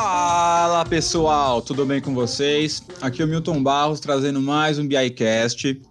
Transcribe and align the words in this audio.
Fala 0.00 0.84
pessoal, 0.84 1.60
tudo 1.60 1.84
bem 1.84 2.00
com 2.00 2.14
vocês? 2.14 2.80
Aqui 3.00 3.20
é 3.20 3.24
o 3.24 3.28
Milton 3.28 3.60
Barros 3.60 3.98
trazendo 3.98 4.40
mais 4.40 4.78
um 4.78 4.86
BICast. 4.86 5.82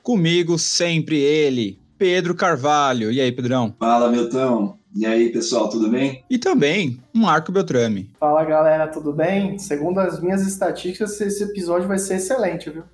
Comigo 0.00 0.56
sempre 0.56 1.18
ele, 1.18 1.76
Pedro 1.98 2.36
Carvalho. 2.36 3.10
E 3.10 3.20
aí, 3.20 3.32
Pedrão? 3.32 3.74
Fala, 3.76 4.12
Milton. 4.12 4.78
E 4.94 5.04
aí, 5.04 5.32
pessoal, 5.32 5.68
tudo 5.68 5.90
bem? 5.90 6.24
E 6.30 6.38
também 6.38 7.02
Marco 7.12 7.50
Beltrame. 7.50 8.12
Fala, 8.20 8.44
galera, 8.44 8.86
tudo 8.86 9.12
bem? 9.12 9.58
Segundo 9.58 9.98
as 9.98 10.20
minhas 10.20 10.46
estatísticas, 10.46 11.20
esse 11.20 11.42
episódio 11.42 11.88
vai 11.88 11.98
ser 11.98 12.14
excelente, 12.14 12.70
viu? 12.70 12.84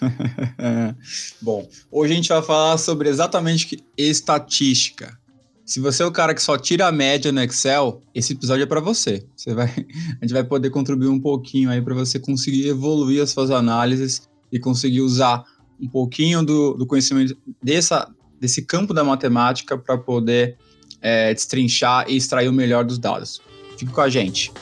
Bom, 1.42 1.68
hoje 1.92 2.14
a 2.14 2.16
gente 2.16 2.28
vai 2.30 2.40
falar 2.40 2.78
sobre 2.78 3.10
exatamente 3.10 3.84
estatística. 3.94 5.18
Se 5.66 5.80
você 5.80 6.04
é 6.04 6.06
o 6.06 6.12
cara 6.12 6.32
que 6.32 6.40
só 6.40 6.56
tira 6.56 6.86
a 6.86 6.92
média 6.92 7.32
no 7.32 7.42
Excel, 7.42 8.00
esse 8.14 8.34
episódio 8.34 8.62
é 8.62 8.66
para 8.66 8.80
você. 8.80 9.26
Você 9.34 9.52
vai, 9.52 9.66
a 10.22 10.24
gente 10.24 10.32
vai 10.32 10.44
poder 10.44 10.70
contribuir 10.70 11.08
um 11.08 11.18
pouquinho 11.18 11.68
aí 11.68 11.82
para 11.82 11.92
você 11.92 12.20
conseguir 12.20 12.68
evoluir 12.68 13.20
as 13.20 13.30
suas 13.30 13.50
análises 13.50 14.28
e 14.52 14.60
conseguir 14.60 15.00
usar 15.00 15.44
um 15.80 15.88
pouquinho 15.88 16.44
do, 16.44 16.74
do 16.74 16.86
conhecimento 16.86 17.36
dessa, 17.60 18.08
desse 18.40 18.62
campo 18.62 18.94
da 18.94 19.02
matemática 19.02 19.76
para 19.76 19.98
poder 19.98 20.56
é, 21.02 21.34
destrinchar 21.34 22.08
e 22.08 22.16
extrair 22.16 22.48
o 22.48 22.52
melhor 22.52 22.84
dos 22.84 22.96
dados. 22.96 23.42
Fique 23.76 23.90
com 23.90 24.00
a 24.00 24.08
gente. 24.08 24.52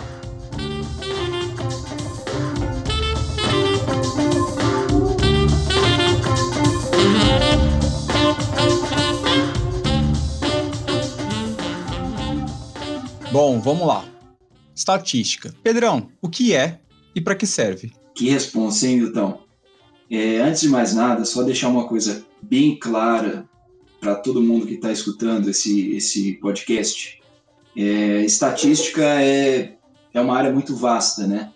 Bom, 13.35 13.61
vamos 13.61 13.89
lá. 13.89 14.05
Estatística. 14.73 15.53
Pedrão, 15.61 16.09
o 16.23 16.29
que 16.29 16.55
é 16.55 16.79
e 17.17 17.21
para 17.21 17.35
que 17.35 17.49
serve? 17.49 17.93
Que 18.15 18.31
responsa, 18.31 18.87
hein, 18.87 18.99
Milton? 18.99 19.41
É, 20.09 20.37
antes 20.37 20.61
de 20.61 20.69
mais 20.69 20.95
nada, 20.95 21.25
só 21.25 21.43
deixar 21.43 21.69
uma 21.69 21.89
coisa 21.89 22.25
bem 22.41 22.79
clara 22.79 23.45
para 23.99 24.15
todo 24.15 24.41
mundo 24.41 24.69
que 24.69 24.75
está 24.75 24.93
escutando 24.93 25.51
esse, 25.51 25.97
esse 25.97 26.35
podcast. 26.35 27.21
É, 27.77 28.25
estatística 28.25 29.03
é, 29.03 29.79
é 30.13 30.21
uma 30.21 30.39
área 30.39 30.53
muito 30.53 30.77
vasta, 30.77 31.27
né? 31.27 31.53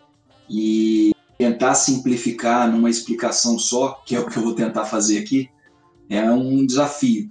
E 0.50 1.12
tentar 1.38 1.76
simplificar 1.76 2.68
numa 2.68 2.90
explicação 2.90 3.56
só, 3.56 4.02
que 4.04 4.16
é 4.16 4.18
o 4.18 4.26
que 4.26 4.36
eu 4.36 4.42
vou 4.42 4.56
tentar 4.56 4.84
fazer 4.84 5.20
aqui, 5.20 5.48
é 6.10 6.28
um 6.28 6.66
desafio. 6.66 7.30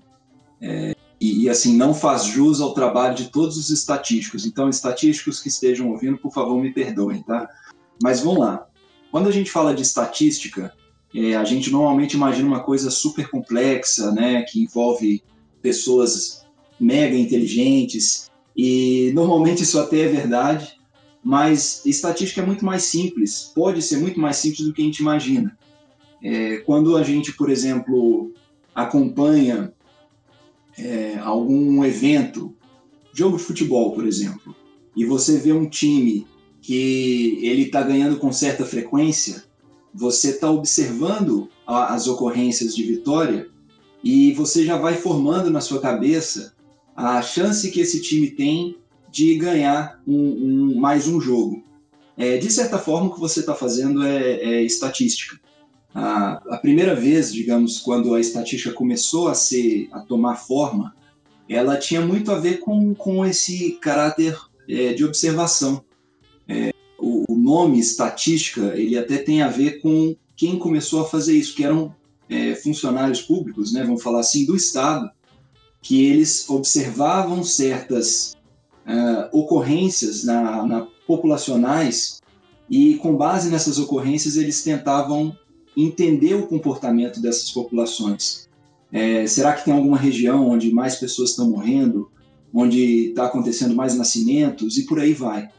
É, 0.61 0.95
e, 1.19 1.43
e, 1.43 1.49
assim, 1.49 1.75
não 1.75 1.93
faz 1.93 2.25
jus 2.25 2.61
ao 2.61 2.73
trabalho 2.73 3.15
de 3.15 3.29
todos 3.29 3.57
os 3.57 3.69
estatísticos. 3.69 4.45
Então, 4.45 4.69
estatísticos 4.69 5.41
que 5.41 5.49
estejam 5.49 5.89
ouvindo, 5.89 6.17
por 6.17 6.31
favor, 6.31 6.61
me 6.61 6.71
perdoem, 6.71 7.23
tá? 7.23 7.49
Mas 8.01 8.21
vamos 8.21 8.39
lá. 8.39 8.67
Quando 9.11 9.27
a 9.27 9.31
gente 9.31 9.49
fala 9.49 9.73
de 9.73 9.81
estatística, 9.81 10.73
é, 11.15 11.35
a 11.35 11.43
gente 11.43 11.71
normalmente 11.71 12.13
imagina 12.13 12.47
uma 12.47 12.63
coisa 12.63 12.91
super 12.91 13.29
complexa, 13.29 14.11
né, 14.11 14.43
que 14.43 14.61
envolve 14.61 15.23
pessoas 15.61 16.45
mega 16.79 17.15
inteligentes, 17.15 18.29
e 18.55 19.11
normalmente 19.13 19.63
isso 19.63 19.79
até 19.79 20.01
é 20.01 20.07
verdade, 20.07 20.77
mas 21.23 21.83
estatística 21.85 22.41
é 22.41 22.45
muito 22.45 22.63
mais 22.63 22.83
simples, 22.83 23.51
pode 23.55 23.81
ser 23.81 23.97
muito 23.97 24.19
mais 24.19 24.37
simples 24.37 24.67
do 24.67 24.73
que 24.73 24.81
a 24.81 24.85
gente 24.85 24.99
imagina. 24.99 25.57
É, 26.23 26.57
quando 26.57 26.95
a 26.95 27.03
gente, 27.03 27.33
por 27.33 27.49
exemplo, 27.49 28.31
acompanha 28.73 29.73
é, 30.77 31.17
algum 31.19 31.83
evento, 31.83 32.55
jogo 33.13 33.37
de 33.37 33.43
futebol, 33.43 33.93
por 33.93 34.05
exemplo, 34.05 34.55
e 34.95 35.05
você 35.05 35.37
vê 35.37 35.51
um 35.51 35.69
time 35.69 36.27
que 36.61 37.39
ele 37.41 37.63
está 37.63 37.81
ganhando 37.81 38.17
com 38.17 38.31
certa 38.31 38.65
frequência, 38.65 39.45
você 39.93 40.31
está 40.31 40.51
observando 40.51 41.49
a, 41.65 41.93
as 41.93 42.07
ocorrências 42.07 42.75
de 42.75 42.83
vitória 42.83 43.49
e 44.03 44.33
você 44.33 44.65
já 44.65 44.77
vai 44.77 44.95
formando 44.95 45.49
na 45.49 45.61
sua 45.61 45.79
cabeça 45.79 46.53
a 46.95 47.21
chance 47.21 47.71
que 47.71 47.79
esse 47.79 48.01
time 48.01 48.31
tem 48.31 48.77
de 49.11 49.35
ganhar 49.35 50.01
um, 50.07 50.15
um, 50.15 50.79
mais 50.79 51.07
um 51.07 51.19
jogo. 51.19 51.63
É, 52.15 52.37
de 52.37 52.51
certa 52.51 52.79
forma, 52.79 53.07
o 53.07 53.13
que 53.13 53.19
você 53.19 53.39
está 53.39 53.53
fazendo 53.53 54.03
é, 54.03 54.33
é 54.33 54.63
estatística. 54.63 55.39
A, 55.93 56.41
a, 56.53 56.57
primeira 56.57 56.95
vez, 56.95 57.33
digamos, 57.33 57.79
quando 57.79 58.13
a 58.13 58.19
estatística 58.19 58.73
começou 58.73 59.27
a 59.27 59.33
ser 59.33 59.89
a 59.91 59.99
tomar 59.99 60.35
forma, 60.35 60.95
ela 61.49 61.77
tinha 61.77 62.01
muito 62.01 62.31
a 62.31 62.39
ver 62.39 62.59
com, 62.59 62.93
com 62.93 63.25
esse 63.25 63.71
caráter 63.81 64.37
é, 64.69 64.93
de 64.93 65.03
observação. 65.03 65.83
É, 66.47 66.73
o, 66.99 67.33
o, 67.33 67.35
nome 67.35 67.79
estatística 67.79 68.73
ele 68.75 68.97
até 68.97 69.17
tem 69.17 69.41
a 69.41 69.47
ver 69.47 69.81
com 69.81 70.15
quem 70.35 70.59
começou 70.59 71.01
a 71.01 71.05
fazer 71.05 71.33
isso, 71.33 71.55
que 71.55 71.63
eram 71.63 71.95
é, 72.29 72.53
funcionários 72.55 73.21
públicos, 73.21 73.71
né, 73.71 73.83
vamos 73.83 74.03
falar 74.03 74.19
assim, 74.19 74.45
do 74.45 74.55
Estado, 74.55 75.09
que 75.81 76.05
eles 76.05 76.49
observavam 76.49 77.43
certas 77.43 78.35
uh, 78.85 79.37
ocorrências 79.37 80.23
na, 80.23 80.65
na 80.65 80.87
populacionais 81.07 82.21
e 82.69 82.95
com 82.95 83.15
base 83.15 83.49
nessas 83.49 83.79
ocorrências 83.79 84.35
eles 84.35 84.63
tentavam 84.63 85.37
entender 85.77 86.33
o 86.33 86.47
comportamento 86.47 87.21
dessas 87.21 87.51
populações. 87.51 88.49
É, 88.91 89.27
será 89.27 89.53
que 89.53 89.63
tem 89.63 89.73
alguma 89.73 89.97
região 89.97 90.49
onde 90.49 90.71
mais 90.71 90.95
pessoas 90.95 91.31
estão 91.31 91.49
morrendo, 91.49 92.09
onde 92.53 93.09
está 93.09 93.25
acontecendo 93.25 93.75
mais 93.75 93.95
nascimentos 93.95 94.77
e 94.77 94.85
por 94.85 94.99
aí 94.99 95.13
vai. 95.13 95.49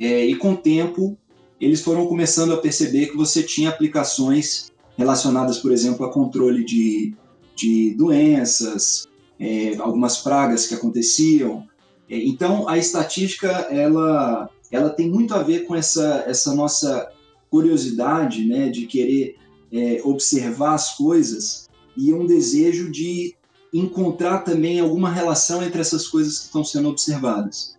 É, 0.00 0.24
e 0.24 0.34
com 0.34 0.52
o 0.52 0.56
tempo, 0.56 1.16
eles 1.60 1.82
foram 1.82 2.06
começando 2.06 2.52
a 2.52 2.56
perceber 2.56 3.06
que 3.06 3.16
você 3.16 3.42
tinha 3.42 3.68
aplicações 3.68 4.72
relacionadas, 4.96 5.58
por 5.58 5.70
exemplo, 5.70 6.04
a 6.04 6.12
controle 6.12 6.64
de, 6.64 7.14
de 7.54 7.94
doenças, 7.94 9.06
é, 9.38 9.76
algumas 9.78 10.18
pragas 10.18 10.66
que 10.66 10.74
aconteciam. 10.74 11.66
É, 12.08 12.16
então, 12.16 12.68
a 12.68 12.78
estatística 12.78 13.48
ela, 13.70 14.50
ela 14.72 14.90
tem 14.90 15.08
muito 15.08 15.34
a 15.34 15.42
ver 15.42 15.66
com 15.66 15.76
essa, 15.76 16.24
essa 16.26 16.54
nossa 16.54 17.08
curiosidade 17.50 18.46
né, 18.46 18.68
de 18.68 18.86
querer 18.86 19.36
é, 19.72 20.00
observar 20.04 20.74
as 20.74 20.96
coisas 20.96 21.68
e 21.96 22.12
um 22.12 22.26
desejo 22.26 22.90
de 22.90 23.34
encontrar 23.72 24.38
também 24.38 24.80
alguma 24.80 25.10
relação 25.10 25.62
entre 25.62 25.80
essas 25.80 26.08
coisas 26.08 26.38
que 26.38 26.44
estão 26.46 26.64
sendo 26.64 26.88
observadas. 26.88 27.76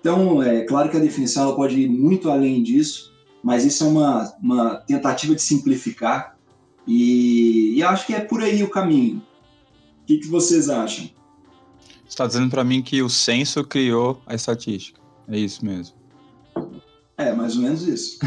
Então, 0.00 0.42
é 0.42 0.62
claro 0.64 0.90
que 0.90 0.96
a 0.96 1.00
definição 1.00 1.44
ela 1.44 1.56
pode 1.56 1.78
ir 1.78 1.88
muito 1.88 2.30
além 2.30 2.62
disso, 2.62 3.12
mas 3.42 3.64
isso 3.64 3.84
é 3.84 3.86
uma, 3.86 4.34
uma 4.42 4.76
tentativa 4.76 5.34
de 5.34 5.42
simplificar 5.42 6.36
e, 6.86 7.74
e 7.76 7.82
acho 7.82 8.06
que 8.06 8.14
é 8.14 8.20
por 8.20 8.42
aí 8.42 8.62
o 8.62 8.70
caminho. 8.70 9.22
O 10.02 10.06
que, 10.06 10.18
que 10.18 10.26
vocês 10.26 10.68
acham? 10.68 11.04
Você 11.04 12.08
está 12.08 12.26
dizendo 12.26 12.50
para 12.50 12.64
mim 12.64 12.82
que 12.82 13.02
o 13.02 13.08
censo 13.08 13.62
criou 13.62 14.20
a 14.26 14.34
estatística. 14.34 15.00
É 15.28 15.38
isso 15.38 15.64
mesmo. 15.64 15.94
É, 17.16 17.32
mais 17.32 17.54
ou 17.56 17.62
menos 17.62 17.86
isso. 17.86 18.18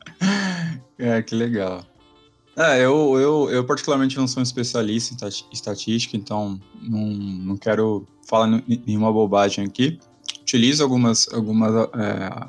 é, 0.98 1.22
que 1.22 1.34
legal. 1.34 1.84
É, 2.56 2.78
eu, 2.78 3.18
eu, 3.18 3.50
eu 3.50 3.64
particularmente 3.64 4.16
não 4.16 4.26
sou 4.26 4.40
um 4.40 4.42
especialista 4.42 5.14
em 5.14 5.52
estatística, 5.52 6.16
então 6.16 6.60
não, 6.82 7.06
não 7.06 7.56
quero 7.56 8.06
falar 8.28 8.62
nenhuma 8.86 9.12
bobagem 9.12 9.64
aqui. 9.64 9.98
Utilizo 10.42 10.82
algumas, 10.82 11.28
algumas, 11.32 11.88
é, 11.94 12.48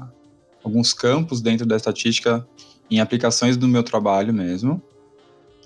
alguns 0.63 0.93
campos 0.93 1.39
dentro 1.41 1.65
da 1.65 1.75
estatística 1.75 2.45
em 2.89 2.99
aplicações 2.99 3.55
do 3.55 3.67
meu 3.67 3.83
trabalho 3.83 4.33
mesmo. 4.33 4.81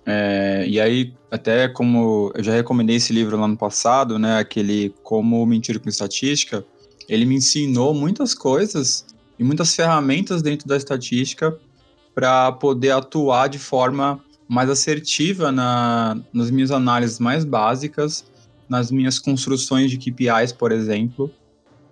É, 0.05 0.65
e 0.67 0.79
aí, 0.79 1.13
até 1.31 1.67
como 1.67 2.31
eu 2.35 2.43
já 2.43 2.53
recomendei 2.53 2.97
esse 2.97 3.11
livro 3.11 3.37
lá 3.39 3.47
no 3.47 3.57
passado, 3.57 4.19
né, 4.19 4.37
aquele 4.37 4.93
Como 5.01 5.43
Mentir 5.45 5.79
com 5.79 5.89
Estatística, 5.89 6.63
ele 7.09 7.25
me 7.25 7.35
ensinou 7.35 7.93
muitas 7.93 8.35
coisas 8.35 9.05
e 9.39 9.43
muitas 9.43 9.75
ferramentas 9.75 10.41
dentro 10.41 10.67
da 10.67 10.77
estatística 10.77 11.57
para 12.13 12.51
poder 12.51 12.91
atuar 12.91 13.47
de 13.47 13.59
forma 13.59 14.23
mais 14.47 14.69
assertiva 14.69 15.51
na, 15.51 16.17
nas 16.31 16.51
minhas 16.51 16.71
análises 16.71 17.19
mais 17.19 17.43
básicas, 17.43 18.25
nas 18.69 18.91
minhas 18.91 19.19
construções 19.19 19.91
de 19.91 19.97
KPIs, 19.97 20.51
por 20.51 20.71
exemplo, 20.71 21.31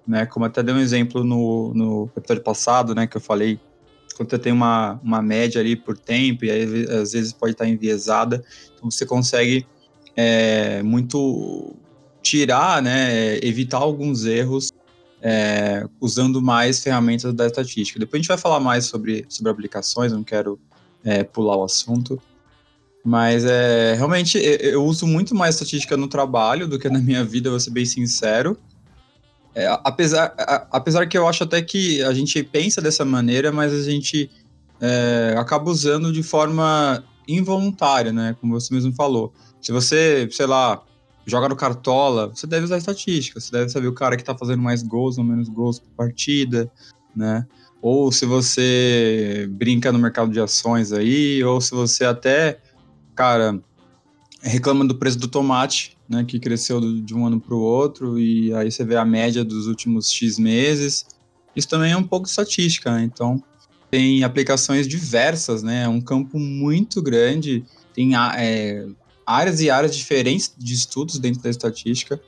né, 0.07 0.25
como 0.25 0.45
até 0.45 0.61
dei 0.61 0.73
um 0.73 0.79
exemplo 0.79 1.23
no, 1.23 1.73
no 1.73 2.11
episódio 2.15 2.43
passado, 2.43 2.93
né, 2.93 3.07
que 3.07 3.17
eu 3.17 3.21
falei 3.21 3.59
quando 4.15 4.29
você 4.29 4.37
tem 4.37 4.53
uma, 4.53 4.99
uma 5.03 5.21
média 5.21 5.59
ali 5.59 5.75
por 5.75 5.97
tempo, 5.97 6.45
e 6.45 6.51
aí, 6.51 6.85
às 6.89 7.13
vezes 7.13 7.33
pode 7.33 7.53
estar 7.53 7.67
enviesada, 7.67 8.43
então 8.75 8.91
você 8.91 9.05
consegue 9.05 9.65
é, 10.15 10.83
muito 10.83 11.75
tirar, 12.21 12.81
né, 12.81 13.37
evitar 13.43 13.79
alguns 13.79 14.25
erros 14.25 14.69
é, 15.21 15.85
usando 15.99 16.41
mais 16.41 16.83
ferramentas 16.83 17.33
da 17.33 17.47
estatística. 17.47 17.99
Depois 17.99 18.19
a 18.19 18.21
gente 18.21 18.27
vai 18.27 18.37
falar 18.37 18.59
mais 18.59 18.85
sobre, 18.85 19.25
sobre 19.29 19.51
aplicações, 19.51 20.11
não 20.11 20.23
quero 20.23 20.59
é, 21.03 21.23
pular 21.23 21.57
o 21.57 21.63
assunto, 21.63 22.21
mas 23.03 23.43
é, 23.43 23.95
realmente 23.95 24.37
eu 24.37 24.83
uso 24.85 25.05
muito 25.05 25.35
mais 25.35 25.55
estatística 25.55 25.97
no 25.97 26.07
trabalho 26.07 26.67
do 26.67 26.79
que 26.79 26.89
na 26.89 26.99
minha 26.99 27.23
vida, 27.23 27.49
vou 27.49 27.59
ser 27.59 27.71
bem 27.71 27.85
sincero. 27.85 28.57
é, 29.53 29.67
apesar, 29.83 30.33
a, 30.37 30.67
apesar 30.71 31.05
que 31.07 31.17
eu 31.17 31.27
acho 31.27 31.43
até 31.43 31.61
que 31.61 32.01
a 32.03 32.13
gente 32.13 32.41
pensa 32.43 32.81
dessa 32.81 33.03
maneira, 33.03 33.51
mas 33.51 33.73
a 33.73 33.83
gente 33.83 34.29
é, 34.79 35.35
acaba 35.37 35.69
usando 35.69 36.11
de 36.11 36.23
forma 36.23 37.03
involuntária, 37.27 38.11
né? 38.11 38.35
Como 38.39 38.59
você 38.59 38.73
mesmo 38.73 38.93
falou. 38.93 39.33
Se 39.61 39.71
você, 39.71 40.27
sei 40.31 40.45
lá, 40.45 40.81
joga 41.25 41.49
no 41.49 41.55
cartola, 41.55 42.27
você 42.27 42.47
deve 42.47 42.65
usar 42.65 42.77
estatística, 42.77 43.39
você 43.39 43.51
deve 43.51 43.69
saber 43.69 43.87
o 43.87 43.93
cara 43.93 44.17
que 44.17 44.23
tá 44.23 44.35
fazendo 44.37 44.61
mais 44.61 44.83
gols 44.83 45.17
ou 45.17 45.23
menos 45.23 45.47
gols 45.49 45.79
por 45.79 45.89
partida, 45.95 46.69
né? 47.15 47.45
Ou 47.81 48.11
se 48.11 48.25
você 48.25 49.47
brinca 49.51 49.91
no 49.91 49.99
mercado 49.99 50.31
de 50.31 50.39
ações 50.39 50.91
aí, 50.91 51.43
ou 51.43 51.59
se 51.59 51.71
você 51.71 52.05
até, 52.05 52.59
cara, 53.15 53.59
reclama 54.41 54.85
do 54.85 54.95
preço 54.95 55.17
do 55.17 55.27
tomate, 55.27 55.97
né, 56.07 56.23
que 56.23 56.39
cresceu 56.39 56.79
de 57.01 57.15
um 57.15 57.25
ano 57.25 57.39
para 57.39 57.55
o 57.55 57.59
outro, 57.59 58.19
e 58.19 58.53
aí 58.53 58.71
você 58.71 58.83
vê 58.83 58.95
a 58.95 59.05
média 59.05 59.43
dos 59.43 59.67
últimos 59.67 60.11
X 60.11 60.37
meses. 60.37 61.05
Isso 61.55 61.67
também 61.67 61.91
é 61.91 61.97
um 61.97 62.03
pouco 62.03 62.27
estatística, 62.27 62.91
né? 62.91 63.03
Então, 63.03 63.41
tem 63.89 64.23
aplicações 64.23 64.87
diversas, 64.87 65.61
né? 65.61 65.83
É 65.83 65.87
um 65.87 66.01
campo 66.01 66.39
muito 66.39 67.01
grande, 67.01 67.63
tem 67.93 68.15
é, 68.15 68.87
áreas 69.25 69.61
e 69.61 69.69
áreas 69.69 69.95
diferentes 69.95 70.53
de 70.57 70.73
estudos 70.73 71.19
dentro 71.19 71.41
da 71.41 71.49
estatística. 71.49 72.19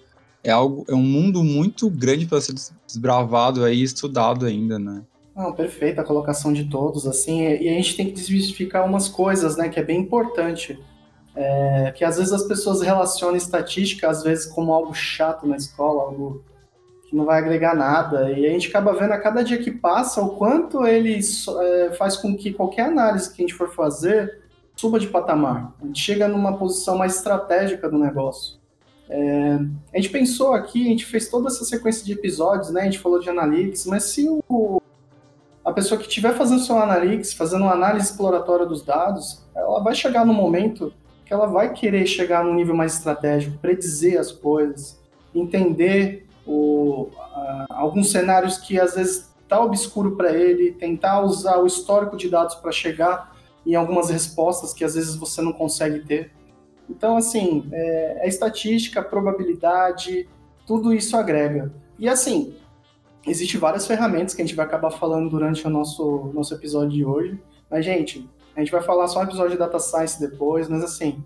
É 0.43 0.51
algo, 0.51 0.85
é 0.87 0.93
um 0.93 1.01
mundo 1.01 1.43
muito 1.43 1.89
grande 1.89 2.27
para 2.27 2.39
ser 2.39 2.53
desbravado 2.85 3.63
aí, 3.63 3.81
estudado 3.81 4.45
ainda, 4.45 4.77
né? 4.77 5.01
Não, 5.35 5.51
perfeita 5.51 6.01
a 6.01 6.05
colocação 6.05 6.53
de 6.53 6.63
todos, 6.65 7.05
assim, 7.05 7.41
e 7.41 7.67
a 7.67 7.73
gente 7.73 7.97
tem 7.97 8.05
que 8.05 8.13
desmistificar 8.13 8.85
umas 8.85 9.09
coisas, 9.09 9.57
né, 9.57 9.67
que 9.67 9.79
é 9.79 9.83
bem 9.83 9.99
importante. 9.99 10.79
É, 11.35 11.91
que 11.93 12.05
às 12.05 12.15
vezes 12.17 12.31
as 12.31 12.43
pessoas 12.43 12.81
relacionam 12.81 13.35
estatística, 13.35 14.09
às 14.09 14.23
vezes, 14.23 14.45
como 14.45 14.71
algo 14.71 14.93
chato 14.93 15.45
na 15.45 15.57
escola, 15.57 16.03
algo 16.03 16.41
que 17.09 17.15
não 17.15 17.25
vai 17.25 17.39
agregar 17.39 17.75
nada. 17.75 18.31
E 18.31 18.45
a 18.45 18.49
gente 18.49 18.69
acaba 18.69 18.93
vendo 18.93 19.11
a 19.11 19.17
cada 19.17 19.43
dia 19.43 19.57
que 19.57 19.69
passa 19.69 20.21
o 20.21 20.37
quanto 20.37 20.87
ele 20.87 21.19
é, 21.19 21.91
faz 21.91 22.15
com 22.15 22.37
que 22.37 22.53
qualquer 22.53 22.85
análise 22.85 23.29
que 23.29 23.43
a 23.43 23.45
gente 23.45 23.53
for 23.53 23.69
fazer 23.75 24.41
suba 24.77 24.97
de 24.97 25.07
patamar. 25.07 25.73
A 25.81 25.85
gente 25.85 25.99
chega 25.99 26.29
numa 26.29 26.57
posição 26.57 26.97
mais 26.97 27.17
estratégica 27.17 27.89
do 27.89 27.97
negócio. 27.97 28.57
É, 29.09 29.59
a 29.93 29.97
gente 29.97 30.09
pensou 30.09 30.53
aqui, 30.53 30.85
a 30.85 30.89
gente 30.89 31.05
fez 31.05 31.29
toda 31.29 31.47
essa 31.47 31.65
sequência 31.65 32.05
de 32.05 32.13
episódios, 32.13 32.71
né? 32.71 32.81
A 32.81 32.85
gente 32.85 32.99
falou 32.99 33.19
de 33.19 33.29
analytics, 33.29 33.85
mas 33.85 34.03
se 34.05 34.27
o, 34.49 34.81
a 35.65 35.73
pessoa 35.73 35.99
que 35.99 36.07
estiver 36.07 36.33
fazendo 36.35 36.61
seu 36.61 36.77
analytics, 36.77 37.33
fazendo 37.33 37.63
uma 37.63 37.73
análise 37.73 38.11
exploratória 38.11 38.67
dos 38.67 38.83
dados, 38.83 39.43
ela 39.55 39.81
vai 39.81 39.95
chegar 39.95 40.23
no 40.23 40.33
momento 40.33 40.93
que 41.25 41.33
ela 41.33 41.47
vai 41.47 41.73
querer 41.73 42.05
chegar 42.05 42.43
num 42.43 42.53
nível 42.53 42.75
mais 42.75 42.93
estratégico, 42.93 43.57
predizer 43.57 44.19
as 44.19 44.31
coisas, 44.31 45.01
entender 45.33 46.27
o, 46.45 47.09
alguns 47.69 48.11
cenários 48.11 48.59
que 48.59 48.79
às 48.79 48.93
vezes 48.93 49.33
tá 49.47 49.59
obscuro 49.59 50.15
para 50.15 50.31
ele, 50.31 50.71
tentar 50.71 51.21
usar 51.21 51.57
o 51.57 51.65
histórico 51.65 52.15
de 52.15 52.29
dados 52.29 52.53
para 52.55 52.71
chegar 52.71 53.35
em 53.65 53.73
algumas 53.73 54.11
respostas 54.11 54.71
que 54.71 54.83
às 54.83 54.93
vezes 54.93 55.15
você 55.15 55.41
não 55.41 55.51
consegue 55.51 55.99
ter. 56.01 56.31
Então, 56.87 57.17
assim, 57.17 57.67
é, 57.71 58.19
é 58.21 58.27
estatística, 58.27 59.01
probabilidade, 59.01 60.29
tudo 60.67 60.93
isso 60.93 61.17
agrega. 61.17 61.73
E 61.97 62.07
assim, 62.07 62.53
existem 63.25 63.59
várias 63.59 63.87
ferramentas 63.87 64.33
que 64.33 64.41
a 64.41 64.45
gente 64.45 64.55
vai 64.55 64.65
acabar 64.65 64.91
falando 64.91 65.29
durante 65.29 65.65
o 65.65 65.69
nosso, 65.69 66.31
nosso 66.33 66.53
episódio 66.53 66.91
de 66.91 67.05
hoje. 67.05 67.39
Mas, 67.69 67.83
gente, 67.83 68.29
a 68.55 68.59
gente 68.59 68.71
vai 68.71 68.81
falar 68.81 69.07
só 69.07 69.19
um 69.19 69.23
episódio 69.23 69.51
de 69.51 69.57
Data 69.57 69.79
Science 69.79 70.19
depois, 70.19 70.69
mas 70.69 70.83
assim, 70.83 71.23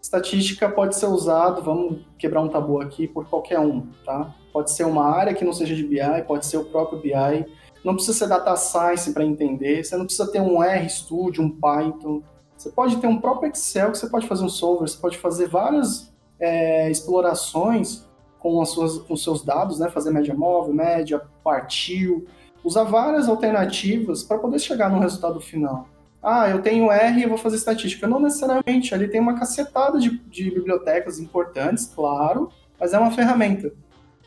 estatística 0.00 0.68
pode 0.68 0.96
ser 0.96 1.06
usado, 1.06 1.62
vamos 1.62 2.00
quebrar 2.18 2.42
um 2.42 2.48
tabu 2.48 2.80
aqui, 2.80 3.08
por 3.08 3.28
qualquer 3.28 3.58
um, 3.58 3.86
tá? 4.04 4.34
Pode 4.52 4.70
ser 4.70 4.84
uma 4.84 5.04
área 5.04 5.34
que 5.34 5.44
não 5.44 5.52
seja 5.52 5.74
de 5.74 5.84
BI, 5.84 6.22
pode 6.26 6.46
ser 6.46 6.58
o 6.58 6.64
próprio 6.64 7.00
BI, 7.00 7.46
não 7.84 7.94
precisa 7.94 8.18
ser 8.18 8.28
Data 8.28 8.56
Science 8.56 9.12
para 9.12 9.24
entender, 9.24 9.84
você 9.84 9.96
não 9.96 10.04
precisa 10.04 10.30
ter 10.30 10.40
um 10.40 10.60
RStudio, 10.60 11.42
um 11.42 11.50
Python, 11.50 12.22
você 12.56 12.70
pode 12.70 12.96
ter 12.96 13.06
um 13.06 13.18
próprio 13.18 13.50
Excel 13.50 13.92
que 13.92 13.98
você 13.98 14.08
pode 14.08 14.26
fazer 14.26 14.44
um 14.44 14.48
solver, 14.48 14.88
você 14.88 14.98
pode 14.98 15.18
fazer 15.18 15.48
várias 15.48 16.12
é, 16.40 16.90
explorações 16.90 18.06
com, 18.38 18.60
as 18.60 18.70
suas, 18.70 18.98
com 18.98 19.16
seus 19.16 19.44
dados, 19.44 19.78
né? 19.78 19.88
fazer 19.90 20.10
média 20.10 20.34
móvel, 20.34 20.74
média, 20.74 21.22
partiu, 21.42 22.26
usar 22.64 22.84
várias 22.84 23.28
alternativas 23.28 24.22
para 24.22 24.38
poder 24.38 24.58
chegar 24.58 24.90
no 24.90 25.00
resultado 25.00 25.40
final 25.40 25.88
ah, 26.28 26.48
eu 26.50 26.60
tenho 26.60 26.90
R 26.90 27.22
e 27.22 27.26
vou 27.26 27.38
fazer 27.38 27.54
estatística. 27.54 28.04
Não 28.08 28.18
necessariamente, 28.18 28.92
ali 28.92 29.06
tem 29.06 29.20
uma 29.20 29.38
cacetada 29.38 29.96
de, 30.00 30.18
de 30.28 30.50
bibliotecas 30.50 31.20
importantes, 31.20 31.88
claro, 31.94 32.50
mas 32.80 32.92
é 32.92 32.98
uma 32.98 33.12
ferramenta. 33.12 33.72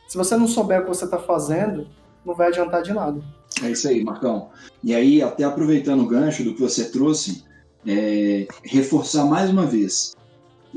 Se 0.08 0.18
você 0.18 0.38
não 0.38 0.48
souber 0.48 0.80
o 0.80 0.84
que 0.84 0.88
você 0.88 1.04
está 1.04 1.20
fazendo, 1.20 1.90
não 2.26 2.34
vai 2.34 2.48
adiantar 2.48 2.84
de 2.84 2.94
nada. 2.94 3.22
É 3.62 3.70
isso 3.70 3.86
aí, 3.90 4.02
Marcão. 4.02 4.50
E 4.82 4.96
aí, 4.96 5.22
até 5.22 5.44
aproveitando 5.44 6.02
o 6.02 6.08
gancho 6.08 6.42
do 6.42 6.54
que 6.54 6.62
você 6.62 6.90
trouxe, 6.90 7.44
é, 7.86 8.48
reforçar 8.64 9.26
mais 9.26 9.50
uma 9.50 9.66
vez: 9.66 10.16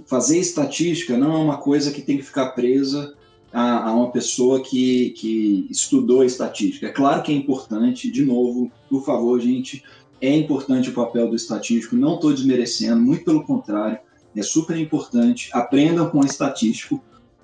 fazer 0.07 0.39
estatística 0.39 1.17
não 1.17 1.33
é 1.35 1.39
uma 1.39 1.59
coisa 1.59 1.93
que 1.93 2.03
tem 2.03 2.17
que 2.17 2.25
ficar 2.25 2.51
presa 2.51 3.15
a, 3.53 3.89
a 3.89 3.95
uma 3.95 4.11
pessoa 4.11 4.63
que, 4.63 5.11
que 5.11 5.67
estudou 5.71 6.25
estatística. 6.25 6.87
É 6.87 6.91
claro 6.91 7.23
que 7.23 7.31
é 7.31 7.35
importante, 7.35 8.11
de 8.11 8.25
novo, 8.25 8.71
por 8.89 9.05
favor, 9.05 9.39
gente, 9.41 9.83
é 10.21 10.35
importante 10.35 10.89
o 10.89 10.95
papel 10.95 11.29
do 11.29 11.37
estatístico, 11.37 11.97
não 11.97 12.15
estou 12.15 12.33
desmerecendo, 12.33 13.03
muito 13.03 13.25
pelo 13.25 13.45
contrário, 13.45 13.99
é 14.35 14.43
super 14.43 14.77
importante. 14.79 15.51
Aprendam 15.53 16.09
com 16.09 16.21
o 16.21 16.25
estatístico, 16.25 17.03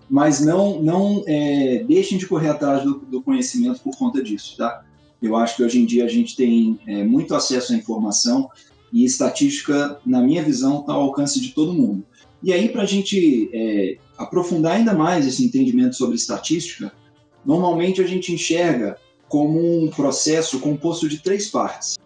mas 0.09 0.41
não, 0.41 0.83
não 0.83 1.23
é, 1.27 1.85
deixem 1.87 2.17
de 2.17 2.27
correr 2.27 2.49
atrás 2.49 2.83
do, 2.83 3.01
do, 3.01 3.21
conhecimento 3.21 3.81
por 3.81 3.97
conta 3.97 4.23
disso, 4.23 4.57
tá? 4.57 4.85
Eu 5.21 5.37
acho 5.37 5.57
que 5.57 5.63
hoje 5.63 5.81
em 5.81 5.85
dia 5.85 6.05
a 6.05 6.09
gente 6.09 6.35
tem 6.35 6.79
é, 6.87 7.05
muito 7.05 7.35
acesso 7.35 7.73
à 7.73 7.77
informação 7.77 8.49
e 8.93 9.05
estatística, 9.05 10.01
na 10.07 10.23
minha 10.23 10.43
visão, 10.43 10.81
está 10.81 10.95
ao 10.95 11.03
alcance 11.03 11.41
de 11.41 11.51
todo 11.51 11.75
mundo. 11.75 12.05
E 12.43 12.53
aí, 12.53 12.69
para 12.69 12.83
a 12.83 12.87
gente 12.87 13.51
é, 13.53 13.99
aprofundar 14.19 14.77
ainda 14.77 14.93
mais 14.93 15.27
esse 15.27 15.45
entendimento 15.45 15.95
sobre 15.95 16.17
estatística, 16.17 16.93
normalmente 17.47 18.03
a 18.03 18.07
gente 18.07 18.33
enxerga 18.33 18.99
como 19.29 19.61
um 19.61 19.89
processo 19.89 20.59
composto 20.59 21.09
de 21.09 21.23
três 21.23 21.49
partes. 21.49 21.97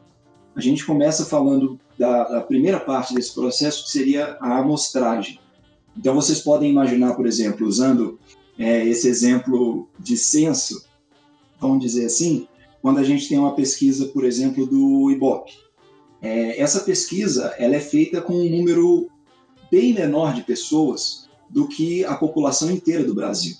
A 0.54 0.60
gente 0.60 0.84
começa 0.84 1.24
falando 1.24 1.80
da, 1.98 2.24
da 2.24 2.40
primeira 2.42 2.78
parte 2.78 3.14
desse 3.14 3.32
processo, 3.32 3.84
que 3.84 3.90
seria 3.90 4.36
a 4.40 4.58
amostragem. 4.58 5.40
Então, 5.96 6.14
vocês 6.14 6.40
podem 6.40 6.70
imaginar, 6.70 7.14
por 7.14 7.26
exemplo, 7.26 7.66
usando 7.66 8.18
é, 8.58 8.86
esse 8.86 9.08
exemplo 9.08 9.88
de 9.98 10.16
censo, 10.16 10.84
vamos 11.58 11.80
dizer 11.80 12.06
assim, 12.06 12.46
quando 12.82 12.98
a 12.98 13.04
gente 13.04 13.28
tem 13.28 13.38
uma 13.38 13.54
pesquisa, 13.54 14.06
por 14.06 14.24
exemplo, 14.24 14.66
do 14.66 15.10
IBOP. 15.10 15.52
É, 16.20 16.60
essa 16.60 16.80
pesquisa 16.80 17.54
ela 17.58 17.76
é 17.76 17.80
feita 17.80 18.20
com 18.20 18.34
um 18.34 18.48
número 18.48 19.08
bem 19.70 19.94
menor 19.94 20.34
de 20.34 20.42
pessoas 20.42 21.21
do 21.52 21.68
que 21.68 22.04
a 22.04 22.14
população 22.14 22.70
inteira 22.70 23.04
do 23.04 23.14
Brasil. 23.14 23.56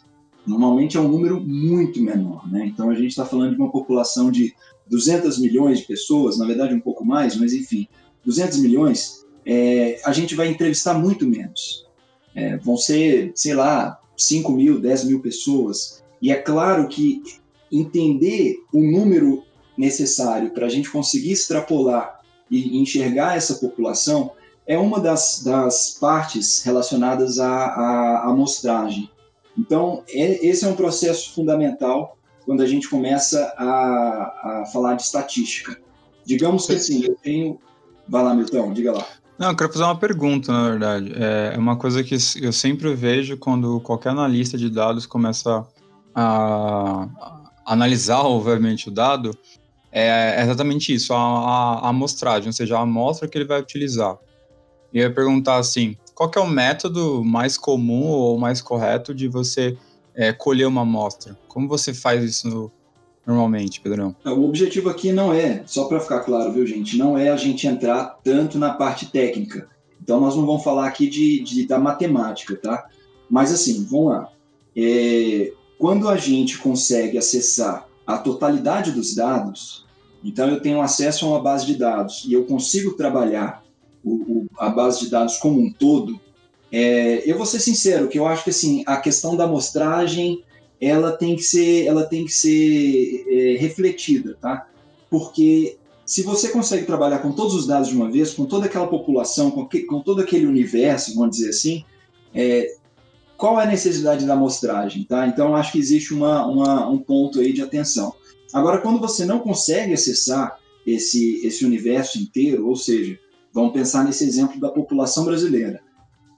Normalmente 0.46 0.96
é 0.96 1.00
um 1.00 1.08
número 1.08 1.40
muito 1.40 2.00
menor. 2.02 2.50
Né? 2.50 2.66
Então, 2.66 2.90
a 2.90 2.94
gente 2.94 3.10
está 3.10 3.24
falando 3.24 3.54
de 3.54 3.60
uma 3.60 3.70
população 3.70 4.30
de 4.30 4.54
200 4.88 5.38
milhões 5.38 5.80
de 5.80 5.86
pessoas, 5.86 6.38
na 6.38 6.46
verdade 6.46 6.74
um 6.74 6.80
pouco 6.80 7.04
mais, 7.04 7.36
mas 7.36 7.52
enfim, 7.52 7.86
200 8.24 8.58
milhões, 8.58 9.24
é, 9.46 10.00
a 10.04 10.12
gente 10.12 10.34
vai 10.34 10.48
entrevistar 10.48 10.94
muito 10.94 11.26
menos. 11.26 11.86
É, 12.34 12.56
vão 12.56 12.76
ser, 12.76 13.32
sei 13.34 13.54
lá, 13.54 14.00
5 14.16 14.50
mil, 14.52 14.80
10 14.80 15.04
mil 15.04 15.20
pessoas. 15.20 16.02
E 16.20 16.32
é 16.32 16.36
claro 16.36 16.88
que 16.88 17.22
entender 17.70 18.56
o 18.72 18.80
número 18.80 19.44
necessário 19.76 20.50
para 20.50 20.66
a 20.66 20.68
gente 20.68 20.90
conseguir 20.90 21.32
extrapolar 21.32 22.20
e 22.50 22.78
enxergar 22.78 23.36
essa 23.36 23.54
população 23.54 24.32
é 24.66 24.78
uma 24.78 25.00
das, 25.00 25.42
das 25.44 25.96
partes 26.00 26.62
relacionadas 26.62 27.38
à, 27.38 27.48
à 27.48 28.30
amostragem. 28.30 29.10
Então, 29.58 30.02
é, 30.08 30.46
esse 30.46 30.64
é 30.64 30.68
um 30.68 30.76
processo 30.76 31.34
fundamental 31.34 32.16
quando 32.44 32.62
a 32.62 32.66
gente 32.66 32.88
começa 32.88 33.52
a, 33.56 34.62
a 34.62 34.66
falar 34.72 34.94
de 34.94 35.02
estatística. 35.02 35.76
Digamos 36.24 36.66
que 36.66 36.74
assim, 36.74 37.04
eu 37.04 37.14
tenho. 37.16 37.58
Vai 38.08 38.22
lá, 38.22 38.34
Milton, 38.34 38.72
diga 38.72 38.92
lá. 38.92 39.06
Não, 39.38 39.50
eu 39.50 39.56
quero 39.56 39.72
fazer 39.72 39.84
uma 39.84 39.98
pergunta, 39.98 40.52
na 40.52 40.68
verdade. 40.70 41.12
É, 41.16 41.52
é 41.54 41.58
uma 41.58 41.76
coisa 41.76 42.02
que 42.02 42.16
eu 42.40 42.52
sempre 42.52 42.94
vejo 42.94 43.36
quando 43.36 43.80
qualquer 43.80 44.10
analista 44.10 44.56
de 44.56 44.70
dados 44.70 45.06
começa 45.06 45.66
a, 46.14 47.08
a 47.64 47.72
analisar, 47.72 48.22
obviamente, 48.22 48.88
o 48.88 48.92
dado, 48.92 49.36
é 49.90 50.40
exatamente 50.42 50.94
isso, 50.94 51.12
a, 51.12 51.16
a, 51.16 51.86
a 51.86 51.88
amostragem, 51.88 52.48
ou 52.48 52.52
seja, 52.52 52.78
a 52.78 52.82
amostra 52.82 53.28
que 53.28 53.36
ele 53.36 53.44
vai 53.44 53.60
utilizar. 53.60 54.16
Eu 54.92 55.02
ia 55.02 55.14
perguntar 55.14 55.56
assim, 55.56 55.96
qual 56.14 56.30
é 56.34 56.40
o 56.40 56.46
método 56.46 57.24
mais 57.24 57.56
comum 57.56 58.08
ou 58.08 58.38
mais 58.38 58.60
correto 58.60 59.14
de 59.14 59.28
você 59.28 59.76
é, 60.14 60.32
colher 60.32 60.66
uma 60.66 60.82
amostra? 60.82 61.38
Como 61.48 61.68
você 61.68 61.94
faz 61.94 62.22
isso 62.22 62.48
no, 62.48 62.72
normalmente, 63.26 63.80
Pedrão? 63.80 64.14
O 64.24 64.44
objetivo 64.44 64.90
aqui 64.90 65.12
não 65.12 65.32
é, 65.32 65.62
só 65.66 65.84
para 65.84 66.00
ficar 66.00 66.20
claro, 66.20 66.52
viu, 66.52 66.66
gente, 66.66 66.96
não 66.96 67.16
é 67.16 67.30
a 67.30 67.36
gente 67.36 67.66
entrar 67.66 68.18
tanto 68.22 68.58
na 68.58 68.74
parte 68.74 69.06
técnica. 69.06 69.68
Então, 70.02 70.20
nós 70.20 70.36
não 70.36 70.44
vamos 70.44 70.64
falar 70.64 70.86
aqui 70.86 71.08
de, 71.08 71.42
de 71.42 71.66
da 71.66 71.78
matemática, 71.78 72.56
tá? 72.56 72.86
Mas, 73.30 73.52
assim, 73.52 73.84
vamos 73.84 74.12
lá. 74.12 74.28
É, 74.76 75.52
quando 75.78 76.08
a 76.08 76.16
gente 76.16 76.58
consegue 76.58 77.16
acessar 77.16 77.86
a 78.06 78.18
totalidade 78.18 78.90
dos 78.92 79.14
dados, 79.14 79.86
então 80.24 80.48
eu 80.48 80.60
tenho 80.60 80.80
acesso 80.80 81.24
a 81.24 81.28
uma 81.28 81.40
base 81.40 81.66
de 81.66 81.76
dados 81.76 82.24
e 82.26 82.32
eu 82.32 82.44
consigo 82.44 82.92
trabalhar 82.92 83.61
o, 84.04 84.10
o, 84.12 84.46
a 84.58 84.68
base 84.68 85.00
de 85.00 85.10
dados 85.10 85.36
como 85.38 85.60
um 85.60 85.70
todo, 85.72 86.20
é, 86.70 87.22
eu 87.30 87.36
vou 87.36 87.46
ser 87.46 87.60
sincero 87.60 88.08
que 88.08 88.18
eu 88.18 88.26
acho 88.26 88.44
que 88.44 88.50
assim 88.50 88.82
a 88.86 88.96
questão 88.96 89.36
da 89.36 89.44
amostragem 89.44 90.42
ela 90.80 91.12
tem 91.12 91.36
que 91.36 91.42
ser 91.42 91.86
ela 91.86 92.04
tem 92.04 92.24
que 92.24 92.32
ser 92.32 93.24
é, 93.28 93.56
refletida, 93.58 94.36
tá? 94.40 94.66
Porque 95.10 95.76
se 96.04 96.22
você 96.22 96.48
consegue 96.48 96.84
trabalhar 96.84 97.18
com 97.18 97.32
todos 97.32 97.54
os 97.54 97.66
dados 97.66 97.88
de 97.88 97.94
uma 97.94 98.10
vez, 98.10 98.34
com 98.34 98.44
toda 98.44 98.66
aquela 98.66 98.86
população, 98.86 99.50
com, 99.50 99.66
que, 99.66 99.80
com 99.82 100.00
todo 100.00 100.20
aquele 100.20 100.46
universo, 100.46 101.14
vamos 101.14 101.36
dizer 101.36 101.50
assim, 101.50 101.84
é, 102.34 102.74
qual 103.36 103.60
é 103.60 103.64
a 103.64 103.66
necessidade 103.66 104.26
da 104.26 104.34
amostragem, 104.34 105.04
tá? 105.04 105.26
Então 105.26 105.54
acho 105.54 105.72
que 105.72 105.78
existe 105.78 106.12
uma, 106.12 106.46
uma, 106.46 106.88
um 106.88 106.98
ponto 106.98 107.40
aí 107.40 107.52
de 107.52 107.62
atenção. 107.62 108.12
Agora, 108.52 108.78
quando 108.78 109.00
você 109.00 109.24
não 109.24 109.38
consegue 109.38 109.94
acessar 109.94 110.58
esse, 110.86 111.44
esse 111.46 111.64
universo 111.64 112.18
inteiro, 112.18 112.68
ou 112.68 112.76
seja, 112.76 113.18
vamos 113.52 113.72
pensar 113.72 114.04
nesse 114.04 114.24
exemplo 114.24 114.60
da 114.60 114.70
população 114.70 115.24
brasileira, 115.24 115.80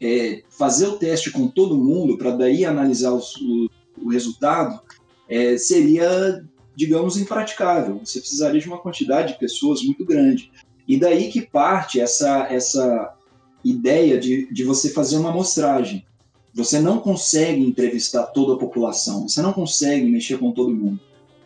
é, 0.02 0.42
fazer 0.50 0.88
o 0.88 0.96
teste 0.96 1.30
com 1.30 1.48
todo 1.48 1.76
mundo 1.76 2.18
para 2.18 2.32
daí 2.32 2.64
analisar 2.64 3.12
os, 3.12 3.36
o, 3.36 3.70
o, 4.02 4.10
resultado 4.10 4.80
é, 5.28 5.56
seria, 5.56 6.44
digamos, 6.76 7.16
impraticável. 7.16 8.00
Você 8.04 8.20
precisaria 8.20 8.60
de 8.60 8.68
uma 8.68 8.78
quantidade 8.78 9.32
de 9.32 9.38
pessoas 9.38 9.82
muito 9.82 10.04
grande. 10.04 10.50
E 10.86 10.98
daí 10.98 11.30
que 11.30 11.40
parte 11.40 12.00
essa, 12.00 12.46
essa 12.50 13.14
ideia 13.64 14.18
de, 14.18 14.52
de 14.52 14.64
você 14.64 14.90
fazer 14.90 15.16
uma 15.16 15.30
amostragem. 15.30 16.04
Você 16.52 16.78
não 16.78 16.98
consegue 16.98 17.64
entrevistar 17.64 18.24
toda 18.26 18.54
a 18.54 18.58
população, 18.58 19.26
você 19.26 19.42
não 19.42 19.52
consegue 19.52 20.08
mexer 20.08 20.38
com 20.38 20.52
todo 20.52 20.74
mundo. 20.74 21.00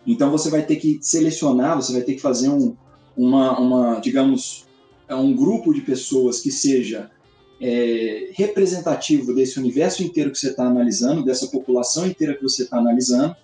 Então 0.06 0.30
você 0.30 0.50
vai 0.50 0.62
ter 0.62 0.76
que 0.76 0.98
selecionar, 1.00 1.76
você 1.76 1.92
vai 1.92 2.02
ter 2.02 2.14
que 2.14 2.20
fazer 2.20 2.48
um, 2.48 2.76
uma, 3.16 3.58
uma, 3.58 4.00
digamos, 4.00 4.67
um 5.14 5.34
grupo 5.34 5.72
de 5.72 5.80
pessoas 5.80 6.40
que 6.40 6.50
seja 6.50 7.10
é, 7.60 8.30
representativo 8.32 9.34
desse 9.34 9.58
universo 9.58 10.02
inteiro 10.02 10.30
que 10.30 10.38
você 10.38 10.50
está 10.50 10.64
analisando, 10.64 11.24
dessa 11.24 11.46
população 11.48 12.06
inteira 12.06 12.34
que 12.34 12.42
você 12.42 12.64
está 12.64 12.78
analisando, 12.78 13.34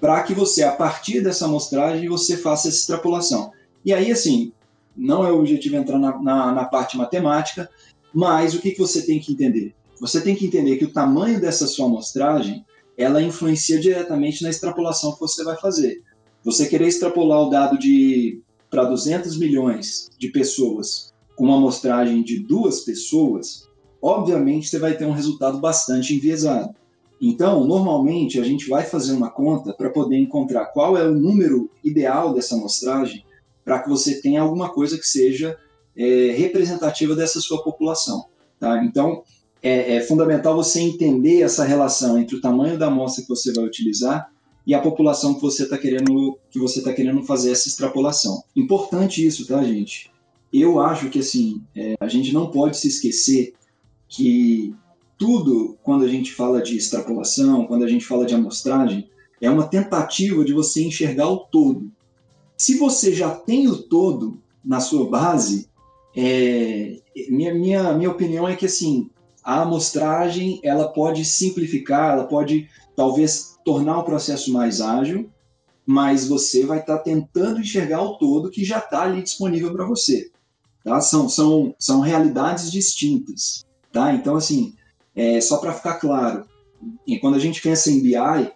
para 0.00 0.22
que 0.22 0.32
você, 0.32 0.62
a 0.62 0.72
partir 0.72 1.20
dessa 1.20 1.44
amostragem, 1.44 2.08
você 2.08 2.36
faça 2.36 2.68
essa 2.68 2.78
extrapolação. 2.78 3.52
E 3.84 3.92
aí, 3.92 4.10
assim, 4.10 4.52
não 4.96 5.26
é 5.26 5.30
o 5.30 5.38
objetivo 5.38 5.76
entrar 5.76 5.98
na, 5.98 6.20
na, 6.20 6.52
na 6.52 6.64
parte 6.64 6.96
matemática, 6.96 7.68
mas 8.12 8.54
o 8.54 8.60
que, 8.60 8.72
que 8.72 8.78
você 8.78 9.02
tem 9.02 9.20
que 9.20 9.32
entender? 9.32 9.74
Você 10.00 10.20
tem 10.20 10.34
que 10.34 10.46
entender 10.46 10.76
que 10.76 10.84
o 10.84 10.92
tamanho 10.92 11.40
dessa 11.40 11.66
sua 11.66 11.86
amostragem 11.86 12.64
ela 12.96 13.22
influencia 13.22 13.78
diretamente 13.78 14.42
na 14.42 14.50
extrapolação 14.50 15.12
que 15.12 15.20
você 15.20 15.44
vai 15.44 15.56
fazer. 15.56 16.02
Você 16.44 16.66
querer 16.66 16.88
extrapolar 16.88 17.40
o 17.40 17.50
dado 17.50 17.78
de 17.78 18.42
para 18.70 18.84
200 18.84 19.36
milhões 19.36 20.10
de 20.18 20.28
pessoas 20.28 21.12
com 21.36 21.44
uma 21.44 21.56
amostragem 21.56 22.22
de 22.22 22.38
duas 22.38 22.80
pessoas, 22.80 23.68
obviamente 24.00 24.68
você 24.68 24.78
vai 24.78 24.96
ter 24.96 25.06
um 25.06 25.12
resultado 25.12 25.58
bastante 25.58 26.14
enviesado. 26.14 26.74
Então, 27.20 27.66
normalmente 27.66 28.40
a 28.40 28.44
gente 28.44 28.68
vai 28.68 28.84
fazer 28.84 29.12
uma 29.12 29.30
conta 29.30 29.74
para 29.74 29.90
poder 29.90 30.18
encontrar 30.18 30.66
qual 30.66 30.96
é 30.96 31.06
o 31.06 31.14
número 31.14 31.70
ideal 31.84 32.32
dessa 32.32 32.54
amostragem 32.54 33.24
para 33.64 33.80
que 33.80 33.88
você 33.88 34.20
tenha 34.22 34.40
alguma 34.40 34.70
coisa 34.70 34.96
que 34.96 35.06
seja 35.06 35.58
é, 35.94 36.32
representativa 36.32 37.14
dessa 37.14 37.40
sua 37.40 37.62
população. 37.62 38.24
Tá? 38.58 38.82
Então, 38.84 39.22
é, 39.62 39.96
é, 39.96 40.00
fundamental 40.00 40.56
você 40.56 40.80
entender 40.80 41.42
essa 41.42 41.64
relação 41.64 42.18
entre 42.18 42.36
o 42.36 42.40
tamanho 42.40 42.78
da 42.78 42.86
amostra 42.86 43.22
que 43.22 43.28
você 43.28 43.52
vai 43.52 43.64
utilizar 43.64 44.30
e 44.70 44.74
a 44.74 44.80
população 44.80 45.34
que 45.34 45.40
você 45.40 45.64
está 45.64 45.76
querendo 45.76 46.38
que 46.48 46.56
você 46.56 46.78
está 46.78 46.92
querendo 46.92 47.24
fazer 47.24 47.50
essa 47.50 47.66
extrapolação. 47.66 48.44
Importante 48.54 49.26
isso, 49.26 49.44
tá, 49.44 49.60
gente? 49.64 50.08
Eu 50.52 50.78
acho 50.78 51.10
que 51.10 51.18
assim 51.18 51.60
é, 51.74 51.96
a 51.98 52.06
gente 52.06 52.32
não 52.32 52.52
pode 52.52 52.76
se 52.76 52.86
esquecer 52.86 53.52
que 54.06 54.72
tudo 55.18 55.76
quando 55.82 56.04
a 56.04 56.08
gente 56.08 56.32
fala 56.32 56.62
de 56.62 56.76
extrapolação, 56.76 57.66
quando 57.66 57.82
a 57.82 57.88
gente 57.88 58.04
fala 58.04 58.24
de 58.24 58.32
amostragem, 58.32 59.10
é 59.40 59.50
uma 59.50 59.66
tentativa 59.66 60.44
de 60.44 60.52
você 60.52 60.84
enxergar 60.84 61.28
o 61.28 61.38
todo. 61.38 61.90
Se 62.56 62.78
você 62.78 63.12
já 63.12 63.34
tem 63.34 63.66
o 63.66 63.76
todo 63.76 64.40
na 64.64 64.78
sua 64.78 65.10
base, 65.10 65.68
é, 66.16 66.96
minha, 67.28 67.52
minha, 67.52 67.92
minha 67.92 68.10
opinião 68.10 68.48
é 68.48 68.54
que 68.54 68.66
assim 68.66 69.10
a 69.42 69.62
amostragem 69.62 70.60
ela 70.62 70.86
pode 70.86 71.24
simplificar, 71.24 72.12
ela 72.12 72.24
pode 72.28 72.68
talvez 72.94 73.58
tornar 73.70 74.00
o 74.00 74.02
processo 74.02 74.52
mais 74.52 74.80
ágil, 74.80 75.30
mas 75.86 76.26
você 76.26 76.66
vai 76.66 76.80
estar 76.80 76.98
tá 76.98 77.04
tentando 77.04 77.60
enxergar 77.60 78.02
o 78.02 78.18
todo 78.18 78.50
que 78.50 78.64
já 78.64 78.78
está 78.78 79.02
ali 79.02 79.22
disponível 79.22 79.72
para 79.72 79.86
você. 79.86 80.28
Tá? 80.82 81.00
São, 81.00 81.28
são, 81.28 81.72
são 81.78 82.00
realidades 82.00 82.72
distintas. 82.72 83.64
Tá? 83.92 84.12
Então, 84.12 84.34
assim, 84.34 84.74
é, 85.14 85.40
só 85.40 85.58
para 85.58 85.72
ficar 85.72 85.94
claro, 86.00 86.44
quando 87.20 87.36
a 87.36 87.38
gente 87.38 87.62
pensa 87.62 87.92
em 87.92 88.02
BI, 88.02 88.50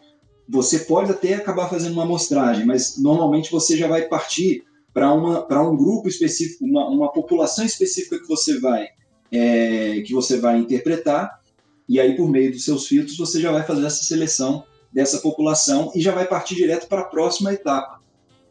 você 0.49 0.81
pode 0.81 1.13
até 1.13 1.35
acabar 1.35 1.69
fazendo 1.69 1.93
uma 1.93 2.03
amostragem, 2.03 2.67
mas 2.67 2.99
normalmente 2.99 3.53
você 3.53 3.77
já 3.77 3.87
vai 3.87 4.09
partir 4.09 4.65
para 4.93 5.13
um 5.15 5.77
grupo 5.77 6.09
específico, 6.09 6.65
uma, 6.65 6.89
uma 6.89 7.13
população 7.13 7.65
específica 7.65 8.19
que 8.19 8.27
você 8.27 8.59
vai 8.59 8.89
é, 9.31 10.01
que 10.03 10.13
você 10.13 10.39
vai 10.39 10.59
interpretar, 10.59 11.41
e 11.89 12.01
aí 12.01 12.17
por 12.17 12.29
meio 12.29 12.51
dos 12.51 12.65
seus 12.65 12.87
filtros 12.87 13.17
você 13.17 13.41
já 13.41 13.53
vai 13.53 13.65
fazer 13.65 13.87
essa 13.87 14.03
seleção 14.03 14.65
dessa 14.95 15.19
população 15.19 15.91
e 15.95 16.01
já 16.01 16.13
vai 16.13 16.27
partir 16.27 16.55
direto 16.55 16.87
para 16.87 17.01
a 17.01 17.05
próxima 17.05 17.53
etapa. 17.53 18.01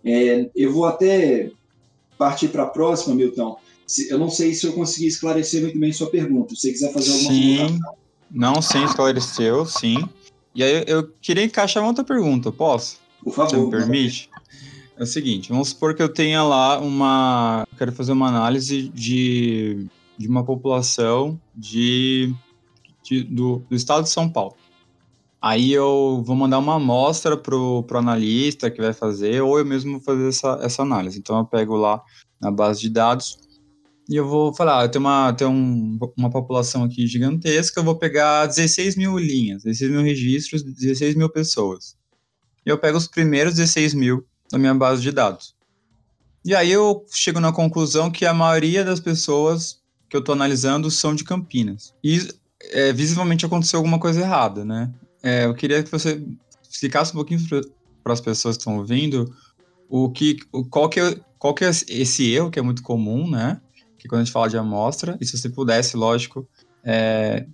É, 0.03 0.49
eu 0.53 0.73
vou 0.73 0.85
até 0.85 1.49
partir 2.17 2.49
para 2.49 2.63
a 2.63 2.67
próxima, 2.67 3.15
Milton. 3.15 3.57
Eu 4.09 4.17
não 4.17 4.29
sei 4.29 4.53
se 4.53 4.65
eu 4.67 4.73
consegui 4.73 5.07
esclarecer 5.07 5.61
muito 5.61 5.79
bem 5.79 5.93
sua 5.93 6.09
pergunta. 6.09 6.53
Se 6.53 6.61
você 6.61 6.71
quiser 6.71 6.91
fazer 6.91 7.11
alguma 7.11 7.31
Sim, 7.31 7.79
não, 8.29 8.61
sim, 8.61 8.83
esclareceu, 8.83 9.65
sim. 9.65 9.97
E 10.53 10.63
aí 10.63 10.83
eu 10.87 11.07
queria 11.21 11.43
encaixar 11.43 11.81
uma 11.81 11.89
outra 11.89 12.03
pergunta, 12.03 12.51
posso? 12.51 12.99
Por 13.23 13.33
favor. 13.33 13.49
Você 13.49 13.57
me 13.57 13.69
permite? 13.69 14.29
É 14.97 15.03
o 15.03 15.07
seguinte, 15.07 15.49
vamos 15.49 15.69
supor 15.69 15.95
que 15.95 16.03
eu 16.03 16.09
tenha 16.09 16.43
lá 16.43 16.79
uma. 16.79 17.67
quero 17.77 17.91
fazer 17.91 18.11
uma 18.11 18.27
análise 18.27 18.89
de, 18.89 19.87
de 20.17 20.27
uma 20.27 20.43
população 20.43 21.39
de, 21.55 22.33
de 23.03 23.23
do, 23.23 23.63
do, 23.69 23.75
estado 23.75 24.03
de 24.03 24.09
São 24.09 24.29
Paulo. 24.29 24.55
Aí 25.43 25.73
eu 25.73 26.23
vou 26.25 26.37
mandar 26.37 26.57
uma 26.57 26.75
amostra 26.75 27.35
pro, 27.35 27.83
pro 27.83 27.97
analista 27.97 28.71
que 28.71 28.81
vai 28.81 28.93
fazer, 28.93 29.41
ou 29.41 29.59
eu 29.59 29.65
mesmo 29.65 29.91
vou 29.91 30.01
fazer 30.01 30.29
essa, 30.29 30.57
essa 30.61 30.81
análise. 30.83 31.19
Então 31.19 31.37
eu 31.37 31.43
pego 31.43 31.75
lá 31.75 32.01
na 32.39 32.49
base 32.49 32.79
de 32.79 32.89
dados 32.89 33.37
e 34.09 34.15
eu 34.15 34.25
vou 34.25 34.53
falar, 34.53 34.79
ah, 34.79 34.85
eu 34.85 34.89
tenho, 34.89 35.03
uma, 35.03 35.33
tenho 35.33 35.49
um, 35.49 35.99
uma 36.17 36.29
população 36.29 36.85
aqui 36.85 37.05
gigantesca, 37.05 37.77
eu 37.77 37.83
vou 37.83 37.97
pegar 37.97 38.45
16 38.45 38.95
mil 38.95 39.17
linhas, 39.17 39.63
16 39.63 39.91
mil 39.91 40.01
registros, 40.01 40.63
16 40.63 41.15
mil 41.15 41.29
pessoas. 41.29 41.97
E 42.65 42.69
eu 42.69 42.77
pego 42.77 42.97
os 42.97 43.09
primeiros 43.09 43.55
16 43.55 43.93
mil 43.95 44.25
da 44.49 44.57
minha 44.57 44.73
base 44.73 45.01
de 45.01 45.11
dados. 45.11 45.53
E 46.45 46.55
aí 46.55 46.71
eu 46.71 47.05
chego 47.11 47.41
na 47.41 47.51
conclusão 47.51 48.09
que 48.09 48.25
a 48.25 48.33
maioria 48.33 48.85
das 48.85 49.01
pessoas 49.01 49.81
que 50.09 50.15
eu 50.15 50.21
estou 50.21 50.31
analisando 50.31 50.89
são 50.89 51.13
de 51.13 51.25
Campinas. 51.25 51.93
E 52.01 52.29
é, 52.71 52.93
visivelmente 52.93 53.45
aconteceu 53.45 53.79
alguma 53.79 53.99
coisa 53.99 54.21
errada, 54.21 54.63
né? 54.63 54.89
É, 55.23 55.45
eu 55.45 55.55
queria 55.55 55.81
que 55.81 55.89
você 55.89 56.21
explicasse 56.69 57.11
um 57.11 57.15
pouquinho 57.15 57.39
para 58.03 58.13
as 58.13 58.21
pessoas 58.21 58.57
que 58.57 58.61
estão 58.61 58.77
ouvindo 58.77 59.33
o 59.89 60.09
que, 60.09 60.37
qual, 60.69 60.89
que 60.89 60.99
é, 60.99 61.15
qual 61.39 61.53
que 61.53 61.63
é 61.63 61.69
esse 61.69 62.31
erro 62.31 62.51
que 62.51 62.59
é 62.59 62.61
muito 62.61 62.83
comum, 62.83 63.29
né? 63.29 63.61
Que 63.97 64.07
quando 64.07 64.21
a 64.21 64.23
gente 64.23 64.33
fala 64.33 64.49
de 64.49 64.57
amostra, 64.57 65.17
e 65.21 65.25
se 65.25 65.37
você 65.37 65.49
pudesse, 65.49 65.95
lógico, 65.95 66.47
é, 66.83 67.45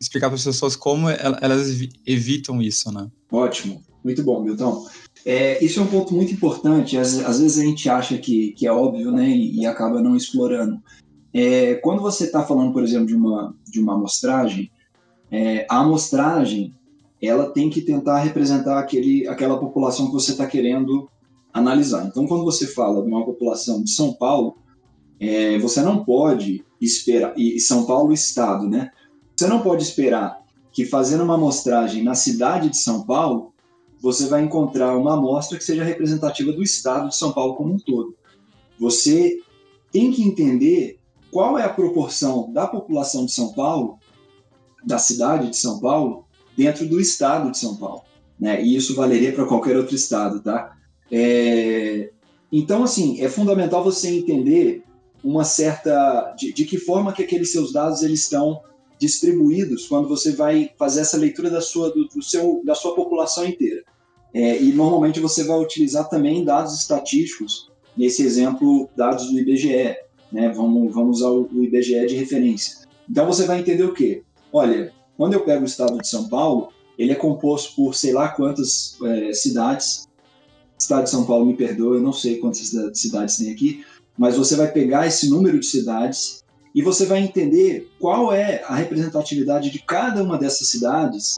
explicar 0.00 0.28
para 0.28 0.36
as 0.36 0.44
pessoas 0.44 0.74
como 0.74 1.10
elas 1.10 1.68
evitam 2.06 2.62
isso, 2.62 2.90
né? 2.92 3.10
Ótimo, 3.30 3.82
muito 4.02 4.22
bom, 4.22 4.42
Milton. 4.42 4.86
É, 5.26 5.62
isso 5.62 5.80
é 5.80 5.82
um 5.82 5.86
ponto 5.88 6.14
muito 6.14 6.32
importante. 6.32 6.96
Às, 6.96 7.18
às, 7.18 7.40
vezes 7.40 7.58
a 7.58 7.64
gente 7.64 7.90
acha 7.90 8.16
que, 8.16 8.52
que 8.52 8.66
é 8.66 8.72
óbvio, 8.72 9.10
né, 9.10 9.28
e, 9.28 9.60
e 9.60 9.66
acaba 9.66 10.00
não 10.00 10.16
explorando. 10.16 10.80
É, 11.34 11.74
quando 11.76 12.00
você 12.00 12.24
está 12.24 12.42
falando, 12.42 12.72
por 12.72 12.82
exemplo, 12.82 13.06
de 13.06 13.14
uma, 13.14 13.54
de 13.66 13.80
uma 13.80 13.94
amostragem, 13.94 14.70
é, 15.30 15.66
a 15.68 15.80
amostragem 15.80 16.74
ela 17.20 17.50
tem 17.50 17.68
que 17.68 17.80
tentar 17.80 18.18
representar 18.18 18.78
aquele, 18.78 19.26
aquela 19.26 19.58
população 19.58 20.06
que 20.06 20.12
você 20.12 20.32
está 20.32 20.46
querendo 20.46 21.08
analisar. 21.52 22.06
Então, 22.06 22.26
quando 22.26 22.44
você 22.44 22.66
fala 22.66 23.02
de 23.02 23.08
uma 23.08 23.24
população 23.24 23.82
de 23.82 23.90
São 23.90 24.12
Paulo, 24.12 24.56
é, 25.18 25.58
você 25.58 25.82
não 25.82 26.04
pode 26.04 26.64
esperar, 26.80 27.34
e 27.36 27.58
São 27.58 27.86
Paulo 27.86 28.12
Estado, 28.12 28.68
né? 28.68 28.90
Você 29.36 29.46
não 29.46 29.62
pode 29.62 29.82
esperar 29.82 30.40
que 30.72 30.84
fazendo 30.84 31.24
uma 31.24 31.34
amostragem 31.34 32.04
na 32.04 32.14
cidade 32.14 32.70
de 32.70 32.76
São 32.76 33.04
Paulo, 33.04 33.52
você 34.00 34.28
vai 34.28 34.42
encontrar 34.42 34.96
uma 34.96 35.14
amostra 35.14 35.58
que 35.58 35.64
seja 35.64 35.82
representativa 35.82 36.52
do 36.52 36.62
Estado 36.62 37.08
de 37.08 37.16
São 37.16 37.32
Paulo 37.32 37.56
como 37.56 37.74
um 37.74 37.78
todo. 37.78 38.14
Você 38.78 39.40
tem 39.90 40.12
que 40.12 40.22
entender 40.22 41.00
qual 41.32 41.58
é 41.58 41.64
a 41.64 41.68
proporção 41.68 42.52
da 42.52 42.66
população 42.66 43.26
de 43.26 43.32
São 43.32 43.52
Paulo, 43.52 43.98
da 44.84 44.98
cidade 44.98 45.50
de 45.50 45.56
São 45.56 45.80
Paulo, 45.80 46.27
dentro 46.58 46.84
do 46.84 47.00
Estado 47.00 47.52
de 47.52 47.58
São 47.58 47.76
Paulo. 47.76 48.02
né? 48.38 48.60
E 48.60 48.74
isso 48.74 48.96
valeria 48.96 49.32
para 49.32 49.46
qualquer 49.46 49.76
outro 49.76 49.94
estado, 49.94 50.40
tá? 50.40 50.76
É, 51.10 52.10
então, 52.52 52.82
assim, 52.82 53.20
é 53.20 53.28
fundamental 53.28 53.84
você 53.84 54.08
entender 54.08 54.82
uma 55.22 55.44
certa 55.44 56.34
de, 56.36 56.52
de, 56.52 56.64
que 56.64 56.78
forma 56.78 57.12
que 57.12 57.22
aqueles 57.22 57.52
seus 57.52 57.72
dados 57.72 58.02
eles 58.02 58.22
estão 58.22 58.60
distribuídos 58.98 59.86
quando 59.86 60.08
você 60.08 60.32
vai 60.32 60.70
fazer 60.76 61.00
essa 61.00 61.16
leitura 61.16 61.50
da 61.50 61.60
sua 61.60 61.90
do, 61.90 62.06
do 62.06 62.22
seu 62.22 62.62
da 62.64 62.74
sua 62.74 62.94
população 62.94 63.46
inteira. 63.46 63.82
É, 64.34 64.60
e 64.60 64.72
normalmente 64.72 65.20
você 65.20 65.44
vai 65.44 65.58
utilizar 65.58 66.08
também 66.08 66.44
dados 66.44 66.78
estatísticos, 66.78 67.70
nesse 67.96 68.22
exemplo, 68.22 68.88
dados 68.96 69.30
do 69.30 69.38
IBGE. 69.38 69.96
Né? 70.30 70.50
Vamos, 70.50 70.92
vamos 70.92 71.18
usar 71.18 71.30
o, 71.30 71.48
o 71.52 71.64
IBGE 71.64 72.06
de 72.06 72.16
referência. 72.16 72.86
Então 73.08 73.26
você 73.26 73.46
vai 73.46 73.60
entender 73.60 73.84
o 73.84 73.94
quê? 73.94 74.22
Olha, 74.52 74.92
quando 75.18 75.34
eu 75.34 75.44
pego 75.44 75.62
o 75.62 75.66
estado 75.66 75.98
de 75.98 76.08
São 76.08 76.28
Paulo, 76.28 76.72
ele 76.96 77.12
é 77.12 77.14
composto 77.14 77.76
por 77.76 77.94
sei 77.94 78.14
lá 78.14 78.30
quantas 78.30 78.96
é, 79.04 79.32
cidades. 79.34 80.08
Estado 80.78 81.04
de 81.04 81.10
São 81.10 81.26
Paulo, 81.26 81.44
me 81.44 81.54
perdoa, 81.54 81.96
eu 81.96 82.02
não 82.02 82.12
sei 82.12 82.38
quantas 82.38 82.72
cidades 82.94 83.36
tem 83.36 83.52
aqui, 83.52 83.84
mas 84.16 84.36
você 84.36 84.56
vai 84.56 84.72
pegar 84.72 85.06
esse 85.06 85.28
número 85.28 85.60
de 85.60 85.66
cidades 85.66 86.42
e 86.74 86.80
você 86.80 87.04
vai 87.04 87.18
entender 87.18 87.90
qual 87.98 88.32
é 88.32 88.62
a 88.64 88.74
representatividade 88.74 89.70
de 89.70 89.80
cada 89.80 90.22
uma 90.22 90.38
dessas 90.38 90.68
cidades 90.68 91.36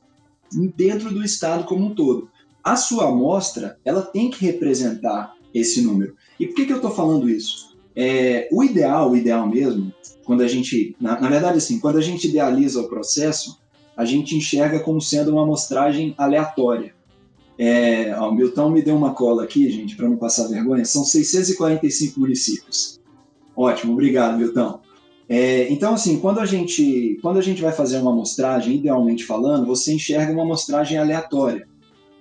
dentro 0.76 1.10
do 1.10 1.24
estado 1.24 1.64
como 1.64 1.86
um 1.86 1.94
todo 1.94 2.28
a 2.62 2.76
sua 2.76 3.08
amostra 3.08 3.78
ela 3.84 4.02
tem 4.02 4.30
que 4.30 4.44
representar 4.44 5.34
esse 5.52 5.82
número. 5.82 6.14
E 6.38 6.46
por 6.46 6.54
que, 6.54 6.66
que 6.66 6.72
eu 6.72 6.76
estou 6.76 6.90
falando 6.90 7.28
isso? 7.28 7.76
É, 7.96 8.48
o 8.52 8.62
ideal, 8.62 9.10
o 9.10 9.16
ideal 9.16 9.48
mesmo, 9.48 9.92
quando 10.24 10.42
a 10.42 10.48
gente, 10.48 10.94
na, 11.00 11.20
na, 11.20 11.28
verdade, 11.28 11.58
assim, 11.58 11.80
quando 11.80 11.98
a 11.98 12.02
gente 12.02 12.28
idealiza 12.28 12.80
o 12.80 12.88
processo, 12.88 13.59
a 14.00 14.04
gente 14.06 14.34
enxerga 14.34 14.80
como 14.80 14.98
sendo 14.98 15.32
uma 15.32 15.42
amostragem 15.42 16.14
aleatória. 16.16 16.94
É, 17.58 18.14
ó, 18.18 18.30
o 18.30 18.34
Milton 18.34 18.70
me 18.70 18.80
deu 18.80 18.96
uma 18.96 19.12
cola 19.12 19.44
aqui, 19.44 19.68
gente, 19.68 19.94
para 19.94 20.08
não 20.08 20.16
passar 20.16 20.48
vergonha. 20.48 20.86
São 20.86 21.04
645 21.04 22.18
municípios. 22.18 22.98
Ótimo, 23.54 23.92
obrigado, 23.92 24.38
Milton. 24.38 24.80
É, 25.28 25.70
então, 25.70 25.92
assim, 25.92 26.18
quando 26.18 26.40
a, 26.40 26.46
gente, 26.46 27.18
quando 27.20 27.38
a 27.38 27.42
gente 27.42 27.60
vai 27.60 27.72
fazer 27.72 27.98
uma 27.98 28.10
amostragem, 28.10 28.76
idealmente 28.76 29.22
falando, 29.22 29.66
você 29.66 29.92
enxerga 29.92 30.32
uma 30.32 30.44
amostragem 30.44 30.96
aleatória. 30.96 31.68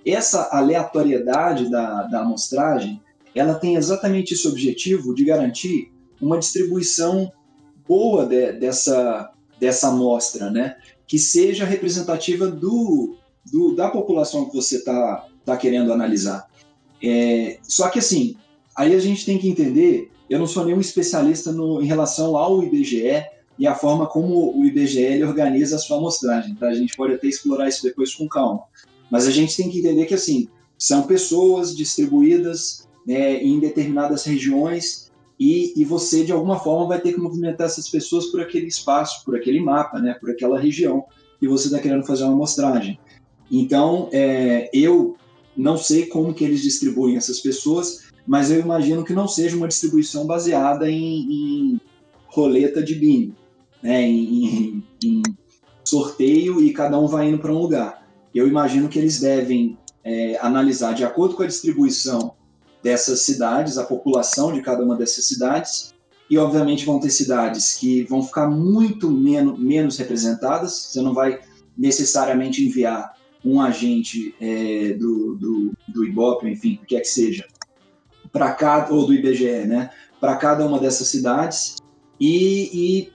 Essa 0.04 0.50
aleatoriedade 0.52 1.70
da, 1.70 2.02
da 2.02 2.20
amostragem, 2.20 3.00
ela 3.34 3.54
tem 3.54 3.76
exatamente 3.76 4.34
esse 4.34 4.46
objetivo 4.46 5.14
de 5.14 5.24
garantir 5.24 5.90
uma 6.20 6.38
distribuição 6.38 7.32
boa 7.88 8.26
de, 8.26 8.52
dessa, 8.52 9.30
dessa 9.58 9.88
amostra, 9.88 10.50
né? 10.50 10.76
Que 11.10 11.18
seja 11.18 11.64
representativa 11.64 12.46
do, 12.46 13.16
do 13.44 13.74
da 13.74 13.90
população 13.90 14.48
que 14.48 14.54
você 14.54 14.76
está 14.76 15.26
tá 15.44 15.56
querendo 15.56 15.92
analisar. 15.92 16.48
É, 17.02 17.58
só 17.64 17.88
que 17.88 17.98
assim, 17.98 18.36
aí 18.76 18.94
a 18.94 18.98
gente 19.00 19.26
tem 19.26 19.36
que 19.36 19.48
entender, 19.48 20.08
eu 20.30 20.38
não 20.38 20.46
sou 20.46 20.64
nenhum 20.64 20.78
especialista 20.78 21.50
no, 21.50 21.82
em 21.82 21.86
relação 21.86 22.36
ao 22.36 22.62
IBGE 22.62 23.24
e 23.58 23.66
a 23.66 23.74
forma 23.74 24.06
como 24.06 24.56
o 24.56 24.64
IBGE 24.64 25.24
organiza 25.24 25.74
a 25.74 25.78
sua 25.80 25.96
amostragem, 25.96 26.54
tá? 26.54 26.68
A 26.68 26.74
gente 26.74 26.96
pode 26.96 27.14
até 27.14 27.26
explorar 27.26 27.68
isso 27.68 27.82
depois 27.82 28.14
com 28.14 28.28
calma. 28.28 28.62
Mas 29.10 29.26
a 29.26 29.32
gente 29.32 29.56
tem 29.56 29.68
que 29.68 29.80
entender 29.80 30.06
que, 30.06 30.14
assim, 30.14 30.46
são 30.78 31.08
pessoas 31.08 31.76
distribuídas 31.76 32.86
né, 33.04 33.42
em 33.42 33.58
determinadas 33.58 34.22
regiões 34.22 35.09
e, 35.40 35.72
e, 35.74 35.86
você, 35.86 36.22
de 36.22 36.32
alguma 36.32 36.58
forma, 36.58 36.86
vai 36.86 37.00
ter 37.00 37.14
que 37.14 37.18
movimentar 37.18 37.66
essas 37.66 37.88
pessoas 37.88 38.26
por 38.26 38.42
aquele 38.42 38.66
espaço, 38.66 39.24
por 39.24 39.34
aquele 39.34 39.58
mapa, 39.58 39.98
né, 39.98 40.12
por 40.20 40.30
aquela 40.30 40.60
região 40.60 41.02
que 41.38 41.48
você 41.48 41.68
está 41.68 41.78
querendo 41.78 42.04
fazer 42.04 42.24
uma 42.24 42.34
amostragem. 42.34 43.00
Então, 43.50 44.10
é, 44.12 44.68
eu 44.74 45.16
não 45.56 45.78
sei 45.78 46.04
como 46.04 46.34
que 46.34 46.44
eles 46.44 46.60
distribuem 46.60 47.16
essas 47.16 47.40
pessoas, 47.40 48.10
mas 48.26 48.50
eu 48.50 48.60
imagino 48.60 49.02
que 49.02 49.14
não 49.14 49.26
seja 49.26 49.56
uma 49.56 49.66
distribuição 49.66 50.26
baseada 50.26 50.90
em, 50.90 51.32
em 51.32 51.80
roleta 52.26 52.82
de 52.82 52.94
bingo, 52.94 53.34
né, 53.82 54.02
em, 54.02 54.44
em, 54.44 54.84
em 55.02 55.22
sorteio 55.82 56.62
e 56.62 56.70
cada 56.74 56.98
um 57.00 57.06
vai 57.06 57.30
indo 57.30 57.38
para 57.38 57.50
um 57.50 57.58
lugar. 57.58 58.06
Eu 58.34 58.46
imagino 58.46 58.90
que 58.90 58.98
eles 58.98 59.18
devem 59.18 59.78
é, 60.04 60.38
analisar 60.42 60.92
de 60.92 61.02
acordo 61.02 61.34
com 61.34 61.42
a 61.42 61.46
distribuição 61.46 62.34
dessas 62.82 63.20
cidades, 63.22 63.78
a 63.78 63.84
população 63.84 64.52
de 64.52 64.62
cada 64.62 64.82
uma 64.82 64.96
dessas 64.96 65.26
cidades, 65.26 65.94
e 66.28 66.38
obviamente 66.38 66.86
vão 66.86 67.00
ter 67.00 67.10
cidades 67.10 67.74
que 67.74 68.04
vão 68.04 68.22
ficar 68.22 68.48
muito 68.48 69.10
menos, 69.10 69.58
menos 69.58 69.98
representadas, 69.98 70.72
você 70.72 71.02
não 71.02 71.12
vai 71.12 71.40
necessariamente 71.76 72.64
enviar 72.64 73.14
um 73.44 73.60
agente 73.60 74.34
é, 74.40 74.92
do, 74.94 75.34
do, 75.34 75.72
do 75.88 76.04
IBOP, 76.04 76.46
enfim, 76.46 76.78
o 76.82 76.86
que 76.86 76.96
é 76.96 77.00
que 77.00 77.08
seja, 77.08 77.46
para 78.32 78.52
cada, 78.52 78.92
ou 78.92 79.06
do 79.06 79.14
IBGE, 79.14 79.66
né, 79.66 79.90
para 80.20 80.36
cada 80.36 80.64
uma 80.66 80.78
dessas 80.78 81.08
cidades, 81.08 81.76
e, 82.20 83.08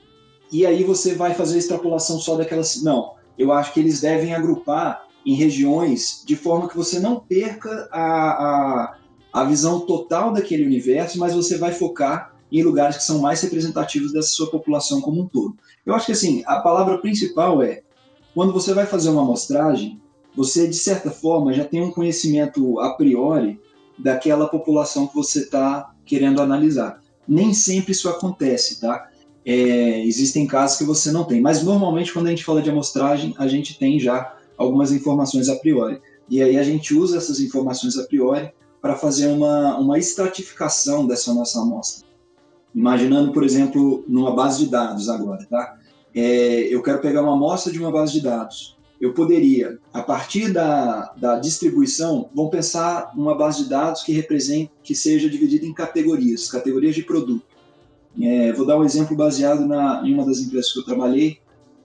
e, 0.51 0.59
e 0.59 0.65
aí 0.65 0.83
você 0.83 1.13
vai 1.13 1.35
fazer 1.35 1.55
a 1.55 1.59
extrapolação 1.59 2.19
só 2.19 2.35
daquelas. 2.35 2.81
Não, 2.81 3.13
eu 3.37 3.51
acho 3.51 3.71
que 3.71 3.79
eles 3.79 4.01
devem 4.01 4.33
agrupar 4.33 5.05
em 5.25 5.35
regiões 5.35 6.23
de 6.25 6.35
forma 6.35 6.67
que 6.67 6.75
você 6.75 6.99
não 6.99 7.19
perca 7.19 7.87
a, 7.91 8.01
a, 8.01 8.97
a 9.35 9.43
visão 9.43 9.81
total 9.81 10.31
daquele 10.31 10.65
universo, 10.65 11.19
mas 11.19 11.33
você 11.33 11.57
vai 11.57 11.73
focar 11.73 12.33
em 12.49 12.63
lugares 12.63 12.95
que 12.95 13.03
são 13.03 13.19
mais 13.19 13.41
representativos 13.41 14.13
dessa 14.13 14.29
sua 14.29 14.49
população 14.49 15.01
como 15.01 15.23
um 15.23 15.27
todo. 15.27 15.57
Eu 15.85 15.93
acho 15.93 16.05
que 16.05 16.13
assim, 16.13 16.41
a 16.45 16.61
palavra 16.61 16.99
principal 16.99 17.61
é 17.61 17.81
quando 18.33 18.53
você 18.53 18.73
vai 18.73 18.85
fazer 18.85 19.09
uma 19.09 19.23
amostragem, 19.23 20.01
você 20.33 20.69
de 20.69 20.77
certa 20.77 21.11
forma 21.11 21.51
já 21.51 21.65
tem 21.65 21.81
um 21.81 21.91
conhecimento 21.91 22.79
a 22.79 22.93
priori 22.93 23.59
daquela 23.99 24.47
população 24.47 25.05
que 25.05 25.15
você 25.15 25.39
está 25.39 25.93
querendo 26.05 26.41
analisar. 26.41 27.01
Nem 27.27 27.53
sempre 27.53 27.91
isso 27.91 28.07
acontece, 28.07 28.79
tá? 28.79 29.09
É, 29.45 29.99
existem 30.05 30.47
casos 30.47 30.77
que 30.77 30.85
você 30.85 31.11
não 31.11 31.25
tem, 31.25 31.41
mas 31.41 31.61
normalmente 31.61 32.13
quando 32.13 32.27
a 32.27 32.29
gente 32.29 32.45
fala 32.45 32.61
de 32.61 32.69
amostragem, 32.69 33.35
a 33.37 33.49
gente 33.49 33.77
tem 33.77 33.99
já 33.99 34.33
algumas 34.57 34.93
informações 34.93 35.49
a 35.49 35.57
priori. 35.57 35.99
E 36.29 36.41
aí 36.41 36.57
a 36.57 36.63
gente 36.63 36.93
usa 36.93 37.17
essas 37.17 37.41
informações 37.41 37.97
a 37.97 38.05
priori 38.05 38.49
para 38.85 38.95
fazer 38.95 39.29
uma, 39.29 39.79
uma 39.79 39.97
estratificação 39.97 41.07
dessa 41.07 41.33
nossa 41.33 41.59
amostra. 41.59 42.05
Imaginando, 42.71 43.33
por 43.33 43.43
exemplo, 43.43 44.05
numa 44.07 44.35
base 44.35 44.63
de 44.63 44.69
dados 44.69 45.09
agora, 45.09 45.43
tá? 45.49 45.75
É, 46.13 46.71
eu 46.71 46.83
quero 46.83 46.99
pegar 46.99 47.23
uma 47.23 47.33
amostra 47.33 47.73
de 47.73 47.79
uma 47.79 47.91
base 47.91 48.13
de 48.13 48.21
dados. 48.21 48.77
Eu 49.01 49.11
poderia, 49.11 49.79
a 49.91 50.03
partir 50.03 50.53
da, 50.53 51.11
da 51.17 51.39
distribuição, 51.39 52.29
vamos 52.35 52.51
pensar 52.51 53.11
uma 53.15 53.33
base 53.33 53.63
de 53.63 53.69
dados 53.71 54.03
que 54.03 54.11
represente, 54.11 54.71
que 54.83 54.93
seja 54.93 55.27
dividida 55.27 55.65
em 55.65 55.73
categorias, 55.73 56.51
categorias 56.51 56.93
de 56.93 57.01
produto. 57.01 57.43
É, 58.21 58.53
vou 58.53 58.67
dar 58.67 58.77
um 58.77 58.83
exemplo 58.83 59.17
baseado 59.17 59.65
na, 59.65 60.03
em 60.05 60.13
uma 60.13 60.27
das 60.27 60.37
empresas 60.37 60.71
que 60.71 60.77
eu 60.77 60.85
trabalhei, 60.85 61.39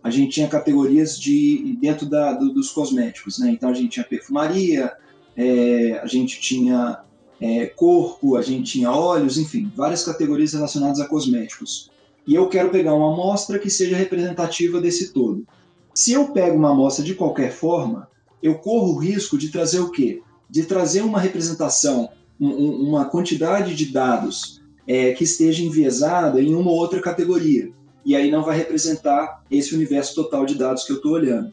a 0.04 0.10
gente 0.10 0.32
tinha 0.32 0.48
categorias 0.48 1.18
de 1.18 1.78
dentro 1.80 2.04
da, 2.04 2.34
do, 2.34 2.52
dos 2.52 2.70
cosméticos, 2.70 3.38
né? 3.38 3.50
Então 3.50 3.70
a 3.70 3.74
gente 3.74 3.88
tinha 3.88 4.04
perfumaria, 4.04 4.92
é, 5.36 6.00
a 6.02 6.06
gente 6.06 6.40
tinha 6.40 7.00
é, 7.40 7.66
corpo, 7.66 8.36
a 8.36 8.42
gente 8.42 8.72
tinha 8.72 8.90
óleos, 8.90 9.38
enfim, 9.38 9.70
várias 9.74 10.04
categorias 10.04 10.52
relacionadas 10.52 11.00
a 11.00 11.06
cosméticos. 11.06 11.90
E 12.26 12.34
eu 12.34 12.48
quero 12.48 12.70
pegar 12.70 12.94
uma 12.94 13.12
amostra 13.12 13.58
que 13.58 13.70
seja 13.70 13.96
representativa 13.96 14.80
desse 14.80 15.12
todo. 15.12 15.46
Se 15.94 16.12
eu 16.12 16.28
pego 16.28 16.56
uma 16.56 16.70
amostra 16.70 17.04
de 17.04 17.14
qualquer 17.14 17.52
forma, 17.52 18.08
eu 18.42 18.56
corro 18.56 18.94
o 18.94 18.98
risco 18.98 19.36
de 19.36 19.48
trazer 19.48 19.80
o 19.80 19.90
quê? 19.90 20.22
De 20.48 20.64
trazer 20.64 21.02
uma 21.02 21.20
representação, 21.20 22.10
um, 22.40 22.88
uma 22.88 23.06
quantidade 23.06 23.74
de 23.74 23.86
dados 23.86 24.60
é, 24.86 25.12
que 25.12 25.24
esteja 25.24 25.62
enviesada 25.62 26.40
em 26.40 26.54
uma 26.54 26.70
ou 26.70 26.76
outra 26.76 27.00
categoria 27.00 27.70
e 28.04 28.16
aí 28.16 28.30
não 28.30 28.42
vai 28.42 28.56
representar 28.56 29.42
esse 29.50 29.74
universo 29.74 30.14
total 30.14 30.46
de 30.46 30.54
dados 30.54 30.84
que 30.84 30.92
eu 30.92 30.96
estou 30.96 31.12
olhando. 31.12 31.52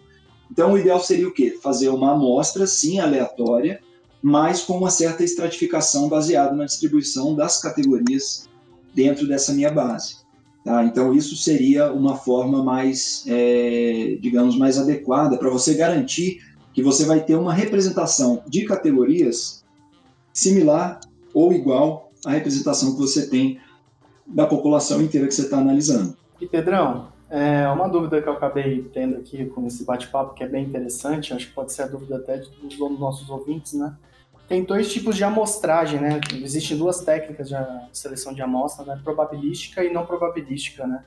Então, 0.51 0.73
o 0.73 0.77
ideal 0.77 0.99
seria 0.99 1.27
o 1.27 1.33
quê? 1.33 1.57
Fazer 1.61 1.89
uma 1.89 2.13
amostra, 2.13 2.65
sim, 2.65 2.99
aleatória, 2.99 3.81
mas 4.21 4.61
com 4.61 4.77
uma 4.77 4.89
certa 4.89 5.23
estratificação 5.23 6.09
baseada 6.09 6.55
na 6.55 6.65
distribuição 6.65 7.35
das 7.35 7.61
categorias 7.61 8.47
dentro 8.93 9.27
dessa 9.27 9.53
minha 9.53 9.71
base. 9.71 10.17
Tá? 10.63 10.83
Então, 10.83 11.13
isso 11.13 11.35
seria 11.35 11.93
uma 11.93 12.17
forma 12.17 12.63
mais, 12.63 13.23
é, 13.27 14.17
digamos, 14.19 14.57
mais 14.57 14.77
adequada 14.77 15.37
para 15.37 15.49
você 15.49 15.73
garantir 15.75 16.41
que 16.73 16.83
você 16.83 17.05
vai 17.05 17.23
ter 17.23 17.35
uma 17.35 17.53
representação 17.53 18.43
de 18.47 18.65
categorias 18.65 19.63
similar 20.33 20.99
ou 21.33 21.53
igual 21.53 22.11
à 22.25 22.31
representação 22.31 22.93
que 22.93 22.99
você 22.99 23.27
tem 23.27 23.59
da 24.25 24.45
população 24.45 25.01
inteira 25.01 25.27
que 25.27 25.33
você 25.33 25.43
está 25.43 25.57
analisando. 25.57 26.17
E 26.39 26.45
Pedrão, 26.45 27.07
é 27.29 27.67
uma 27.67 27.89
dúvida 27.89 28.21
que 28.21 28.27
eu 28.27 28.33
acabei 28.33 28.83
tendo 28.93 29.17
aqui 29.17 29.45
com 29.47 29.65
esse 29.67 29.83
bate-papo, 29.83 30.33
que 30.33 30.43
é 30.43 30.47
bem 30.47 30.63
interessante, 30.63 31.33
acho 31.33 31.47
que 31.47 31.53
pode 31.53 31.73
ser 31.73 31.83
a 31.83 31.87
dúvida 31.87 32.17
até 32.17 32.37
dos 32.37 32.99
nossos 32.99 33.29
ouvintes, 33.29 33.73
né? 33.73 33.95
Tem 34.47 34.63
dois 34.63 34.91
tipos 34.91 35.17
de 35.17 35.25
amostragem, 35.25 35.99
né? 35.99 36.21
Existem 36.41 36.77
duas 36.77 37.01
técnicas 37.01 37.49
de 37.49 37.55
seleção 37.91 38.33
de 38.33 38.41
amostra, 38.41 38.85
né? 38.85 39.01
Probabilística 39.03 39.83
e 39.83 39.91
não 39.91 40.05
probabilística, 40.05 40.87
né? 40.87 41.03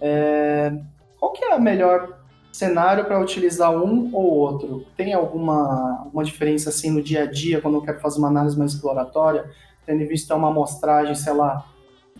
É... 0.00 0.78
Qual 1.18 1.32
que 1.32 1.44
é 1.44 1.52
a 1.52 1.58
melhor 1.58 2.20
cenário 2.52 3.04
para 3.04 3.20
utilizar 3.20 3.72
um 3.72 4.14
ou 4.14 4.26
outro? 4.26 4.86
Tem 4.96 5.12
alguma, 5.12 6.02
alguma 6.04 6.22
diferença 6.22 6.68
assim 6.70 6.90
no 6.90 7.02
dia 7.02 7.24
a 7.24 7.26
dia 7.26 7.60
quando 7.60 7.74
eu 7.74 7.82
quero 7.82 7.98
fazer 7.98 8.20
uma 8.20 8.28
análise 8.28 8.56
mais 8.56 8.74
exploratória, 8.74 9.50
tendo 9.84 10.00
em 10.00 10.06
vista 10.06 10.36
uma 10.36 10.48
amostragem, 10.48 11.16
sei 11.16 11.32
lá, 11.32 11.66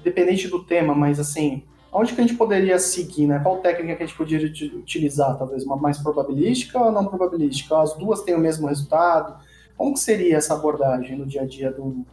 dependente 0.03 0.48
do 0.48 0.64
tema, 0.64 0.92
mas 0.92 1.20
assim, 1.20 1.62
onde 1.92 2.14
que 2.14 2.20
a 2.20 2.27
gente 2.27 2.37
poderia 2.37 2.79
seguir, 2.79 3.27
né? 3.27 3.38
Qual 3.38 3.59
técnica 3.59 3.96
que 3.96 4.03
a 4.03 4.07
gente 4.07 4.16
poderia 4.16 4.46
utilizar, 4.77 5.37
talvez 5.38 5.64
uma 5.64 5.77
mais 5.77 5.98
probabilística 5.98 6.79
ou 6.79 6.92
não 6.92 7.07
probabilística? 7.07 7.81
As 7.81 7.94
duas 7.94 8.22
têm 8.22 8.35
o 8.35 8.38
mesmo 8.38 8.66
resultado? 8.66 9.37
Como 9.77 9.94
que 9.94 10.01
seria 10.01 10.37
essa 10.37 10.55
abordagem 10.55 11.16
no 11.16 11.27
dia 11.27 11.42
a 11.42 11.46
dia 11.46 11.70
do, 11.70 12.05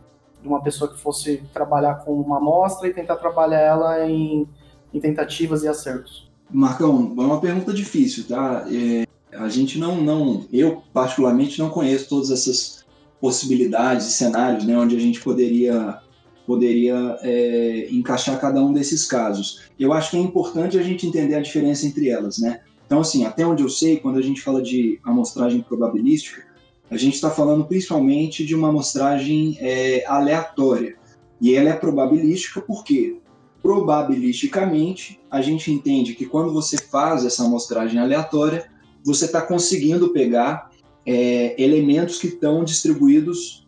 de 0.42 0.48
uma 0.48 0.62
pessoa 0.62 0.92
que 0.92 1.00
fosse 1.00 1.42
trabalhar 1.54 1.96
com 1.96 2.14
uma 2.14 2.38
amostra 2.38 2.88
e 2.88 2.94
tentar 2.94 3.16
trabalhar 3.18 3.60
ela 3.60 4.08
em, 4.08 4.48
em 4.94 5.00
tentativas 5.00 5.64
e 5.64 5.68
acertos? 5.68 6.30
Marcão, 6.50 7.14
é 7.18 7.22
uma 7.22 7.42
pergunta 7.42 7.74
difícil, 7.74 8.26
tá? 8.28 8.66
É, 8.72 9.06
a 9.36 9.50
gente 9.50 9.80
não, 9.80 10.00
não, 10.02 10.46
eu 10.54 10.84
particularmente 10.94 11.60
não 11.60 11.70
conheço 11.70 12.08
todas 12.08 12.32
essas 12.32 12.86
possibilidades 13.20 14.08
e 14.08 14.12
cenários, 14.12 14.66
né, 14.66 14.78
onde 14.78 14.96
a 14.96 15.00
gente 15.00 15.20
poderia 15.22 16.00
poderia 16.46 17.18
é, 17.22 17.88
encaixar 17.92 18.40
cada 18.40 18.64
um 18.64 18.72
desses 18.72 19.06
casos. 19.06 19.62
Eu 19.80 19.92
acho 19.94 20.12
que 20.12 20.18
é 20.18 20.20
importante 20.20 20.78
a 20.78 20.84
gente 20.84 21.08
entender 21.08 21.36
a 21.36 21.42
diferença 21.42 21.86
entre 21.86 22.10
elas, 22.10 22.38
né? 22.38 22.62
Então, 22.86 23.00
assim, 23.00 23.26
até 23.26 23.46
onde 23.46 23.64
eu 23.64 23.70
sei, 23.70 23.98
quando 23.98 24.20
a 24.20 24.22
gente 24.22 24.42
fala 24.42 24.62
de 24.62 25.00
amostragem 25.04 25.62
probabilística, 25.62 26.44
a 26.90 26.98
gente 26.98 27.16
está 27.16 27.32
falando 27.32 27.66
principalmente 27.66 28.46
de 28.46 28.54
uma 28.54 28.70
amostragem 28.70 29.58
é, 29.60 30.06
aleatória. 30.06 30.96
E 31.42 31.56
ela 31.56 31.70
é 31.70 31.74
probabilística 31.74 32.62
porque, 32.62 33.18
probabilisticamente, 33.62 35.20
a 35.30 35.42
gente 35.42 35.72
entende 35.72 36.14
que 36.14 36.26
quando 36.26 36.54
você 36.54 36.78
faz 36.78 37.26
essa 37.26 37.44
amostragem 37.44 38.00
aleatória, 38.00 38.70
você 39.04 39.26
está 39.26 39.42
conseguindo 39.42 40.10
pegar 40.10 40.70
é, 41.06 41.62
elementos 41.62 42.20
que 42.20 42.28
estão 42.28 42.64
distribuídos 42.64 43.65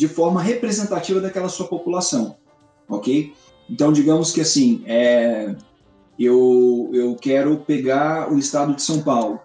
de 0.00 0.08
forma 0.08 0.40
representativa 0.40 1.20
daquela 1.20 1.50
sua 1.50 1.68
população, 1.68 2.34
ok? 2.88 3.34
Então, 3.68 3.92
digamos 3.92 4.32
que 4.32 4.40
assim, 4.40 4.82
é, 4.86 5.54
eu, 6.18 6.88
eu 6.94 7.14
quero 7.16 7.58
pegar 7.58 8.32
o 8.32 8.38
estado 8.38 8.74
de 8.74 8.80
São 8.80 9.02
Paulo, 9.02 9.38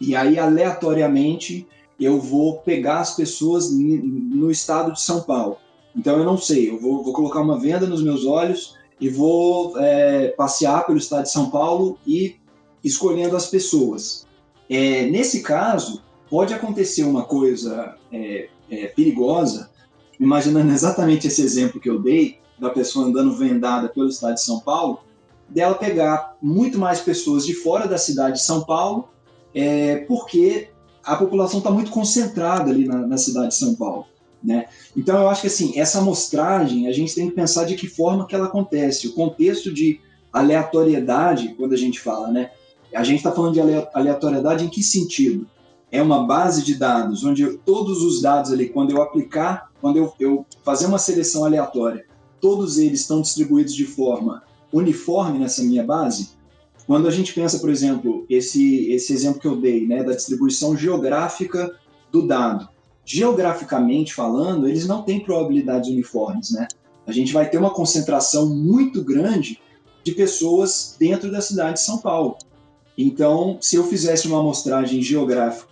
e 0.00 0.16
aí 0.16 0.36
aleatoriamente 0.36 1.64
eu 1.98 2.18
vou 2.18 2.58
pegar 2.58 2.98
as 2.98 3.14
pessoas 3.14 3.70
no 3.70 4.50
estado 4.50 4.94
de 4.94 5.00
São 5.00 5.22
Paulo. 5.22 5.58
Então 5.94 6.18
eu 6.18 6.24
não 6.24 6.36
sei, 6.36 6.70
eu 6.70 6.80
vou, 6.80 7.04
vou 7.04 7.12
colocar 7.12 7.40
uma 7.40 7.60
venda 7.60 7.86
nos 7.86 8.02
meus 8.02 8.26
olhos 8.26 8.74
e 9.00 9.08
vou 9.08 9.78
é, 9.78 10.30
passear 10.36 10.86
pelo 10.86 10.98
estado 10.98 11.22
de 11.22 11.30
São 11.30 11.50
Paulo 11.50 11.96
e 12.04 12.34
escolhendo 12.82 13.36
as 13.36 13.46
pessoas. 13.46 14.26
É, 14.68 15.06
nesse 15.06 15.40
caso, 15.40 16.02
pode 16.28 16.52
acontecer 16.52 17.04
uma 17.04 17.22
coisa 17.22 17.94
é, 18.12 18.48
é, 18.70 18.86
perigosa, 18.86 19.70
imaginando 20.18 20.72
exatamente 20.72 21.26
esse 21.26 21.42
exemplo 21.42 21.80
que 21.80 21.88
eu 21.88 22.00
dei, 22.00 22.38
da 22.58 22.70
pessoa 22.70 23.06
andando 23.06 23.36
vendada 23.36 23.88
pelo 23.88 24.08
estado 24.08 24.34
de 24.34 24.42
São 24.42 24.60
Paulo, 24.60 25.00
dela 25.48 25.74
pegar 25.74 26.36
muito 26.42 26.78
mais 26.78 27.00
pessoas 27.00 27.46
de 27.46 27.54
fora 27.54 27.86
da 27.86 27.96
cidade 27.96 28.38
de 28.38 28.42
São 28.42 28.62
Paulo, 28.62 29.08
é, 29.54 29.96
porque 30.08 30.68
a 31.02 31.16
população 31.16 31.58
está 31.58 31.70
muito 31.70 31.90
concentrada 31.90 32.70
ali 32.70 32.86
na, 32.86 33.06
na, 33.06 33.16
cidade 33.16 33.48
de 33.48 33.54
São 33.54 33.74
Paulo. 33.74 34.06
Né? 34.42 34.66
Então 34.96 35.18
eu 35.18 35.28
acho 35.28 35.40
que 35.40 35.46
assim 35.46 35.78
essa 35.78 35.98
amostragem 35.98 36.86
a 36.86 36.92
gente 36.92 37.14
tem 37.14 37.28
que 37.28 37.34
pensar 37.34 37.64
de 37.64 37.74
que 37.74 37.88
forma 37.88 38.26
que 38.26 38.34
ela 38.34 38.46
acontece, 38.46 39.08
o 39.08 39.14
contexto 39.14 39.72
de 39.72 40.00
aleatoriedade 40.32 41.54
quando 41.56 41.72
a 41.72 41.76
gente 41.76 41.98
fala, 41.98 42.28
né? 42.28 42.50
A 42.94 43.02
gente 43.02 43.18
está 43.18 43.32
falando 43.32 43.54
de 43.54 43.60
aleatoriedade 43.92 44.64
em 44.64 44.68
que 44.68 44.82
sentido? 44.82 45.46
É 45.90 46.02
uma 46.02 46.26
base 46.26 46.62
de 46.62 46.74
dados 46.74 47.24
onde 47.24 47.56
todos 47.58 48.02
os 48.02 48.20
dados 48.20 48.52
ali, 48.52 48.68
quando 48.68 48.90
eu 48.90 49.00
aplicar, 49.00 49.70
quando 49.80 49.96
eu, 49.96 50.12
eu 50.20 50.46
fazer 50.62 50.86
uma 50.86 50.98
seleção 50.98 51.44
aleatória, 51.44 52.04
todos 52.40 52.78
eles 52.78 53.00
estão 53.00 53.20
distribuídos 53.20 53.74
de 53.74 53.84
forma 53.84 54.42
uniforme 54.72 55.38
nessa 55.38 55.62
minha 55.62 55.84
base? 55.84 56.30
Quando 56.86 57.06
a 57.06 57.10
gente 57.10 57.34
pensa, 57.34 57.58
por 57.58 57.70
exemplo, 57.70 58.24
esse, 58.28 58.90
esse 58.90 59.12
exemplo 59.12 59.40
que 59.40 59.46
eu 59.46 59.60
dei, 59.60 59.86
né, 59.86 60.02
da 60.02 60.14
distribuição 60.14 60.76
geográfica 60.76 61.74
do 62.10 62.26
dado, 62.26 62.68
geograficamente 63.04 64.14
falando, 64.14 64.68
eles 64.68 64.86
não 64.86 65.02
têm 65.02 65.20
probabilidades 65.20 65.90
uniformes, 65.90 66.50
né? 66.50 66.68
A 67.06 67.12
gente 67.12 67.32
vai 67.32 67.48
ter 67.48 67.56
uma 67.56 67.70
concentração 67.70 68.54
muito 68.54 69.02
grande 69.02 69.60
de 70.04 70.12
pessoas 70.12 70.94
dentro 70.98 71.30
da 71.30 71.40
cidade 71.40 71.74
de 71.74 71.80
São 71.80 71.98
Paulo. 71.98 72.36
Então, 72.96 73.56
se 73.60 73.76
eu 73.76 73.84
fizesse 73.84 74.26
uma 74.26 74.40
amostragem 74.40 75.00
geográfica, 75.02 75.68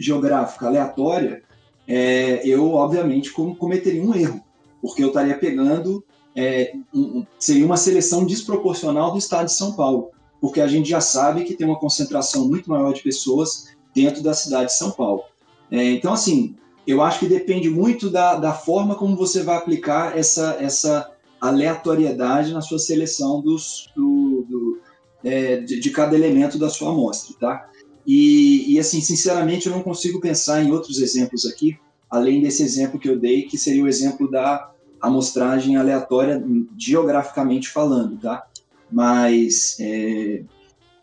geográfica 0.00 0.66
aleatória, 0.66 1.42
é, 1.86 2.46
eu 2.46 2.72
obviamente 2.72 3.32
cometeria 3.32 4.02
um 4.02 4.14
erro, 4.14 4.40
porque 4.80 5.02
eu 5.02 5.08
estaria 5.08 5.36
pegando 5.36 6.04
é, 6.36 6.72
um, 6.94 7.26
seria 7.38 7.66
uma 7.66 7.76
seleção 7.76 8.24
desproporcional 8.24 9.12
do 9.12 9.18
estado 9.18 9.46
de 9.46 9.54
São 9.54 9.72
Paulo 9.72 10.10
porque 10.40 10.60
a 10.60 10.66
gente 10.66 10.88
já 10.88 11.00
sabe 11.00 11.44
que 11.44 11.54
tem 11.54 11.66
uma 11.66 11.78
concentração 11.78 12.48
muito 12.48 12.70
maior 12.70 12.92
de 12.94 13.02
pessoas 13.02 13.68
dentro 13.94 14.22
da 14.22 14.32
cidade 14.32 14.66
de 14.66 14.78
São 14.78 14.90
Paulo. 14.90 15.22
É, 15.70 15.84
então, 15.90 16.12
assim, 16.12 16.56
eu 16.86 17.02
acho 17.02 17.20
que 17.20 17.26
depende 17.26 17.68
muito 17.68 18.08
da, 18.08 18.36
da 18.36 18.52
forma 18.52 18.94
como 18.94 19.14
você 19.14 19.42
vai 19.42 19.56
aplicar 19.56 20.16
essa, 20.16 20.56
essa 20.58 21.12
aleatoriedade 21.40 22.52
na 22.52 22.62
sua 22.62 22.78
seleção 22.78 23.40
dos, 23.42 23.90
do, 23.94 24.46
do 24.48 24.80
é, 25.22 25.56
de, 25.58 25.78
de, 25.78 25.90
cada 25.90 26.16
elemento 26.16 26.58
da 26.58 26.70
sua 26.70 26.90
amostra, 26.90 27.36
tá? 27.38 27.68
E, 28.06 28.74
e, 28.74 28.78
assim, 28.78 29.00
sinceramente, 29.00 29.66
eu 29.66 29.72
não 29.72 29.82
consigo 29.82 30.20
pensar 30.20 30.62
em 30.62 30.70
outros 30.70 31.00
exemplos 31.00 31.46
aqui, 31.46 31.78
além 32.10 32.40
desse 32.40 32.62
exemplo 32.62 32.98
que 32.98 33.08
eu 33.08 33.18
dei, 33.18 33.42
que 33.42 33.58
seria 33.58 33.84
o 33.84 33.88
exemplo 33.88 34.30
da 34.30 34.70
amostragem 35.00 35.76
aleatória 35.76 36.44
geograficamente 36.76 37.68
falando, 37.68 38.18
tá? 38.18 38.46
Mas 38.90 39.76
é, 39.80 40.42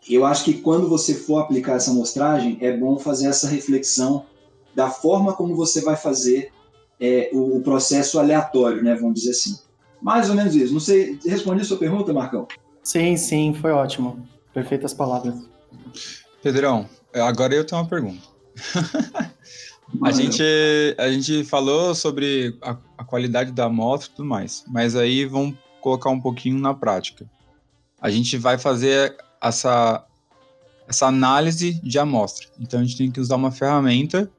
eu 0.08 0.24
acho 0.24 0.44
que 0.44 0.54
quando 0.54 0.88
você 0.88 1.14
for 1.14 1.38
aplicar 1.38 1.74
essa 1.74 1.90
amostragem, 1.90 2.58
é 2.60 2.76
bom 2.76 2.98
fazer 2.98 3.28
essa 3.28 3.48
reflexão 3.48 4.26
da 4.74 4.90
forma 4.90 5.34
como 5.34 5.56
você 5.56 5.80
vai 5.80 5.96
fazer 5.96 6.52
é, 7.00 7.30
o, 7.32 7.56
o, 7.56 7.62
processo 7.62 8.18
aleatório, 8.18 8.82
né? 8.82 8.94
Vamos 8.94 9.14
dizer 9.14 9.30
assim. 9.30 9.58
Mais 10.00 10.28
ou 10.28 10.36
menos 10.36 10.54
isso. 10.54 10.72
Não 10.72 10.80
sei, 10.80 11.18
respondi 11.24 11.62
a 11.62 11.64
sua 11.64 11.76
pergunta, 11.76 12.12
Marcão? 12.12 12.46
Sim, 12.82 13.16
sim, 13.16 13.54
foi 13.54 13.72
ótimo. 13.72 14.26
Perfeitas 14.54 14.94
palavras. 14.94 15.48
Pedrão, 16.42 16.88
agora 17.14 17.54
eu 17.54 17.64
tenho 17.64 17.80
uma 17.80 17.88
pergunta. 17.88 18.22
a, 20.02 20.10
gente, 20.12 20.42
a 20.96 21.10
gente 21.10 21.44
falou 21.44 21.94
sobre 21.94 22.56
a, 22.62 22.76
a 22.96 23.04
qualidade 23.04 23.52
da 23.52 23.64
amostra 23.64 24.10
e 24.10 24.16
tudo 24.16 24.28
mais, 24.28 24.64
mas 24.68 24.96
aí 24.96 25.24
vamos 25.24 25.56
colocar 25.80 26.10
um 26.10 26.20
pouquinho 26.20 26.58
na 26.58 26.74
prática 26.74 27.28
a 28.00 28.10
gente 28.10 28.36
vai 28.36 28.58
fazer 28.58 29.16
essa, 29.42 30.04
essa 30.88 31.06
análise 31.06 31.80
de 31.82 31.98
amostra. 31.98 32.46
Então 32.60 32.80
a 32.80 32.84
gente 32.84 32.96
tem 32.96 33.10
que 33.10 33.20
usar 33.20 33.36
uma 33.36 33.50
ferramenta 33.50 34.30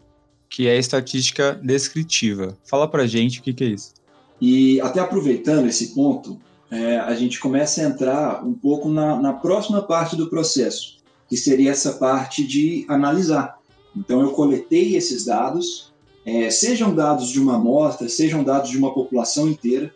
que 0.49 0.67
é 0.67 0.71
a 0.71 0.77
estatística 0.77 1.59
descritiva. 1.63 2.57
Fala 2.63 2.87
para 2.87 3.05
gente 3.05 3.39
o 3.39 3.43
que, 3.43 3.53
que 3.53 3.63
é 3.63 3.67
isso. 3.67 3.93
E 4.41 4.81
até 4.81 4.99
aproveitando 4.99 5.67
esse 5.67 5.93
ponto, 5.93 6.39
é, 6.71 6.97
a 6.97 7.13
gente 7.13 7.39
começa 7.39 7.81
a 7.81 7.83
entrar 7.83 8.43
um 8.43 8.53
pouco 8.53 8.89
na, 8.89 9.19
na 9.21 9.33
próxima 9.33 9.81
parte 9.81 10.15
do 10.15 10.27
processo, 10.27 10.97
que 11.29 11.37
seria 11.37 11.71
essa 11.71 11.93
parte 11.93 12.45
de 12.45 12.85
analisar. 12.87 13.59
Então 13.95 14.21
eu 14.21 14.31
coletei 14.31 14.95
esses 14.95 15.25
dados, 15.25 15.93
é, 16.25 16.49
sejam 16.49 16.93
dados 16.93 17.29
de 17.29 17.39
uma 17.39 17.55
amostra, 17.55 18.09
sejam 18.09 18.43
dados 18.43 18.69
de 18.69 18.77
uma 18.77 18.93
população 18.93 19.47
inteira, 19.47 19.93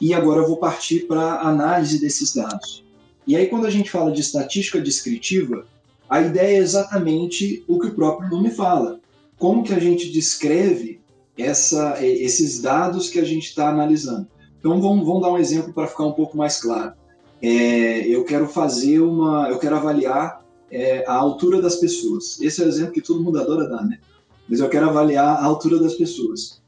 e 0.00 0.14
agora 0.14 0.40
eu 0.40 0.48
vou 0.48 0.56
partir 0.56 1.06
para 1.06 1.40
análise 1.40 2.00
desses 2.00 2.34
dados. 2.34 2.84
E 3.26 3.36
aí, 3.36 3.46
quando 3.46 3.66
a 3.66 3.70
gente 3.70 3.90
fala 3.90 4.10
de 4.10 4.20
estatística 4.20 4.80
descritiva, 4.80 5.64
a 6.08 6.20
ideia 6.20 6.56
é 6.56 6.60
exatamente 6.60 7.64
o 7.68 7.78
que 7.78 7.86
o 7.86 7.94
próprio 7.94 8.28
nome 8.28 8.50
fala. 8.50 9.00
Como 9.38 9.62
que 9.62 9.72
a 9.72 9.78
gente 9.78 10.10
descreve 10.10 11.00
essa, 11.38 12.04
esses 12.04 12.60
dados 12.60 13.08
que 13.08 13.20
a 13.20 13.24
gente 13.24 13.46
está 13.46 13.68
analisando? 13.68 14.26
Então, 14.58 14.80
vamos, 14.80 15.06
vamos, 15.06 15.22
dar 15.22 15.30
um 15.30 15.38
exemplo 15.38 15.72
para 15.72 15.86
ficar 15.86 16.04
um 16.04 16.12
pouco 16.12 16.36
mais 16.36 16.60
claro. 16.60 16.94
É, 17.40 18.06
eu 18.06 18.24
quero 18.24 18.48
fazer 18.48 19.00
uma, 19.00 19.48
eu 19.48 19.58
quero 19.58 19.76
avaliar 19.76 20.42
é, 20.72 21.04
a 21.06 21.14
altura 21.14 21.60
das 21.60 21.76
pessoas. 21.76 22.40
Esse 22.40 22.62
é 22.62 22.64
o 22.64 22.68
exemplo 22.68 22.94
que 22.94 23.02
todo 23.02 23.22
mundo 23.22 23.38
adora 23.38 23.68
dar, 23.68 23.84
né? 23.84 24.00
Mas 24.48 24.58
eu 24.58 24.68
quero 24.70 24.88
avaliar 24.88 25.36
a 25.36 25.44
altura 25.44 25.78
das 25.78 25.94
pessoas. 25.94 26.62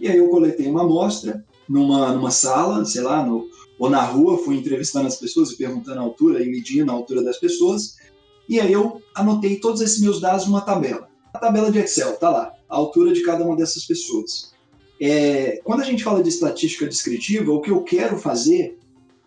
E 0.00 0.08
aí 0.08 0.16
eu 0.16 0.28
coletei 0.28 0.68
uma 0.68 0.82
amostra 0.82 1.44
numa, 1.68 2.12
numa 2.12 2.30
sala, 2.30 2.84
sei 2.84 3.02
lá, 3.02 3.26
no, 3.26 3.48
ou 3.78 3.90
na 3.90 4.02
rua, 4.02 4.38
fui 4.38 4.56
entrevistando 4.56 5.08
as 5.08 5.16
pessoas 5.16 5.50
e 5.50 5.56
perguntando 5.56 5.98
a 5.98 6.02
altura 6.02 6.42
e 6.42 6.48
medindo 6.48 6.90
a 6.90 6.94
altura 6.94 7.22
das 7.22 7.38
pessoas. 7.38 7.96
E 8.48 8.60
aí 8.60 8.72
eu 8.72 9.02
anotei 9.14 9.56
todos 9.56 9.80
esses 9.80 10.00
meus 10.00 10.20
dados 10.20 10.46
numa 10.46 10.60
tabela. 10.60 11.08
A 11.34 11.38
tabela 11.38 11.70
de 11.70 11.78
Excel, 11.80 12.16
tá 12.16 12.30
lá, 12.30 12.52
a 12.68 12.76
altura 12.76 13.12
de 13.12 13.22
cada 13.22 13.44
uma 13.44 13.56
dessas 13.56 13.84
pessoas. 13.84 14.52
É, 15.00 15.60
quando 15.64 15.80
a 15.80 15.84
gente 15.84 16.04
fala 16.04 16.22
de 16.22 16.28
estatística 16.28 16.86
descritiva, 16.86 17.52
o 17.52 17.60
que 17.60 17.70
eu 17.70 17.82
quero 17.82 18.16
fazer 18.18 18.78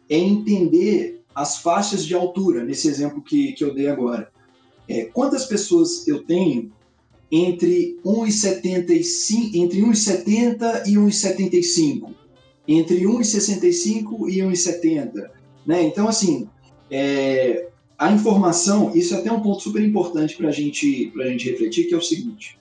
é 0.10 0.18
entender 0.18 1.23
as 1.34 1.58
faixas 1.58 2.06
de 2.06 2.14
altura, 2.14 2.64
nesse 2.64 2.88
exemplo 2.88 3.22
que, 3.22 3.54
que 3.54 3.64
eu 3.64 3.74
dei 3.74 3.88
agora. 3.88 4.32
é, 4.88 5.06
quantas 5.06 5.46
pessoas 5.46 6.08
eu 6.08 6.24
tenho 6.24 6.72
entre 7.32 7.98
1,75 8.06 9.52
entre 9.56 9.82
1,70 9.82 10.88
e 10.88 10.94
1,75, 10.94 12.14
entre 12.68 13.02
1,65 13.02 14.30
e 14.30 14.38
1,70, 14.40 15.30
né? 15.66 15.82
Então 15.84 16.08
assim, 16.08 16.48
é, 16.92 17.70
a 17.98 18.12
informação, 18.12 18.92
isso 18.94 19.16
é 19.16 19.18
até 19.18 19.32
um 19.32 19.42
ponto 19.42 19.62
super 19.64 19.82
importante 19.82 20.36
para 20.36 20.52
gente, 20.52 21.12
a 21.20 21.28
gente 21.28 21.50
refletir, 21.50 21.88
que 21.88 21.94
é 21.94 21.98
o 21.98 22.02
seguinte: 22.02 22.60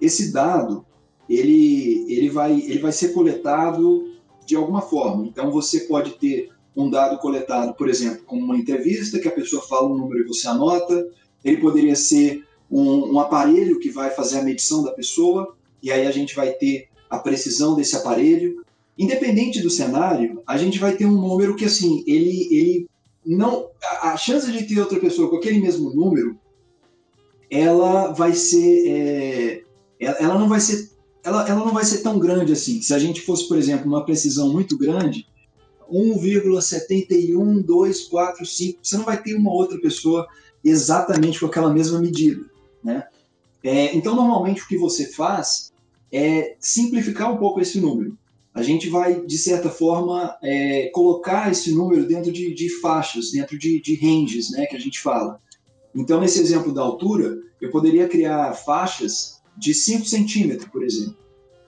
esse 0.00 0.32
dado 0.32 0.86
ele, 1.28 2.06
ele, 2.08 2.28
vai, 2.28 2.52
ele 2.52 2.78
vai 2.78 2.92
ser 2.92 3.12
coletado 3.12 4.14
de 4.46 4.54
alguma 4.54 4.82
forma. 4.82 5.26
Então 5.26 5.50
você 5.50 5.80
pode 5.80 6.12
ter 6.12 6.50
um 6.76 6.90
dado 6.90 7.18
coletado, 7.18 7.74
por 7.74 7.88
exemplo, 7.88 8.24
com 8.24 8.36
uma 8.36 8.56
entrevista 8.56 9.18
que 9.18 9.28
a 9.28 9.32
pessoa 9.32 9.62
fala 9.62 9.88
um 9.88 9.96
número 9.96 10.22
e 10.22 10.26
você 10.26 10.48
anota. 10.48 11.08
Ele 11.44 11.58
poderia 11.58 11.94
ser 11.94 12.44
um, 12.70 13.14
um 13.14 13.20
aparelho 13.20 13.78
que 13.78 13.90
vai 13.90 14.10
fazer 14.10 14.38
a 14.38 14.42
medição 14.42 14.82
da 14.82 14.92
pessoa 14.92 15.54
e 15.82 15.92
aí 15.92 16.06
a 16.06 16.10
gente 16.10 16.34
vai 16.34 16.52
ter 16.52 16.88
a 17.08 17.18
precisão 17.18 17.76
desse 17.76 17.94
aparelho. 17.94 18.64
Independente 18.98 19.60
do 19.60 19.70
cenário, 19.70 20.42
a 20.46 20.56
gente 20.56 20.78
vai 20.78 20.96
ter 20.96 21.06
um 21.06 21.20
número 21.20 21.54
que 21.54 21.64
assim 21.64 22.02
ele, 22.06 22.48
ele 22.50 22.88
não 23.24 23.70
a 24.02 24.16
chance 24.16 24.50
de 24.50 24.64
ter 24.64 24.80
outra 24.80 24.98
pessoa 25.00 25.28
com 25.28 25.36
aquele 25.36 25.60
mesmo 25.60 25.90
número 25.90 26.38
ela 27.50 28.12
vai 28.12 28.34
ser 28.34 28.88
é, 28.88 29.62
ela 29.98 30.38
não 30.38 30.48
vai 30.48 30.60
ser 30.60 30.90
ela, 31.22 31.48
ela 31.48 31.64
não 31.64 31.72
vai 31.72 31.84
ser 31.84 32.02
tão 32.02 32.18
grande 32.18 32.52
assim 32.52 32.82
se 32.82 32.92
a 32.92 32.98
gente 32.98 33.20
fosse 33.22 33.48
por 33.48 33.56
exemplo 33.56 33.86
uma 33.86 34.04
precisão 34.04 34.52
muito 34.52 34.76
grande 34.76 35.26
1,71245 35.94 38.78
você 38.82 38.96
não 38.96 39.04
vai 39.04 39.22
ter 39.22 39.34
uma 39.34 39.52
outra 39.52 39.78
pessoa 39.80 40.26
exatamente 40.64 41.38
com 41.40 41.46
aquela 41.46 41.72
mesma 41.72 42.00
medida 42.00 42.44
né 42.82 43.06
é, 43.62 43.94
então 43.94 44.16
normalmente 44.16 44.62
o 44.62 44.68
que 44.68 44.76
você 44.76 45.06
faz 45.12 45.72
é 46.12 46.56
simplificar 46.58 47.32
um 47.32 47.38
pouco 47.38 47.60
esse 47.60 47.80
número 47.80 48.18
a 48.54 48.62
gente 48.62 48.88
vai, 48.88 49.20
de 49.20 49.36
certa 49.36 49.68
forma, 49.68 50.38
é, 50.40 50.88
colocar 50.94 51.50
esse 51.50 51.72
número 51.72 52.06
dentro 52.06 52.30
de, 52.30 52.54
de 52.54 52.68
faixas, 52.80 53.32
dentro 53.32 53.58
de, 53.58 53.80
de, 53.80 53.96
ranges, 53.96 54.52
né, 54.52 54.64
que 54.66 54.76
a 54.76 54.78
gente 54.78 55.00
fala. 55.00 55.40
Então, 55.92 56.20
nesse 56.20 56.40
exemplo 56.40 56.72
da 56.72 56.80
altura, 56.80 57.36
eu 57.60 57.70
poderia 57.70 58.08
criar 58.08 58.52
faixas 58.52 59.42
de 59.56 59.74
5 59.74 60.06
centímetros, 60.06 60.70
por 60.70 60.84
exemplo. 60.84 61.16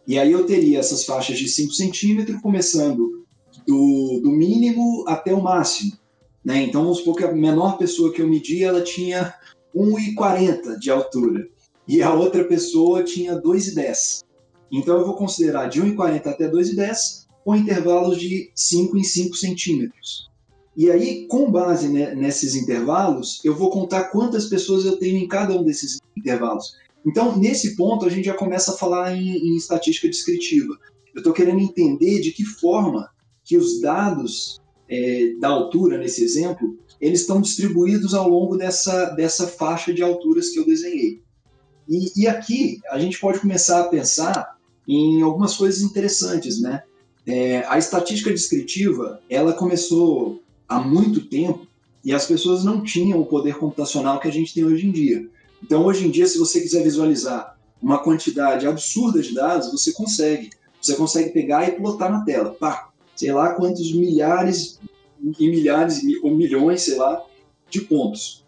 E 0.07 0.17
aí 0.17 0.31
eu 0.31 0.47
teria 0.47 0.79
essas 0.79 1.05
faixas 1.05 1.39
de 1.39 1.49
5 1.49 1.73
centímetros, 1.73 2.41
começando 2.41 3.26
do, 3.67 4.21
do 4.23 4.31
mínimo 4.31 5.05
até 5.09 5.33
o 5.35 5.43
máximo. 5.43 5.93
Né? 6.45 6.63
Então, 6.63 6.83
vamos 6.83 6.99
supor 6.99 7.17
que 7.17 7.25
a 7.25 7.33
menor 7.33 7.77
pessoa 7.77 8.13
que 8.13 8.23
eu 8.23 8.29
medi, 8.29 8.63
ela 8.63 8.83
tinha 8.83 9.35
1,40 9.75 10.79
de 10.79 10.91
altura. 10.91 11.49
E 11.89 12.03
a 12.03 12.13
outra 12.13 12.45
pessoa 12.45 13.05
tinha 13.05 13.41
2,10. 13.41 14.25
Então 14.73 14.99
eu 14.99 15.07
vou 15.07 15.15
considerar 15.15 15.69
de 15.69 15.81
1,40 15.81 16.27
até 16.27 16.51
2,10 16.51 17.27
com 17.45 17.55
intervalos 17.55 18.19
de 18.19 18.51
5 18.55 18.97
em 18.97 19.05
5 19.05 19.37
centímetros. 19.37 20.29
E 20.77 20.91
aí, 20.91 21.27
com 21.27 21.51
base 21.51 21.89
nesses 21.89 22.55
intervalos, 22.55 23.41
eu 23.45 23.55
vou 23.55 23.71
contar 23.71 24.11
quantas 24.11 24.47
pessoas 24.47 24.85
eu 24.85 24.99
tenho 24.99 25.17
em 25.17 25.29
cada 25.29 25.59
um 25.59 25.65
desses 25.65 25.99
intervalos. 26.17 26.77
Então, 27.07 27.39
nesse 27.39 27.77
ponto, 27.77 28.05
a 28.05 28.11
gente 28.11 28.27
já 28.27 28.35
começa 28.35 28.73
a 28.73 28.77
falar 28.77 29.17
em, 29.17 29.27
em 29.27 29.57
estatística 29.57 30.09
descritiva. 30.09 30.77
Eu 31.15 31.21
estou 31.21 31.33
querendo 31.33 31.61
entender 31.61 32.21
de 32.21 32.33
que 32.33 32.45
forma 32.45 33.09
que 33.47 33.57
os 33.57 33.81
dados 33.81 34.61
é, 34.89 35.35
da 35.41 35.49
altura, 35.49 35.97
nesse 35.97 36.23
exemplo, 36.23 36.77
eles 37.01 37.21
estão 37.21 37.41
distribuídos 37.41 38.13
ao 38.13 38.29
longo 38.29 38.57
dessa, 38.57 39.11
dessa 39.11 39.47
faixa 39.47 39.95
de 39.95 40.03
alturas 40.03 40.51
que 40.51 40.59
eu 40.59 40.67
desenhei. 40.67 41.23
E, 41.89 42.23
e 42.23 42.27
aqui 42.27 42.81
a 42.91 42.99
gente 42.99 43.19
pode 43.21 43.39
começar 43.39 43.81
a 43.81 43.89
pensar 43.89 44.57
em 44.87 45.23
algumas 45.23 45.57
coisas 45.57 45.81
interessantes, 45.81 46.61
né? 46.61 46.83
É, 47.25 47.65
a 47.67 47.79
estatística 47.79 48.31
descritiva, 48.31 49.21
ela 49.29 49.53
começou 49.53 50.43
há 50.69 50.81
muito 50.81 51.27
tempo 51.27 51.67
e 52.05 52.13
as 52.13 52.27
pessoas 52.27 52.65
não 52.65 52.83
tinham 52.83 53.21
o 53.21 53.27
poder 53.27 53.57
computacional 53.59 54.21
que 54.21 54.29
a 54.29 54.33
gente 54.33 54.55
tem 54.55 54.65
hoje 54.65 54.87
em 54.87 54.93
dia. 54.93 55.29
Então, 55.63 55.85
hoje 55.85 56.07
em 56.07 56.11
dia, 56.11 56.27
se 56.27 56.39
você 56.39 56.61
quiser 56.61 56.83
visualizar 56.85 57.57
uma 57.83 57.99
quantidade 57.99 58.67
absurda 58.67 59.21
de 59.21 59.35
dados, 59.35 59.71
você 59.71 59.93
consegue. 59.93 60.51
Você 60.81 60.95
consegue 60.95 61.31
pegar 61.31 61.69
e 61.69 61.73
plotar 61.73 62.11
na 62.11 62.25
tela. 62.25 62.55
Pá, 62.55 62.91
sei 63.17 63.33
lá 63.33 63.55
quantos 63.55 63.93
milhares 63.93 64.79
e 65.39 65.49
milhares 65.49 66.03
ou 66.23 66.35
milhões, 66.35 66.83
sei 66.83 66.97
lá, 66.97 67.25
de 67.69 67.81
pontos. 67.81 68.45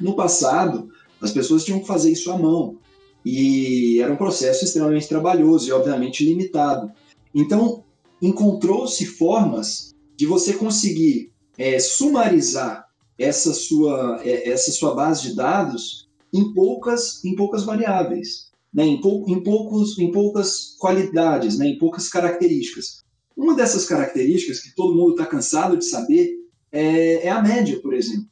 No 0.00 0.14
passado, 0.16 0.90
as 1.20 1.32
pessoas 1.32 1.64
tinham 1.64 1.80
que 1.80 1.86
fazer 1.86 2.12
isso 2.12 2.30
à 2.30 2.38
mão. 2.38 2.78
E 3.24 4.00
era 4.00 4.12
um 4.12 4.16
processo 4.16 4.64
extremamente 4.64 5.08
trabalhoso 5.08 5.68
e, 5.68 5.72
obviamente, 5.72 6.24
limitado. 6.24 6.90
Então, 7.34 7.84
encontrou-se 8.20 9.04
formas 9.06 9.94
de 10.16 10.26
você 10.26 10.54
conseguir 10.54 11.32
é, 11.58 11.78
sumarizar 11.78 12.86
essa 13.18 13.52
sua, 13.52 14.20
é, 14.24 14.48
essa 14.48 14.70
sua 14.72 14.94
base 14.94 15.28
de 15.28 15.36
dados 15.36 16.08
em 16.32 16.52
poucas, 16.52 17.24
em 17.24 17.36
poucas 17.36 17.64
variáveis, 17.64 18.50
né? 18.72 18.84
em, 18.84 19.00
pou, 19.00 19.24
em, 19.28 19.42
poucos, 19.42 19.98
em 19.98 20.10
poucas 20.10 20.76
qualidades, 20.78 21.58
né? 21.58 21.66
em 21.66 21.78
poucas 21.78 22.08
características. 22.08 23.02
Uma 23.36 23.54
dessas 23.54 23.84
características 23.86 24.60
que 24.60 24.74
todo 24.74 24.94
mundo 24.94 25.12
está 25.12 25.26
cansado 25.26 25.76
de 25.76 25.84
saber 25.84 26.34
é, 26.70 27.26
é 27.26 27.30
a 27.30 27.42
média, 27.42 27.80
por 27.80 27.94
exemplo. 27.94 28.26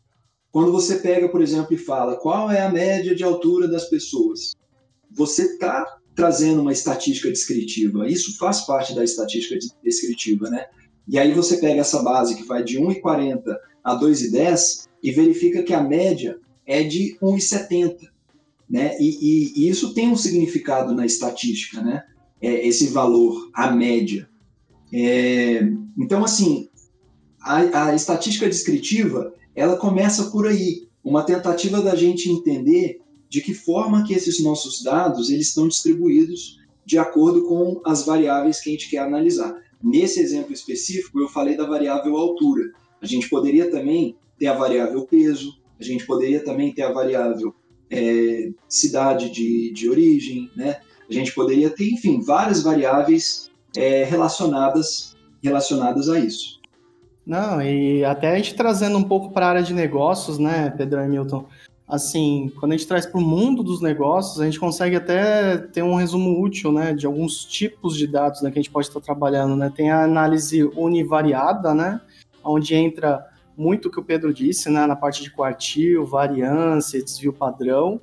Quando 0.50 0.72
você 0.72 0.96
pega, 0.96 1.28
por 1.28 1.40
exemplo, 1.40 1.72
e 1.74 1.78
fala 1.78 2.16
qual 2.16 2.50
é 2.50 2.60
a 2.60 2.70
média 2.70 3.14
de 3.14 3.22
altura 3.22 3.68
das 3.68 3.88
pessoas, 3.88 4.54
você 5.10 5.42
está 5.42 5.98
trazendo 6.14 6.60
uma 6.60 6.72
estatística 6.72 7.28
descritiva. 7.28 8.08
Isso 8.08 8.36
faz 8.36 8.62
parte 8.62 8.94
da 8.94 9.04
estatística 9.04 9.56
descritiva, 9.82 10.50
né? 10.50 10.66
E 11.08 11.18
aí 11.18 11.32
você 11.32 11.56
pega 11.56 11.80
essa 11.80 12.02
base 12.02 12.36
que 12.36 12.44
vai 12.44 12.62
de 12.62 12.78
1,40 12.78 13.42
a 13.82 13.98
2,10 13.98 14.86
e 15.02 15.10
verifica 15.10 15.62
que 15.62 15.74
a 15.74 15.82
média 15.82 16.38
é 16.66 16.82
de 16.84 17.16
1,70, 17.20 18.08
né? 18.68 18.96
E, 19.00 19.08
e, 19.08 19.52
e, 19.56 19.68
isso 19.68 19.92
tem 19.92 20.08
um 20.08 20.16
significado 20.16 20.94
na 20.94 21.04
estatística, 21.04 21.82
né? 21.82 22.04
É 22.40 22.66
esse 22.66 22.86
valor, 22.88 23.50
a 23.52 23.72
média. 23.72 24.29
É, 24.92 25.60
então, 25.98 26.24
assim, 26.24 26.68
a, 27.40 27.88
a 27.88 27.94
estatística 27.94 28.48
descritiva, 28.48 29.32
ela 29.54 29.76
começa 29.76 30.30
por 30.30 30.46
aí, 30.46 30.88
uma 31.02 31.22
tentativa 31.22 31.80
da 31.80 31.94
gente 31.94 32.30
entender 32.30 33.00
de 33.28 33.40
que 33.40 33.54
forma 33.54 34.04
que 34.04 34.12
esses 34.12 34.42
nossos 34.42 34.82
dados 34.82 35.30
eles 35.30 35.48
estão 35.48 35.68
distribuídos 35.68 36.58
de 36.84 36.98
acordo 36.98 37.46
com 37.46 37.80
as 37.84 38.04
variáveis 38.04 38.60
que 38.60 38.68
a 38.68 38.72
gente 38.72 38.90
quer 38.90 38.98
analisar. 38.98 39.56
Nesse 39.82 40.20
exemplo 40.20 40.52
específico, 40.52 41.20
eu 41.20 41.28
falei 41.28 41.56
da 41.56 41.66
variável 41.66 42.16
altura. 42.16 42.72
A 43.00 43.06
gente 43.06 43.28
poderia 43.28 43.70
também 43.70 44.16
ter 44.38 44.48
a 44.48 44.54
variável 44.54 45.06
peso, 45.06 45.58
a 45.78 45.84
gente 45.84 46.04
poderia 46.04 46.44
também 46.44 46.72
ter 46.72 46.82
a 46.82 46.92
variável 46.92 47.54
é, 47.88 48.50
cidade 48.68 49.30
de, 49.30 49.72
de 49.72 49.88
origem, 49.88 50.50
né? 50.56 50.80
A 51.08 51.12
gente 51.12 51.34
poderia 51.34 51.70
ter, 51.70 51.90
enfim, 51.90 52.20
várias 52.20 52.62
variáveis 52.62 53.49
é, 53.76 54.04
relacionadas, 54.04 55.16
relacionadas 55.42 56.08
a 56.08 56.18
isso. 56.18 56.60
Não, 57.26 57.62
e 57.62 58.04
até 58.04 58.32
a 58.32 58.36
gente 58.36 58.54
trazendo 58.54 58.98
um 58.98 59.04
pouco 59.04 59.30
para 59.30 59.46
a 59.46 59.48
área 59.50 59.62
de 59.62 59.72
negócios, 59.72 60.38
né, 60.38 60.70
Pedro 60.70 61.00
Hamilton? 61.00 61.46
assim, 61.90 62.50
quando 62.60 62.72
a 62.72 62.76
gente 62.76 62.86
traz 62.86 63.04
para 63.04 63.18
o 63.18 63.22
mundo 63.22 63.62
dos 63.62 63.82
negócios, 63.82 64.40
a 64.40 64.44
gente 64.44 64.60
consegue 64.60 64.94
até 64.94 65.58
ter 65.58 65.82
um 65.82 65.96
resumo 65.96 66.40
útil, 66.40 66.70
né, 66.70 66.94
de 66.94 67.04
alguns 67.04 67.44
tipos 67.44 67.96
de 67.96 68.06
dados, 68.06 68.40
né, 68.40 68.50
que 68.50 68.58
a 68.58 68.62
gente 68.62 68.70
pode 68.70 68.86
estar 68.86 69.00
trabalhando, 69.00 69.56
né? 69.56 69.72
Tem 69.74 69.90
a 69.90 70.04
análise 70.04 70.62
univariada, 70.76 71.74
né, 71.74 72.00
onde 72.44 72.74
entra 72.74 73.26
muito 73.56 73.88
o 73.88 73.90
que 73.90 73.98
o 73.98 74.04
Pedro 74.04 74.32
disse, 74.32 74.70
né, 74.70 74.86
na 74.86 74.94
parte 74.94 75.22
de 75.22 75.30
quartil, 75.30 76.06
variância, 76.06 77.02
desvio 77.02 77.32
padrão, 77.32 78.00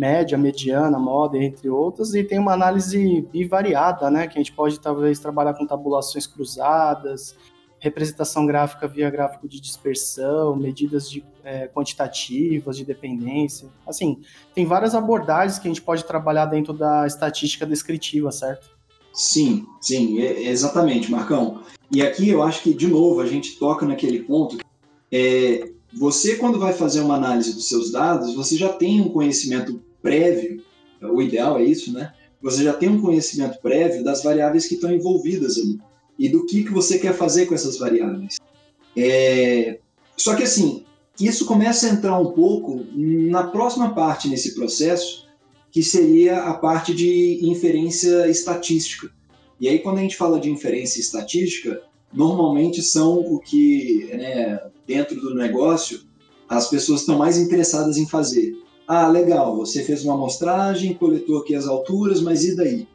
média, 0.00 0.38
mediana, 0.38 0.98
moda, 0.98 1.36
entre 1.36 1.68
outras, 1.68 2.14
e 2.14 2.24
tem 2.24 2.38
uma 2.38 2.54
análise 2.54 3.20
bivariada, 3.30 4.10
né, 4.10 4.26
que 4.26 4.38
a 4.38 4.40
gente 4.42 4.52
pode 4.52 4.80
talvez 4.80 5.18
trabalhar 5.18 5.52
com 5.52 5.66
tabulações 5.66 6.26
cruzadas, 6.26 7.36
representação 7.78 8.46
gráfica 8.46 8.88
via 8.88 9.10
gráfico 9.10 9.46
de 9.46 9.60
dispersão, 9.60 10.56
medidas 10.56 11.10
de, 11.10 11.22
é, 11.44 11.68
quantitativas 11.68 12.78
de 12.78 12.84
dependência. 12.84 13.68
Assim, 13.86 14.22
tem 14.54 14.64
várias 14.64 14.94
abordagens 14.94 15.58
que 15.58 15.68
a 15.68 15.70
gente 15.70 15.82
pode 15.82 16.04
trabalhar 16.04 16.46
dentro 16.46 16.72
da 16.72 17.06
estatística 17.06 17.66
descritiva, 17.66 18.32
certo? 18.32 18.70
Sim, 19.12 19.66
sim, 19.82 20.18
exatamente, 20.18 21.10
Marcão. 21.10 21.60
E 21.92 22.00
aqui 22.00 22.30
eu 22.30 22.42
acho 22.42 22.62
que, 22.62 22.72
de 22.72 22.86
novo, 22.86 23.20
a 23.20 23.26
gente 23.26 23.58
toca 23.58 23.84
naquele 23.84 24.22
ponto. 24.22 24.56
É, 25.12 25.70
você, 25.92 26.36
quando 26.36 26.58
vai 26.58 26.72
fazer 26.72 27.00
uma 27.00 27.16
análise 27.16 27.52
dos 27.52 27.68
seus 27.68 27.90
dados, 27.90 28.34
você 28.34 28.56
já 28.56 28.68
tem 28.68 29.00
um 29.00 29.08
conhecimento 29.08 29.82
prévio, 30.02 30.62
o 31.02 31.22
ideal 31.22 31.58
é 31.58 31.64
isso, 31.64 31.92
né? 31.92 32.12
Você 32.42 32.64
já 32.64 32.72
tem 32.72 32.88
um 32.88 33.00
conhecimento 33.00 33.60
prévio 33.60 34.02
das 34.02 34.22
variáveis 34.22 34.66
que 34.66 34.74
estão 34.74 34.92
envolvidas 34.92 35.58
ali 35.58 35.78
e 36.18 36.28
do 36.28 36.44
que, 36.46 36.64
que 36.64 36.72
você 36.72 36.98
quer 36.98 37.14
fazer 37.14 37.46
com 37.46 37.54
essas 37.54 37.78
variáveis. 37.78 38.38
É... 38.96 39.78
Só 40.16 40.34
que 40.34 40.42
assim, 40.42 40.84
isso 41.18 41.44
começa 41.44 41.86
a 41.86 41.90
entrar 41.90 42.18
um 42.18 42.32
pouco 42.32 42.84
na 42.94 43.44
próxima 43.44 43.94
parte 43.94 44.28
nesse 44.28 44.54
processo, 44.54 45.28
que 45.70 45.82
seria 45.82 46.42
a 46.44 46.54
parte 46.54 46.94
de 46.94 47.40
inferência 47.42 48.28
estatística. 48.28 49.10
E 49.60 49.68
aí, 49.68 49.78
quando 49.78 49.98
a 49.98 50.00
gente 50.00 50.16
fala 50.16 50.40
de 50.40 50.50
inferência 50.50 51.00
estatística, 51.00 51.82
normalmente 52.12 52.82
são 52.82 53.18
o 53.18 53.38
que, 53.38 54.08
né, 54.12 54.58
dentro 54.86 55.20
do 55.20 55.34
negócio, 55.34 56.00
as 56.48 56.68
pessoas 56.68 57.00
estão 57.00 57.18
mais 57.18 57.38
interessadas 57.38 57.96
em 57.96 58.08
fazer. 58.08 58.54
Ah, 58.92 59.06
legal, 59.06 59.54
você 59.54 59.84
fez 59.84 60.04
uma 60.04 60.14
amostragem, 60.14 60.94
coletou 60.94 61.38
aqui 61.38 61.54
as 61.54 61.68
alturas, 61.68 62.20
mas 62.20 62.44
e 62.44 62.56
daí? 62.56 62.88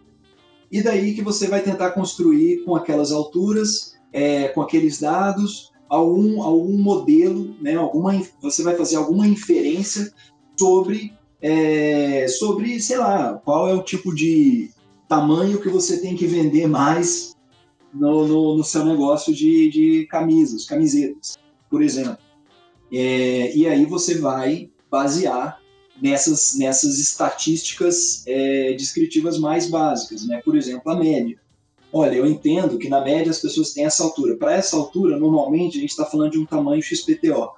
E 0.70 0.84
daí 0.84 1.16
que 1.16 1.22
você 1.22 1.48
vai 1.48 1.62
tentar 1.62 1.92
construir 1.92 2.66
com 2.66 2.76
aquelas 2.76 3.14
alturas, 3.14 3.96
é, 4.12 4.50
com 4.50 4.62
aqueles 4.62 5.00
dados, 5.00 5.72
algum, 5.88 6.44
algum 6.44 6.78
modelo, 6.78 7.56
né, 7.62 7.76
alguma, 7.76 8.12
você 8.42 8.62
vai 8.62 8.76
fazer 8.76 8.98
alguma 8.98 9.26
inferência 9.26 10.14
sobre, 10.60 11.14
é, 11.42 12.28
sobre, 12.28 12.78
sei 12.82 12.98
lá, 12.98 13.42
qual 13.46 13.70
é 13.70 13.74
o 13.74 13.82
tipo 13.82 14.14
de 14.14 14.72
tamanho 15.08 15.62
que 15.62 15.70
você 15.70 16.02
tem 16.02 16.14
que 16.14 16.28
vender 16.28 16.68
mais 16.68 17.38
no, 17.94 18.28
no, 18.28 18.58
no 18.58 18.64
seu 18.66 18.84
negócio 18.84 19.34
de, 19.34 19.70
de 19.70 20.08
camisas, 20.08 20.66
camisetas, 20.66 21.38
por 21.70 21.82
exemplo. 21.82 22.18
É, 22.92 23.56
e 23.56 23.66
aí 23.66 23.86
você 23.86 24.18
vai 24.18 24.70
basear 24.92 25.64
nessas, 26.02 26.56
nessas 26.56 27.00
estatísticas 27.00 28.24
é, 28.28 28.74
descritivas 28.74 29.38
mais 29.38 29.70
básicas, 29.70 30.26
né? 30.26 30.42
Por 30.44 30.56
exemplo, 30.56 30.92
a 30.92 30.96
média. 30.96 31.40
Olha, 31.92 32.16
eu 32.16 32.26
entendo 32.26 32.78
que 32.78 32.90
na 32.90 33.02
média 33.02 33.32
as 33.32 33.40
pessoas 33.40 33.74
têm 33.74 33.86
essa 33.86 34.04
altura. 34.04 34.36
Para 34.36 34.54
essa 34.54 34.76
altura, 34.76 35.18
normalmente 35.18 35.78
a 35.78 35.82
gente 35.82 35.92
está 35.92 36.06
falando 36.06 36.32
de 36.32 36.40
um 36.40 36.46
tamanho 36.46 36.82
XPTO. 36.82 37.54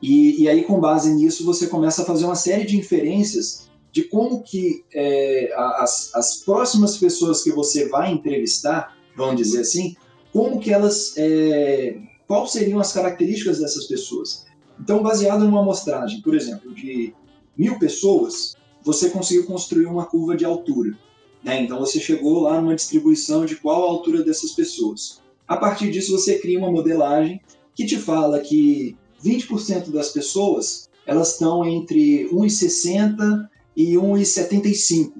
E, 0.00 0.42
e, 0.42 0.48
aí, 0.48 0.64
com 0.64 0.80
base 0.80 1.12
nisso, 1.14 1.44
você 1.44 1.66
começa 1.66 2.02
a 2.02 2.04
fazer 2.04 2.24
uma 2.24 2.34
série 2.34 2.64
de 2.64 2.76
inferências 2.76 3.68
de 3.92 4.04
como 4.04 4.42
que 4.42 4.84
é, 4.92 5.52
as, 5.54 6.10
as 6.14 6.36
próximas 6.38 6.96
pessoas 6.96 7.42
que 7.42 7.52
você 7.52 7.88
vai 7.88 8.10
entrevistar, 8.10 8.96
vamos 9.16 9.36
dizer 9.36 9.60
assim, 9.60 9.94
como 10.32 10.58
que 10.58 10.72
elas, 10.72 11.14
é, 11.16 11.98
quais 12.26 12.50
seriam 12.50 12.80
as 12.80 12.92
características 12.92 13.58
dessas 13.58 13.86
pessoas. 13.86 14.46
Então, 14.80 15.02
baseado 15.02 15.44
numa 15.44 15.60
amostragem, 15.60 16.20
por 16.22 16.34
exemplo, 16.34 16.74
de 16.74 17.14
mil 17.56 17.78
pessoas, 17.78 18.56
você 18.82 19.10
conseguiu 19.10 19.46
construir 19.46 19.86
uma 19.86 20.06
curva 20.06 20.36
de 20.36 20.44
altura. 20.44 20.96
Né? 21.42 21.62
Então 21.62 21.78
você 21.78 22.00
chegou 22.00 22.40
lá 22.40 22.60
numa 22.60 22.74
distribuição 22.74 23.44
de 23.44 23.56
qual 23.56 23.84
a 23.84 23.90
altura 23.90 24.22
dessas 24.22 24.52
pessoas. 24.52 25.20
A 25.46 25.56
partir 25.56 25.90
disso 25.90 26.12
você 26.12 26.38
cria 26.38 26.58
uma 26.58 26.70
modelagem 26.70 27.40
que 27.74 27.84
te 27.84 27.96
fala 27.96 28.40
que 28.40 28.96
20% 29.24 29.90
das 29.90 30.10
pessoas 30.10 30.88
elas 31.06 31.32
estão 31.32 31.64
entre 31.64 32.28
1,60 32.30 33.48
e 33.76 33.94
1,75 33.94 35.12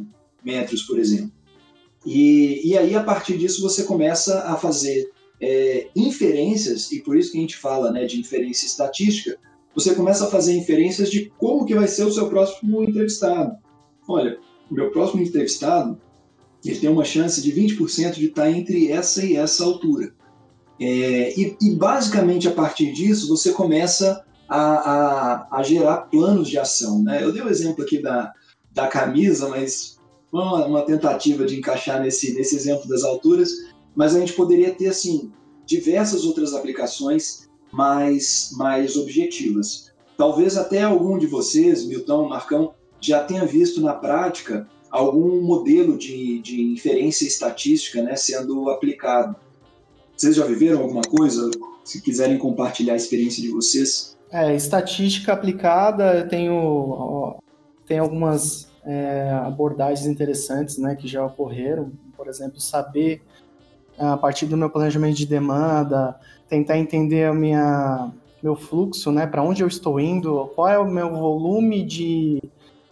metros, 0.45 0.83
por 0.83 0.99
exemplo. 0.99 1.33
E, 2.05 2.69
e 2.69 2.77
aí, 2.77 2.95
a 2.95 3.03
partir 3.03 3.39
disso, 3.39 3.63
você 3.63 3.85
começa 3.85 4.41
a 4.43 4.57
fazer 4.57 5.11
é, 5.41 5.89
inferências, 5.95 6.91
e 6.93 7.01
por 7.01 7.17
isso 7.17 7.33
que 7.33 7.39
a 7.39 7.41
gente 7.41 7.57
fala 7.57 7.91
né, 7.91 8.05
de 8.05 8.19
inferência 8.19 8.67
estatística, 8.67 9.39
você 9.75 9.95
começa 9.95 10.27
a 10.27 10.31
fazer 10.31 10.57
inferências 10.57 11.11
de 11.11 11.33
como 11.39 11.65
que 11.65 11.75
vai 11.75 11.89
ser 11.89 12.05
o 12.05 12.13
seu 12.13 12.29
próximo 12.29 12.83
entrevistado. 12.85 13.57
Olha, 14.07 14.39
o 14.71 14.75
meu 14.75 14.91
próximo 14.91 15.23
entrevistado 15.23 15.99
ele 16.65 16.79
tem 16.79 16.91
uma 16.91 17.05
chance 17.05 17.43
de 17.43 17.53
20% 17.53 18.13
de 18.15 18.27
estar 18.27 18.51
entre 18.51 18.91
essa 18.91 19.25
e 19.25 19.37
essa 19.37 19.65
altura. 19.65 20.15
É, 20.81 21.39
e, 21.39 21.57
e, 21.61 21.71
basicamente 21.73 22.49
a 22.49 22.53
partir 22.53 22.93
disso 22.93 23.29
você 23.29 23.53
começa 23.53 24.25
a, 24.49 24.59
a, 24.59 25.59
a, 25.59 25.63
gerar 25.63 26.03
planos 26.03 26.49
de 26.49 26.59
ação. 26.59 27.03
Né? 27.03 27.23
Eu 27.23 27.33
dei 27.33 27.43
o 27.43 27.47
um 27.47 27.49
exemplo 27.49 27.85
aqui 27.85 28.01
da, 28.01 28.33
da 28.73 28.89
camisa, 28.89 29.49
mas 29.49 29.99
uma, 30.33 30.67
uma 30.67 30.83
tentativa 30.83 31.45
de 31.45 31.59
encaixar 31.59 32.01
nesse, 32.01 32.35
nesse 32.35 32.57
exemplo 32.57 32.89
das 32.89 33.03
alturas, 33.05 33.51
mas 33.95 34.15
a 34.15 34.21
gente 34.21 34.33
poderia 34.33 34.73
ter 34.73 34.89
assim 34.89 35.31
diversas 35.67 36.25
outras 36.25 36.55
aplicações 36.55 37.42
mais, 37.73 38.51
mais 38.57 38.97
objetivas. 38.97 39.91
Talvez 40.17 40.57
até 40.57 40.83
algum 40.83 41.19
de 41.19 41.27
vocês, 41.27 41.85
Milton, 41.85 42.29
Marcão, 42.29 42.75
já 43.01 43.25
tenha 43.25 43.45
visto 43.45 43.81
na 43.81 43.95
prática 43.95 44.69
algum 44.91 45.41
modelo 45.41 45.97
de, 45.97 46.39
de 46.41 46.63
inferência 46.63 47.27
estatística 47.27 48.03
né, 48.03 48.15
sendo 48.15 48.69
aplicado. 48.69 49.35
Vocês 50.15 50.37
já 50.37 50.45
viveram 50.45 50.83
alguma 50.83 51.03
coisa? 51.03 51.51
Se 51.83 52.01
quiserem 52.01 52.39
compartilhar 52.39 52.93
a 52.93 52.97
experiência 52.97 53.43
de 53.43 53.49
vocês. 53.49 54.17
É, 54.31 54.55
estatística 54.55 55.33
aplicada, 55.33 56.19
eu 56.19 56.29
tenho, 56.29 57.37
tenho 57.87 58.03
algumas 58.03 58.69
é, 58.85 59.31
abordagens 59.31 60.07
interessantes 60.07 60.79
né, 60.79 60.95
que 60.95 61.09
já 61.09 61.25
ocorreram. 61.25 61.91
Por 62.17 62.29
exemplo, 62.29 62.61
saber 62.61 63.23
a 63.99 64.17
partir 64.17 64.47
do 64.47 64.57
meu 64.57 64.71
planejamento 64.71 65.17
de 65.17 65.27
demanda, 65.27 66.19
tentar 66.53 66.77
entender 66.77 67.25
a 67.25 67.33
minha 67.33 68.13
meu 68.43 68.55
fluxo, 68.55 69.11
né, 69.11 69.27
para 69.27 69.43
onde 69.43 69.63
eu 69.63 69.69
estou 69.69 69.99
indo, 69.99 70.51
qual 70.55 70.69
é 70.69 70.79
o 70.79 70.85
meu 70.85 71.09
volume 71.11 71.83
de, 71.83 72.43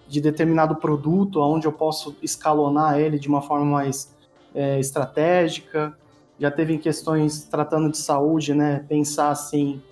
de 0.08 0.18
determinado 0.18 0.76
produto, 0.76 1.40
onde 1.40 1.66
eu 1.66 1.72
posso 1.72 2.16
escalonar 2.22 2.98
ele 2.98 3.18
de 3.18 3.28
uma 3.28 3.42
forma 3.42 3.66
mais 3.66 4.16
é, 4.54 4.78
estratégica. 4.78 5.94
Já 6.38 6.50
teve 6.50 6.72
em 6.72 6.78
questões 6.78 7.44
tratando 7.50 7.90
de 7.90 7.98
saúde, 7.98 8.54
né, 8.54 8.82
pensar 8.88 9.28
assim, 9.28 9.82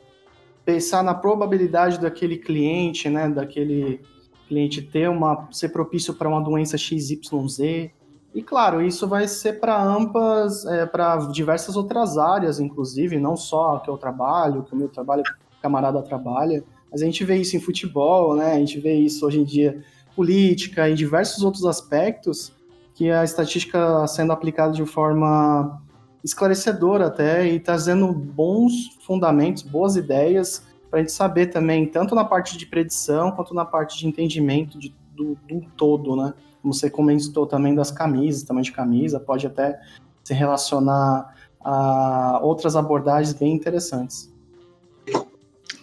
pensar 0.65 1.03
na 1.03 1.13
probabilidade 1.13 2.01
daquele 2.01 2.39
cliente, 2.39 3.11
né, 3.11 3.29
daquele 3.29 4.01
cliente 4.47 4.81
ter 4.81 5.11
uma 5.11 5.47
ser 5.53 5.69
propício 5.69 6.15
para 6.15 6.29
uma 6.29 6.41
doença 6.41 6.79
XYZ, 6.79 7.91
e 8.35 8.43
claro, 8.43 8.83
isso 8.83 9.09
vai 9.09 9.27
ser 9.27 9.59
para 9.59 9.83
amplas, 9.83 10.65
é, 10.67 10.87
para 10.87 11.17
diversas 11.27 11.77
outras 11.77 12.19
áreas, 12.19 12.61
inclusive, 12.61 13.19
não 13.19 13.37
só 13.37 13.79
que 13.79 13.89
eu 13.89 13.97
trabalho, 13.97 14.63
que 14.63 14.75
o 14.75 14.77
meu 14.77 14.89
trabalho 14.89 15.23
camarada 15.63 16.03
trabalha, 16.03 16.63
mas 16.91 17.03
a 17.03 17.05
gente 17.05 17.25
vê 17.25 17.37
isso 17.37 17.57
em 17.57 17.61
futebol, 17.61 18.37
né? 18.37 18.53
A 18.53 18.59
gente 18.59 18.79
vê 18.79 18.95
isso 18.95 19.27
hoje 19.27 19.41
em 19.41 19.45
dia 19.45 19.83
política, 20.15 20.89
em 20.89 20.95
diversos 20.95 21.43
outros 21.43 21.65
aspectos 21.65 22.53
que 22.95 23.11
a 23.11 23.23
estatística 23.23 24.07
sendo 24.07 24.33
aplicada 24.33 24.73
de 24.73 24.85
forma 24.85 25.81
esclarecedora 26.25 27.07
até 27.07 27.47
e 27.47 27.61
trazendo 27.61 28.13
bons 28.13 28.97
fundamentos, 29.01 29.63
boas 29.63 29.97
ideias 29.97 30.67
para 30.91 30.99
a 30.99 31.03
gente 31.03 31.13
saber 31.13 31.47
também, 31.47 31.87
tanto 31.87 32.15
na 32.15 32.25
parte 32.25 32.57
de 32.59 32.67
predição 32.67 33.31
quanto 33.31 33.55
na 33.55 33.65
parte 33.65 33.99
de 33.99 34.07
entendimento 34.07 34.79
de, 34.79 34.95
do, 35.15 35.37
do 35.49 35.61
todo, 35.77 36.17
né? 36.17 36.35
Você 36.63 36.91
comentou 36.91 37.47
também 37.47 37.75
das 37.75 37.91
camisas, 37.91 38.43
tamanho 38.43 38.65
de 38.65 38.73
camisa, 38.73 39.21
pode 39.21 39.47
até 39.47 39.81
se 40.25 40.35
relacionar 40.35 41.35
a 41.61 42.41
outras 42.43 42.77
abordagens 42.77 43.33
bem 43.33 43.55
interessantes. 43.55 44.33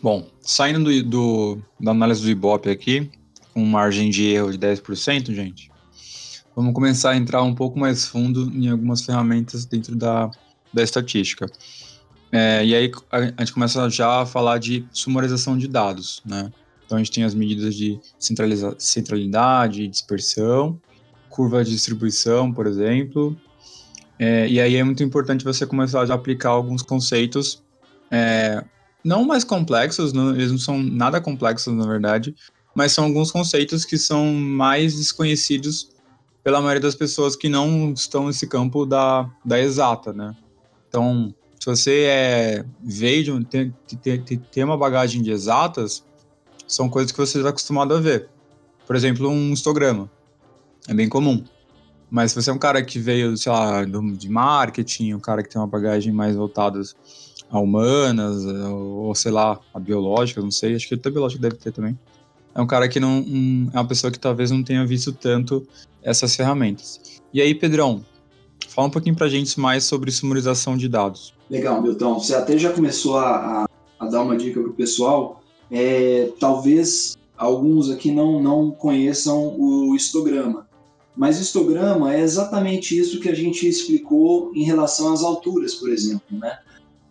Bom, 0.02 0.28
saindo 0.42 0.84
do, 0.84 1.04
do, 1.04 1.58
da 1.80 1.92
análise 1.92 2.22
do 2.22 2.30
Ibope 2.30 2.70
aqui, 2.70 3.10
com 3.54 3.66
margem 3.66 4.10
de 4.10 4.28
erro 4.28 4.52
de 4.52 4.60
10%, 4.60 5.34
gente, 5.34 5.72
vamos 6.56 6.74
começar 6.74 7.12
a 7.12 7.18
entrar 7.18 7.42
um 7.42 7.56
pouco 7.56 7.80
mais 7.80 8.06
fundo 8.06 8.52
em 8.54 8.70
algumas 8.70 9.02
ferramentas 9.02 9.66
dentro 9.66 9.96
da, 9.96 10.30
da 10.74 10.84
estatística. 10.84 11.48
É, 12.32 12.66
e 12.66 12.76
aí 12.76 12.92
a 13.12 13.40
gente 13.40 13.54
começa 13.54 13.90
já 13.90 14.22
a 14.22 14.26
falar 14.26 14.58
de 14.58 14.86
sumarização 14.92 15.58
de 15.58 15.68
dados, 15.68 16.22
né? 16.26 16.52
Então 16.86 16.98
a 16.98 17.00
gente 17.04 17.12
tem 17.12 17.24
as 17.24 17.34
medidas 17.34 17.76
de 17.76 18.00
centralidade, 18.78 19.88
dispersão, 19.88 20.80
curva 21.30 21.64
de 21.64 21.72
distribuição, 21.72 22.54
por 22.54 22.68
exemplo. 22.68 23.36
É, 24.18 24.48
e 24.48 24.60
aí 24.62 24.76
é 24.76 24.84
muito 24.84 25.04
importante 25.04 25.44
você 25.44 25.66
começar 25.66 26.10
a 26.10 26.14
aplicar 26.14 26.50
alguns 26.50 26.82
conceitos 26.82 27.64
é, 28.12 28.64
não 29.04 29.24
mais 29.24 29.44
complexos, 29.44 30.14
não, 30.14 30.32
eles 30.32 30.52
não 30.52 30.58
são 30.58 30.82
nada 30.82 31.20
complexos 31.22 31.74
na 31.74 31.86
verdade, 31.86 32.36
mas 32.74 32.92
são 32.92 33.06
alguns 33.06 33.32
conceitos 33.32 33.86
que 33.86 33.98
são 33.98 34.34
mais 34.34 34.96
desconhecidos 34.96 35.90
pela 36.44 36.62
maioria 36.62 36.82
das 36.82 36.96
pessoas 36.96 37.36
que 37.36 37.50
não 37.50 37.92
estão 37.94 38.28
nesse 38.28 38.48
campo 38.48 38.86
da, 38.86 39.30
da 39.44 39.60
exata, 39.60 40.14
né? 40.14 40.36
Então, 40.88 41.34
se 41.60 41.66
você 41.66 42.04
é, 42.08 42.66
veio 42.84 43.44
tem, 43.44 43.74
tem, 44.02 44.20
tem 44.22 44.64
uma 44.64 44.78
bagagem 44.78 45.22
de 45.22 45.32
exatas, 45.32 46.04
são 46.68 46.90
coisas 46.90 47.12
que 47.12 47.18
você 47.18 47.38
está 47.38 47.50
acostumado 47.50 47.94
a 47.94 48.00
ver. 48.00 48.30
Por 48.86 48.96
exemplo, 48.96 49.30
um 49.30 49.54
histograma. 49.54 50.10
É 50.88 50.94
bem 50.94 51.10
comum. 51.10 51.44
Mas 52.10 52.32
se 52.32 52.42
você 52.42 52.50
é 52.50 52.54
um 52.54 52.60
cara 52.60 52.84
que 52.84 53.00
veio, 53.00 53.36
sei 53.36 53.52
lá, 53.52 53.84
de 53.84 54.30
marketing, 54.30 55.14
um 55.14 55.20
cara 55.20 55.42
que 55.42 55.50
tem 55.50 55.60
uma 55.60 55.68
bagagem 55.68 56.14
mais 56.14 56.36
voltada 56.36 56.80
a 57.50 57.60
humanas, 57.60 58.46
ou, 58.46 59.14
sei 59.16 59.32
lá, 59.32 59.60
a 59.74 59.80
biológica, 59.80 60.42
não 60.42 60.52
sei, 60.52 60.76
acho 60.76 60.88
que 60.88 60.96
até 60.96 61.10
biológica 61.10 61.42
deve 61.42 61.56
ter 61.56 61.72
também. 61.72 61.98
É 62.54 62.62
um 62.62 62.68
cara 62.68 62.88
que 62.88 63.00
não. 63.00 63.20
Um, 63.20 63.70
é 63.74 63.78
uma 63.78 63.88
pessoa 63.88 64.12
que 64.12 64.20
talvez 64.20 64.50
não 64.50 64.64
tenha 64.64 64.86
visto 64.86 65.12
tanto 65.12 65.68
essas 66.02 66.36
ferramentas. 66.36 67.22
E 67.34 67.42
aí, 67.42 67.54
Pedrão, 67.54 68.06
fala 68.70 68.88
um 68.88 68.92
pouquinho 68.92 69.16
pra 69.16 69.28
gente 69.28 69.60
mais 69.60 69.84
sobre 69.84 70.10
sumarização 70.12 70.78
de 70.78 70.88
dados. 70.88 71.34
Legal, 71.50 71.82
Milton. 71.82 72.20
Você 72.20 72.34
até 72.34 72.58
já 72.58 72.72
começou 72.72 73.18
a, 73.18 73.64
a, 73.64 73.66
a 74.00 74.06
dar 74.08 74.22
uma 74.22 74.38
dica 74.38 74.62
pro 74.62 74.72
pessoal 74.74 75.44
é, 75.72 76.30
talvez 76.40 77.18
alguns 77.38 77.90
aqui 77.90 78.12
não, 78.12 78.42
não 78.42 78.72
conheçam 78.72 79.56
o 79.60 79.96
histograma. 79.96 80.68
Mas 81.16 81.40
histograma 81.40 82.14
é 82.14 82.22
exatamente 82.22 82.98
isso 82.98 83.20
que 83.20 83.30
a 83.30 83.34
gente 83.34 83.68
explicou 83.68 84.52
em 84.54 84.64
relação 84.64 85.14
às 85.14 85.24
alturas, 85.24 85.76
por 85.76 85.90
exemplo. 85.90 86.38
Né? 86.38 86.60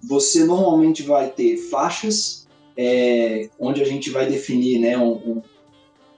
Você 0.02 0.44
normalmente 0.44 1.02
vai 1.02 1.30
ter 1.30 1.56
faixas, 1.56 2.46
é, 2.76 3.48
onde 3.58 3.80
a 3.80 3.84
gente 3.84 4.10
vai 4.10 4.26
definir 4.26 4.78
né, 4.78 4.98
um, 4.98 5.42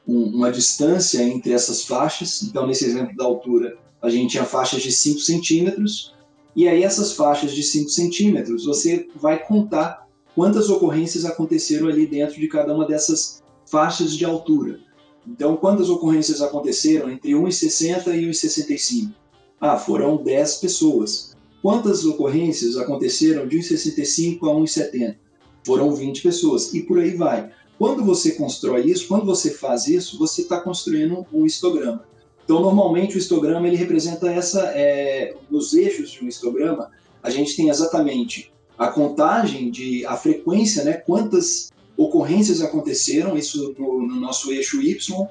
um, 0.06 0.22
uma 0.34 0.50
distância 0.50 1.22
entre 1.22 1.52
essas 1.52 1.84
faixas. 1.84 2.42
Então, 2.42 2.66
nesse 2.66 2.84
exemplo 2.84 3.16
da 3.16 3.24
altura, 3.24 3.76
a 4.02 4.10
gente 4.10 4.32
tinha 4.32 4.44
faixas 4.44 4.82
de 4.82 4.90
5 4.90 5.20
centímetros, 5.20 6.14
e 6.54 6.66
aí 6.66 6.82
essas 6.82 7.12
faixas 7.12 7.52
de 7.52 7.62
5 7.62 7.90
centímetros, 7.90 8.64
você 8.64 9.06
vai 9.14 9.38
contar 9.38 10.05
quantas 10.36 10.68
ocorrências 10.68 11.24
aconteceram 11.24 11.88
ali 11.88 12.06
dentro 12.06 12.38
de 12.38 12.46
cada 12.46 12.72
uma 12.72 12.86
dessas 12.86 13.42
faixas 13.64 14.14
de 14.14 14.24
altura. 14.24 14.78
Então, 15.26 15.56
quantas 15.56 15.88
ocorrências 15.90 16.40
aconteceram 16.40 17.10
entre 17.10 17.32
1,60 17.32 18.14
e 18.14 18.26
1,65? 18.28 19.12
Ah, 19.58 19.78
foram 19.78 20.22
10 20.22 20.56
pessoas. 20.56 21.34
Quantas 21.62 22.04
ocorrências 22.04 22.76
aconteceram 22.76 23.48
de 23.48 23.58
1,65 23.58 24.38
a 24.42 24.54
1,70? 24.54 25.16
Foram 25.64 25.92
20 25.92 26.22
pessoas. 26.22 26.72
E 26.74 26.82
por 26.82 27.00
aí 27.00 27.16
vai. 27.16 27.50
Quando 27.78 28.04
você 28.04 28.32
constrói 28.32 28.84
isso, 28.84 29.08
quando 29.08 29.24
você 29.24 29.50
faz 29.50 29.88
isso, 29.88 30.18
você 30.18 30.42
está 30.42 30.60
construindo 30.60 31.26
um 31.32 31.44
histograma. 31.44 32.04
Então, 32.44 32.60
normalmente 32.60 33.16
o 33.16 33.18
histograma 33.18 33.66
ele 33.66 33.76
representa 33.76 34.30
essa, 34.30 34.62
é, 34.74 35.34
nos 35.50 35.74
eixos 35.74 36.12
de 36.12 36.24
um 36.24 36.28
histograma, 36.28 36.90
a 37.20 37.30
gente 37.30 37.56
tem 37.56 37.68
exatamente 37.68 38.52
a 38.78 38.88
contagem 38.88 39.70
de 39.70 40.04
a 40.06 40.16
frequência, 40.16 40.84
né, 40.84 40.94
quantas 40.94 41.70
ocorrências 41.96 42.60
aconteceram, 42.60 43.36
isso 43.36 43.74
no, 43.78 44.06
no 44.06 44.20
nosso 44.20 44.52
eixo 44.52 44.82
Y, 44.82 45.26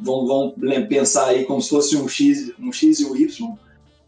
vão, 0.00 0.26
vão, 0.26 0.54
pensar 0.88 1.28
aí 1.28 1.44
como 1.44 1.62
se 1.62 1.70
fosse 1.70 1.96
um 1.96 2.08
X, 2.08 2.52
um 2.58 2.72
X 2.72 3.00
e 3.00 3.04
um 3.04 3.16
Y, 3.16 3.54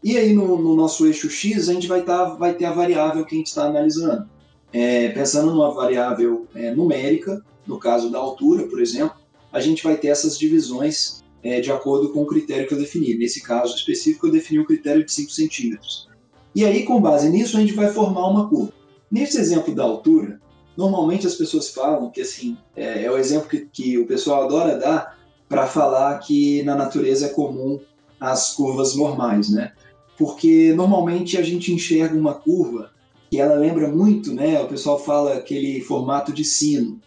e 0.03 0.17
aí 0.17 0.33
no, 0.33 0.61
no 0.61 0.75
nosso 0.75 1.05
eixo 1.05 1.29
X 1.29 1.69
a 1.69 1.73
gente 1.73 1.87
vai, 1.87 2.01
tá, 2.01 2.25
vai 2.25 2.53
ter 2.53 2.65
a 2.65 2.73
variável 2.73 3.25
que 3.25 3.35
a 3.35 3.37
gente 3.37 3.47
está 3.47 3.65
analisando. 3.65 4.27
É, 4.73 5.09
pensando 5.09 5.51
numa 5.51 5.73
variável 5.73 6.47
é, 6.55 6.73
numérica, 6.73 7.43
no 7.67 7.77
caso 7.77 8.09
da 8.09 8.17
altura, 8.17 8.67
por 8.67 8.81
exemplo, 8.81 9.15
a 9.51 9.59
gente 9.59 9.83
vai 9.83 9.97
ter 9.97 10.07
essas 10.07 10.39
divisões 10.39 11.21
é, 11.43 11.59
de 11.59 11.71
acordo 11.71 12.09
com 12.09 12.23
o 12.23 12.25
critério 12.25 12.67
que 12.67 12.73
eu 12.73 12.77
defini. 12.77 13.15
Nesse 13.15 13.41
caso 13.43 13.75
específico, 13.75 14.27
eu 14.27 14.31
defini 14.31 14.59
o 14.59 14.65
critério 14.65 15.03
de 15.03 15.11
5 15.11 15.31
centímetros. 15.31 16.07
E 16.55 16.65
aí, 16.65 16.83
com 16.83 17.01
base 17.01 17.29
nisso, 17.29 17.57
a 17.57 17.59
gente 17.59 17.73
vai 17.73 17.91
formar 17.91 18.27
uma 18.27 18.47
curva. 18.47 18.73
Nesse 19.11 19.37
exemplo 19.39 19.75
da 19.75 19.83
altura, 19.83 20.39
normalmente 20.77 21.27
as 21.27 21.35
pessoas 21.35 21.69
falam 21.69 22.09
que 22.09 22.21
assim 22.21 22.57
é, 22.75 23.03
é 23.03 23.11
o 23.11 23.17
exemplo 23.17 23.49
que, 23.49 23.65
que 23.65 23.97
o 23.97 24.07
pessoal 24.07 24.45
adora 24.45 24.77
dar 24.77 25.17
para 25.49 25.67
falar 25.67 26.17
que 26.19 26.63
na 26.63 26.75
natureza 26.75 27.25
é 27.25 27.29
comum 27.29 27.79
as 28.19 28.53
curvas 28.53 28.95
normais, 28.95 29.49
né? 29.49 29.73
Porque 30.17 30.73
normalmente 30.73 31.37
a 31.37 31.41
gente 31.41 31.73
enxerga 31.73 32.17
uma 32.17 32.35
curva 32.35 32.91
que 33.29 33.39
ela 33.39 33.55
lembra 33.55 33.89
muito, 33.89 34.33
né? 34.33 34.61
O 34.61 34.67
pessoal 34.67 34.99
fala 34.99 35.33
aquele 35.33 35.81
formato 35.81 36.31
de 36.31 36.45
sino, 36.45 37.01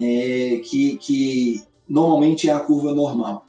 é, 0.00 0.60
que, 0.64 0.96
que 0.98 1.62
normalmente 1.88 2.48
é 2.48 2.52
a 2.52 2.60
curva 2.60 2.94
normal. 2.94 3.46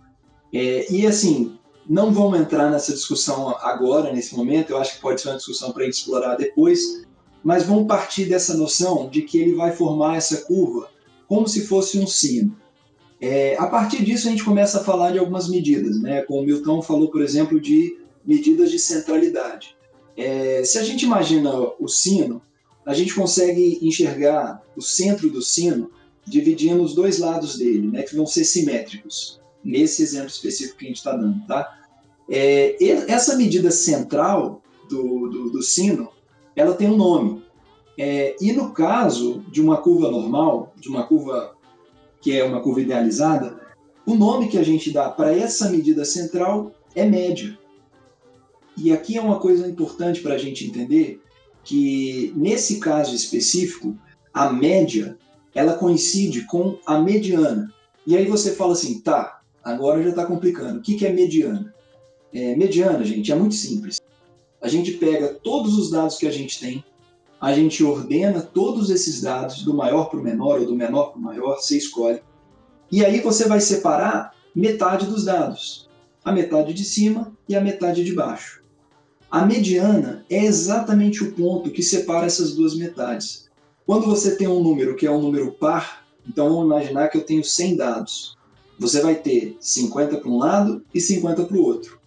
É, 0.53 0.91
e 0.91 1.05
assim, 1.05 1.57
não 1.87 2.11
vamos 2.11 2.39
entrar 2.39 2.71
nessa 2.71 2.93
discussão 2.93 3.49
agora, 3.59 4.13
nesse 4.13 4.35
momento, 4.35 4.71
eu 4.71 4.77
acho 4.77 4.95
que 4.95 5.01
pode 5.01 5.21
ser 5.21 5.29
uma 5.29 5.37
discussão 5.37 5.71
para 5.71 5.85
explorar 5.85 6.35
depois, 6.35 7.05
mas 7.43 7.63
vamos 7.63 7.87
partir 7.87 8.25
dessa 8.25 8.55
noção 8.55 9.09
de 9.09 9.21
que 9.21 9.37
ele 9.37 9.55
vai 9.55 9.71
formar 9.71 10.17
essa 10.17 10.37
curva 10.41 10.89
como 11.27 11.47
se 11.47 11.65
fosse 11.65 11.97
um 11.97 12.05
sino. 12.05 12.55
É, 13.19 13.55
a 13.57 13.67
partir 13.67 14.03
disso, 14.03 14.27
a 14.27 14.31
gente 14.31 14.43
começa 14.43 14.79
a 14.79 14.83
falar 14.83 15.11
de 15.11 15.19
algumas 15.19 15.47
medidas, 15.47 15.99
né? 16.01 16.23
Como 16.23 16.41
o 16.41 16.45
Milton 16.45 16.81
falou, 16.81 17.09
por 17.09 17.21
exemplo, 17.21 17.59
de 17.59 17.97
medidas 18.25 18.71
de 18.71 18.79
centralidade. 18.79 19.75
É, 20.17 20.63
se 20.63 20.77
a 20.77 20.83
gente 20.83 21.05
imagina 21.05 21.51
o 21.79 21.87
sino, 21.87 22.41
a 22.85 22.93
gente 22.93 23.13
consegue 23.13 23.79
enxergar 23.81 24.61
o 24.75 24.81
centro 24.81 25.29
do 25.29 25.41
sino 25.41 25.91
dividindo 26.25 26.83
os 26.83 26.93
dois 26.93 27.19
lados 27.19 27.57
dele, 27.57 27.87
né, 27.87 28.03
que 28.03 28.15
vão 28.15 28.25
ser 28.25 28.43
simétricos, 28.43 29.39
nesse 29.63 30.03
exemplo 30.03 30.27
específico 30.27 30.77
que 30.77 30.85
a 30.85 30.87
gente 30.87 30.97
está 30.97 31.15
dando. 31.15 31.45
Tá? 31.47 31.79
É, 32.29 32.75
essa 33.11 33.35
medida 33.35 33.71
central 33.71 34.61
do, 34.89 35.27
do, 35.29 35.49
do 35.51 35.61
sino 35.61 36.09
ela 36.61 36.75
tem 36.75 36.89
um 36.89 36.95
nome. 36.95 37.43
É, 37.97 38.35
e 38.39 38.53
no 38.53 38.71
caso 38.71 39.43
de 39.51 39.59
uma 39.59 39.77
curva 39.77 40.09
normal, 40.09 40.73
de 40.77 40.87
uma 40.89 41.03
curva 41.03 41.55
que 42.21 42.37
é 42.37 42.43
uma 42.43 42.61
curva 42.61 42.81
idealizada, 42.81 43.59
o 44.05 44.15
nome 44.15 44.47
que 44.47 44.57
a 44.57 44.63
gente 44.63 44.91
dá 44.91 45.09
para 45.09 45.35
essa 45.35 45.69
medida 45.69 46.05
central 46.05 46.71
é 46.95 47.03
média. 47.03 47.57
E 48.77 48.91
aqui 48.91 49.17
é 49.17 49.21
uma 49.21 49.39
coisa 49.39 49.67
importante 49.67 50.21
para 50.21 50.35
a 50.35 50.37
gente 50.37 50.65
entender 50.65 51.19
que 51.63 52.31
nesse 52.35 52.79
caso 52.79 53.15
específico, 53.15 53.97
a 54.33 54.51
média 54.53 55.17
ela 55.53 55.73
coincide 55.73 56.45
com 56.45 56.77
a 56.85 56.99
mediana. 56.99 57.73
E 58.05 58.15
aí 58.15 58.25
você 58.25 58.53
fala 58.53 58.73
assim, 58.73 59.01
tá, 59.01 59.41
agora 59.63 60.01
já 60.01 60.09
está 60.09 60.25
complicando. 60.25 60.79
O 60.79 60.81
que, 60.81 60.95
que 60.95 61.05
é 61.05 61.11
mediana? 61.11 61.73
É, 62.33 62.55
mediana, 62.55 63.03
gente, 63.03 63.31
é 63.31 63.35
muito 63.35 63.55
simples 63.55 64.01
a 64.61 64.67
gente 64.67 64.91
pega 64.93 65.29
todos 65.29 65.77
os 65.77 65.89
dados 65.89 66.17
que 66.17 66.27
a 66.27 66.31
gente 66.31 66.59
tem, 66.59 66.83
a 67.39 67.53
gente 67.53 67.83
ordena 67.83 68.41
todos 68.41 68.89
esses 68.89 69.21
dados 69.21 69.63
do 69.63 69.73
maior 69.73 70.05
para 70.05 70.19
o 70.19 70.23
menor 70.23 70.59
ou 70.59 70.65
do 70.67 70.75
menor 70.75 71.11
para 71.11 71.19
o 71.19 71.21
maior, 71.21 71.55
você 71.55 71.77
escolhe, 71.77 72.21
e 72.91 73.03
aí 73.03 73.19
você 73.21 73.47
vai 73.47 73.59
separar 73.59 74.35
metade 74.53 75.05
dos 75.05 75.25
dados, 75.25 75.89
a 76.23 76.31
metade 76.31 76.73
de 76.73 76.83
cima 76.83 77.31
e 77.49 77.55
a 77.55 77.61
metade 77.61 78.03
de 78.03 78.13
baixo. 78.13 78.61
A 79.31 79.45
mediana 79.45 80.25
é 80.29 80.43
exatamente 80.43 81.23
o 81.23 81.31
ponto 81.31 81.71
que 81.71 81.81
separa 81.81 82.25
essas 82.25 82.53
duas 82.53 82.75
metades. 82.75 83.49
Quando 83.85 84.05
você 84.05 84.35
tem 84.35 84.45
um 84.45 84.61
número 84.61 84.95
que 84.95 85.07
é 85.07 85.11
um 85.11 85.21
número 85.21 85.53
par, 85.53 86.05
então 86.27 86.49
vamos 86.49 86.65
imaginar 86.65 87.07
que 87.07 87.17
eu 87.17 87.25
tenho 87.25 87.43
100 87.43 87.77
dados. 87.77 88.37
Você 88.77 89.01
vai 89.01 89.15
ter 89.15 89.55
50 89.57 90.17
para 90.17 90.29
um 90.29 90.37
lado 90.37 90.83
e 90.93 90.99
50 90.99 91.45
para 91.45 91.57
o 91.57 91.63
outro. 91.63 92.00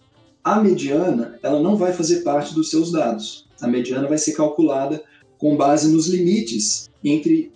A 0.45 0.61
mediana, 0.61 1.39
ela 1.41 1.59
não 1.59 1.75
vai 1.75 1.91
fazer 1.91 2.17
parte 2.17 2.53
dos 2.53 2.69
seus 2.69 2.91
dados. 2.91 3.47
A 3.59 3.67
mediana 3.67 4.07
vai 4.07 4.19
ser 4.19 4.33
calculada 4.33 5.03
com 5.39 5.57
base 5.57 5.91
nos 5.91 6.07
limites 6.07 6.87
entre 7.03 7.51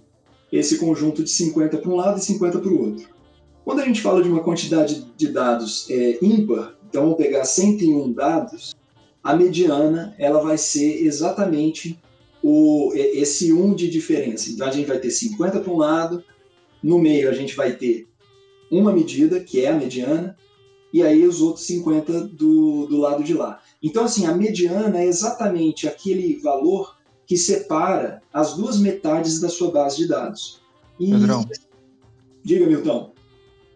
esse 0.51 0.79
conjunto 0.79 1.23
de 1.23 1.29
50 1.29 1.77
para 1.77 1.91
um 1.91 1.95
lado 1.95 2.17
e 2.17 2.23
50 2.23 2.57
para 2.57 2.71
o 2.71 2.87
outro. 2.87 3.07
Quando 3.63 3.81
a 3.81 3.85
gente 3.85 4.01
fala 4.01 4.23
de 4.23 4.27
uma 4.27 4.43
quantidade 4.43 5.05
de 5.15 5.27
dados 5.27 5.87
é, 5.91 6.17
ímpar, 6.19 6.75
então 6.89 7.03
vamos 7.03 7.17
pegar 7.17 7.45
101 7.45 8.11
dados, 8.11 8.73
a 9.23 9.35
mediana 9.35 10.15
ela 10.17 10.41
vai 10.41 10.57
ser 10.57 11.05
exatamente 11.05 11.99
o, 12.41 12.91
esse 12.95 13.53
1 13.53 13.75
de 13.75 13.87
diferença. 13.87 14.49
Então 14.49 14.67
a 14.67 14.71
gente 14.71 14.87
vai 14.87 14.97
ter 14.97 15.11
50 15.11 15.59
para 15.59 15.71
um 15.71 15.77
lado, 15.77 16.23
no 16.81 16.97
meio 16.97 17.29
a 17.29 17.33
gente 17.33 17.55
vai 17.55 17.73
ter 17.73 18.07
uma 18.71 18.91
medida, 18.91 19.39
que 19.39 19.61
é 19.61 19.69
a 19.69 19.77
mediana, 19.77 20.35
e 20.91 21.03
aí 21.03 21.25
os 21.27 21.41
outros 21.41 21.65
50 21.65 22.27
do, 22.29 22.87
do 22.87 22.97
lado 22.97 23.23
de 23.23 23.33
lá. 23.33 23.61
Então, 23.81 24.05
assim, 24.05 24.25
a 24.25 24.33
mediana 24.33 24.99
é 24.99 25.05
exatamente 25.05 25.87
aquele 25.87 26.39
valor 26.39 26.95
que 27.25 27.37
separa 27.37 28.21
as 28.33 28.55
duas 28.55 28.79
metades 28.79 29.39
da 29.39 29.49
sua 29.49 29.71
base 29.71 29.97
de 29.97 30.07
dados. 30.07 30.61
E... 30.99 31.11
Pedrão. 31.11 31.45
Diga, 32.43 32.65
Milton. 32.65 33.13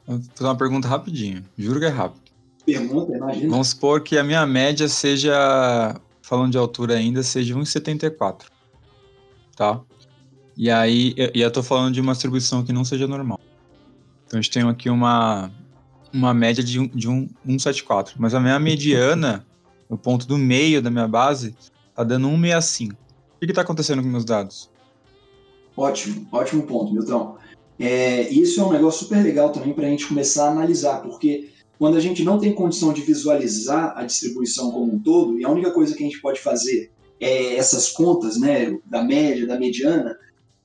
Vou 0.08 0.22
fazer 0.34 0.50
uma 0.50 0.58
pergunta 0.58 0.88
rapidinho. 0.88 1.46
Juro 1.58 1.80
que 1.80 1.86
é 1.86 1.90
rápido. 1.90 2.24
Pergunta, 2.66 3.16
imagina. 3.16 3.50
Vamos 3.50 3.70
supor 3.70 4.02
que 4.02 4.18
a 4.18 4.24
minha 4.24 4.46
média 4.46 4.88
seja, 4.88 6.00
falando 6.22 6.52
de 6.52 6.58
altura 6.58 6.96
ainda, 6.96 7.22
seja 7.22 7.54
1,74. 7.56 8.46
Tá? 9.56 9.82
E 10.58 10.70
aí, 10.70 11.14
e 11.34 11.42
eu 11.42 11.52
tô 11.52 11.62
falando 11.62 11.94
de 11.94 12.02
uma 12.02 12.14
distribuição 12.14 12.64
que 12.64 12.74
não 12.74 12.84
seja 12.84 13.08
normal. 13.08 13.40
Então 14.26 14.40
a 14.40 14.42
gente 14.42 14.52
tem 14.52 14.64
aqui 14.64 14.90
uma, 14.90 15.52
uma 16.14 16.34
média 16.34 16.64
de, 16.64 16.80
um, 16.80 16.88
de 16.88 17.10
um 17.10 17.28
174. 17.46 18.16
Mas 18.20 18.34
a 18.34 18.40
minha 18.40 18.60
mediana, 18.60 19.46
o 19.90 19.98
ponto 19.98 20.28
do 20.28 20.38
meio 20.38 20.82
da 20.82 20.92
minha 20.92 21.08
base, 21.08 21.56
tá 21.96 22.04
dando 22.04 22.28
165. 22.30 22.94
O 22.94 23.40
que 23.40 23.52
está 23.52 23.62
acontecendo 23.62 24.02
com 24.02 24.08
meus 24.08 24.24
dados? 24.24 24.70
Ótimo, 25.76 26.28
ótimo 26.32 26.64
ponto, 26.64 26.94
Milton. 26.94 27.38
É, 27.80 28.30
isso 28.30 28.62
é 28.62 28.64
um 28.64 28.72
negócio 28.72 29.04
super 29.04 29.22
legal 29.24 29.50
também 29.50 29.74
para 29.74 29.88
a 29.88 29.90
gente 29.90 30.08
começar 30.08 30.48
a 30.48 30.52
analisar, 30.52 31.02
porque 31.02 31.50
quando 31.80 31.98
a 31.98 32.00
gente 32.00 32.24
não 32.24 32.40
tem 32.40 32.54
condição 32.54 32.94
de 32.94 33.02
visualizar 33.02 33.94
a 33.98 34.06
distribuição 34.06 34.72
como 34.72 34.94
um 34.94 35.00
todo, 35.00 35.40
e 35.40 35.44
a 35.44 35.50
única 35.50 35.72
coisa 35.72 35.96
que 35.96 36.04
a 36.04 36.06
gente 36.06 36.22
pode 36.22 36.40
fazer 36.40 36.92
é 37.20 37.56
essas 37.56 37.90
contas, 37.90 38.40
né, 38.40 38.78
da 38.86 39.04
média, 39.04 39.48
da 39.48 39.60
mediana, 39.60 40.16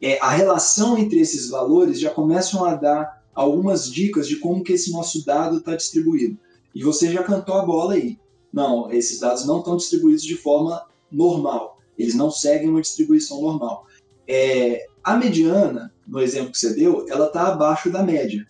é, 0.00 0.18
a 0.20 0.30
relação 0.30 0.98
entre 0.98 1.18
esses 1.18 1.48
valores 1.48 1.98
já 1.98 2.10
começam 2.10 2.64
a 2.64 2.74
dar 2.74 3.17
algumas 3.34 3.90
dicas 3.90 4.26
de 4.26 4.36
como 4.36 4.62
que 4.62 4.72
esse 4.72 4.90
nosso 4.90 5.24
dado 5.24 5.58
está 5.58 5.76
distribuído. 5.76 6.38
E 6.74 6.82
você 6.82 7.12
já 7.12 7.22
cantou 7.22 7.54
a 7.54 7.64
bola 7.64 7.94
aí. 7.94 8.18
Não, 8.52 8.90
esses 8.90 9.20
dados 9.20 9.46
não 9.46 9.58
estão 9.58 9.76
distribuídos 9.76 10.22
de 10.22 10.34
forma 10.34 10.84
normal. 11.10 11.78
Eles 11.98 12.14
não 12.14 12.30
seguem 12.30 12.68
uma 12.68 12.80
distribuição 12.80 13.40
normal. 13.40 13.86
É, 14.26 14.86
a 15.02 15.16
mediana, 15.16 15.92
no 16.06 16.20
exemplo 16.20 16.52
que 16.52 16.58
você 16.58 16.74
deu, 16.74 17.06
ela 17.08 17.26
está 17.26 17.48
abaixo 17.48 17.90
da 17.90 18.02
média. 18.02 18.46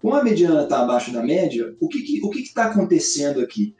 Como 0.00 0.14
a 0.14 0.22
mediana 0.22 0.64
está 0.64 0.82
abaixo 0.82 1.12
da 1.12 1.22
média, 1.22 1.74
o 1.80 1.88
que 1.88 1.98
está 1.98 2.06
que, 2.06 2.26
o 2.26 2.30
que 2.30 2.42
que 2.42 2.54
tá 2.54 2.66
acontecendo 2.66 3.40
aqui? 3.40 3.74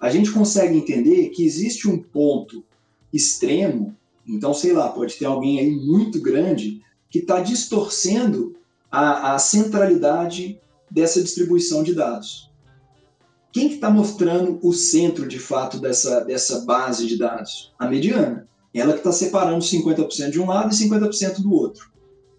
A 0.00 0.10
gente 0.10 0.32
consegue 0.32 0.76
entender 0.76 1.30
que 1.30 1.44
existe 1.44 1.88
um 1.88 2.02
ponto 2.02 2.64
extremo, 3.12 3.94
então, 4.26 4.52
sei 4.52 4.72
lá, 4.72 4.88
pode 4.88 5.16
ter 5.16 5.26
alguém 5.26 5.60
aí 5.60 5.70
muito 5.70 6.20
grande 6.20 6.82
que 7.08 7.20
está 7.20 7.40
distorcendo 7.40 8.56
a, 8.90 9.34
a 9.34 9.38
centralidade 9.38 10.60
dessa 10.90 11.22
distribuição 11.22 11.82
de 11.82 11.94
dados. 11.94 12.50
Quem 13.52 13.68
que 13.68 13.76
está 13.76 13.90
mostrando 13.90 14.58
o 14.62 14.72
centro, 14.72 15.26
de 15.26 15.38
fato, 15.38 15.80
dessa, 15.80 16.20
dessa 16.20 16.60
base 16.66 17.06
de 17.06 17.18
dados? 17.18 17.72
A 17.78 17.88
mediana. 17.88 18.46
Ela 18.74 18.92
que 18.92 18.98
está 18.98 19.10
separando 19.10 19.64
50% 19.64 20.30
de 20.30 20.40
um 20.40 20.46
lado 20.46 20.74
e 20.74 20.76
50% 20.76 21.40
do 21.40 21.52
outro. 21.52 21.90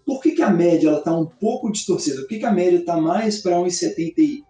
Por 0.06 0.22
que, 0.22 0.30
que 0.30 0.42
a 0.42 0.50
média 0.50 0.92
está 0.92 1.12
um 1.12 1.26
pouco 1.26 1.72
distorcida? 1.72 2.20
Por 2.20 2.28
que, 2.28 2.38
que 2.38 2.46
a 2.46 2.52
média 2.52 2.78
está 2.78 2.96
mais 2.96 3.42
para 3.42 3.56
1,70 3.56 4.44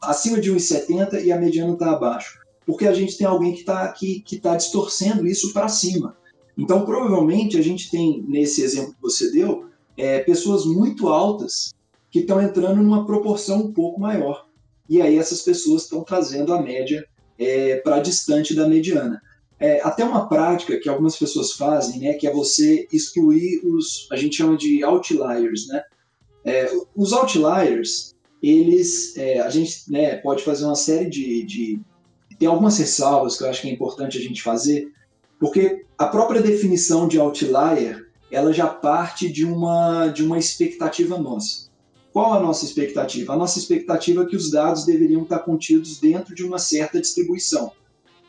acima 0.00 0.40
de 0.40 0.52
1,70 0.52 1.24
e 1.24 1.32
a 1.32 1.38
mediana 1.38 1.72
está 1.72 1.90
abaixo? 1.90 2.38
Porque 2.64 2.86
a 2.86 2.94
gente 2.94 3.18
tem 3.18 3.26
alguém 3.26 3.52
que 3.52 3.60
está 3.60 3.88
que, 3.88 4.20
que 4.20 4.38
tá 4.38 4.54
distorcendo 4.54 5.26
isso 5.26 5.52
para 5.52 5.68
cima. 5.68 6.16
Então, 6.56 6.84
provavelmente, 6.84 7.58
a 7.58 7.62
gente 7.62 7.90
tem, 7.90 8.24
nesse 8.28 8.62
exemplo 8.62 8.94
que 8.94 9.02
você 9.02 9.32
deu, 9.32 9.64
é, 10.00 10.20
pessoas 10.20 10.64
muito 10.64 11.08
altas 11.08 11.74
que 12.10 12.20
estão 12.20 12.40
entrando 12.40 12.82
numa 12.82 13.06
proporção 13.06 13.58
um 13.60 13.72
pouco 13.72 14.00
maior. 14.00 14.46
E 14.88 15.00
aí 15.00 15.18
essas 15.18 15.42
pessoas 15.42 15.82
estão 15.82 16.02
trazendo 16.02 16.52
a 16.52 16.60
média 16.60 17.06
é, 17.38 17.76
para 17.76 18.00
distante 18.00 18.54
da 18.54 18.66
mediana. 18.66 19.20
É, 19.58 19.80
até 19.82 20.02
uma 20.02 20.26
prática 20.26 20.78
que 20.78 20.88
algumas 20.88 21.16
pessoas 21.16 21.52
fazem, 21.52 22.00
né, 22.00 22.14
que 22.14 22.26
é 22.26 22.32
você 22.32 22.88
excluir 22.90 23.60
os, 23.62 24.08
a 24.10 24.16
gente 24.16 24.36
chama 24.36 24.56
de 24.56 24.82
outliers, 24.82 25.68
né? 25.68 25.82
É, 26.42 26.70
os 26.96 27.12
outliers, 27.12 28.14
eles, 28.42 29.14
é, 29.18 29.40
a 29.40 29.50
gente 29.50 29.82
né, 29.92 30.16
pode 30.16 30.42
fazer 30.42 30.64
uma 30.64 30.74
série 30.74 31.10
de, 31.10 31.44
de, 31.44 31.80
tem 32.38 32.48
algumas 32.48 32.78
ressalvas 32.78 33.36
que 33.36 33.44
eu 33.44 33.50
acho 33.50 33.60
que 33.60 33.68
é 33.68 33.72
importante 33.72 34.16
a 34.16 34.20
gente 34.20 34.42
fazer, 34.42 34.90
porque 35.38 35.84
a 35.98 36.06
própria 36.06 36.40
definição 36.40 37.06
de 37.06 37.18
outlier, 37.18 38.09
ela 38.30 38.52
já 38.52 38.66
parte 38.66 39.30
de 39.30 39.44
uma 39.44 40.08
de 40.08 40.24
uma 40.24 40.38
expectativa 40.38 41.18
nossa. 41.18 41.70
Qual 42.12 42.32
a 42.32 42.40
nossa 42.40 42.64
expectativa? 42.64 43.32
A 43.32 43.36
nossa 43.36 43.58
expectativa 43.58 44.22
é 44.22 44.26
que 44.26 44.36
os 44.36 44.50
dados 44.50 44.84
deveriam 44.84 45.22
estar 45.22 45.40
contidos 45.40 45.98
dentro 46.00 46.34
de 46.34 46.44
uma 46.44 46.58
certa 46.58 47.00
distribuição. 47.00 47.72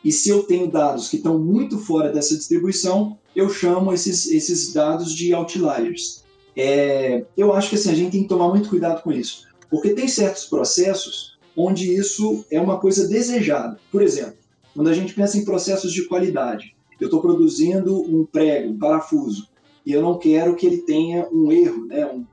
E 0.04 0.12
se 0.12 0.30
eu 0.30 0.44
tenho 0.44 0.70
dados 0.70 1.08
que 1.08 1.18
estão 1.18 1.40
muito 1.40 1.78
fora 1.78 2.12
dessa 2.12 2.36
distribuição, 2.36 3.18
eu 3.36 3.50
chamo 3.50 3.94
esses, 3.94 4.30
esses 4.30 4.74
dados 4.74 5.14
de 5.14 5.34
outliers. 5.34 6.24
É, 6.56 7.26
eu 7.38 7.54
acho 7.54 7.70
que 7.70 7.76
assim, 7.76 7.92
a 7.92 7.96
gente 7.96 8.12
tem 8.12 8.24
que 8.24 8.30
tomar 8.30 8.50
muito 8.50 8.70
cuidado 8.70 9.02
com 9.02 9.12
isso, 9.12 9.48
porque 9.70 9.94
tem 9.94 10.08
certos 10.08 10.46
processos 10.46 11.38
onde 11.56 11.96
isso 11.96 12.46
é 12.52 12.60
uma 12.60 12.80
coisa 12.80 13.08
desejada. 13.08 13.80
Por 13.92 14.02
exemplo, 14.02 14.36
quando 14.74 14.90
a 14.90 14.94
gente 14.94 15.14
pensa 15.14 15.38
em 15.38 15.46
processos 15.46 15.94
de 15.94 16.08
qualidade, 16.08 16.76
eu 17.00 17.06
estou 17.06 17.22
produzindo 17.22 18.02
um 18.02 18.26
prego, 18.26 18.72
um 18.72 18.78
parafuso, 18.78 19.48
e 19.86 19.92
eu 19.92 20.02
não 20.02 20.18
quero 20.18 20.56
que 20.56 20.66
ele 20.66 20.80
tenha 20.80 21.28
um 21.32 21.52
erro, 21.52 21.86
né, 21.86 22.06
um, 22.06 22.26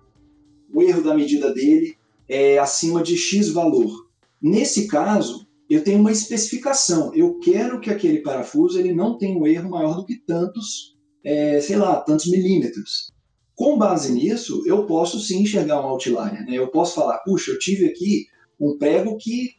o 0.73 0.83
erro 0.83 1.03
da 1.03 1.15
medida 1.15 1.53
dele 1.53 1.97
é 2.29 2.59
acima 2.59 3.03
de 3.03 3.17
X 3.17 3.49
valor. 3.51 4.07
Nesse 4.41 4.87
caso, 4.87 5.47
eu 5.69 5.83
tenho 5.83 5.99
uma 5.99 6.13
especificação. 6.13 7.13
Eu 7.15 7.39
quero 7.39 7.81
que 7.81 7.91
aquele 7.91 8.21
parafuso 8.21 8.79
ele 8.79 8.95
não 8.95 9.19
tenha 9.19 9.39
um 9.39 9.47
erro 9.47 9.71
maior 9.71 9.97
do 9.97 10.05
que 10.05 10.17
tantos, 10.17 10.97
é, 11.25 11.61
sei 11.61 11.77
lá, 11.77 11.97
tantos 12.01 12.27
milímetros. 12.27 13.11
Com 13.55 13.77
base 13.77 14.13
nisso, 14.13 14.63
eu 14.67 14.87
posso 14.87 15.19
sim 15.19 15.43
enxergar 15.43 15.81
um 15.81 15.89
outlier. 15.89 16.47
Né? 16.47 16.57
Eu 16.57 16.69
posso 16.69 16.95
falar, 16.95 17.19
puxa, 17.19 17.51
eu 17.51 17.59
tive 17.59 17.87
aqui 17.87 18.27
um 18.61 18.79
prego 18.79 19.17
que 19.17 19.51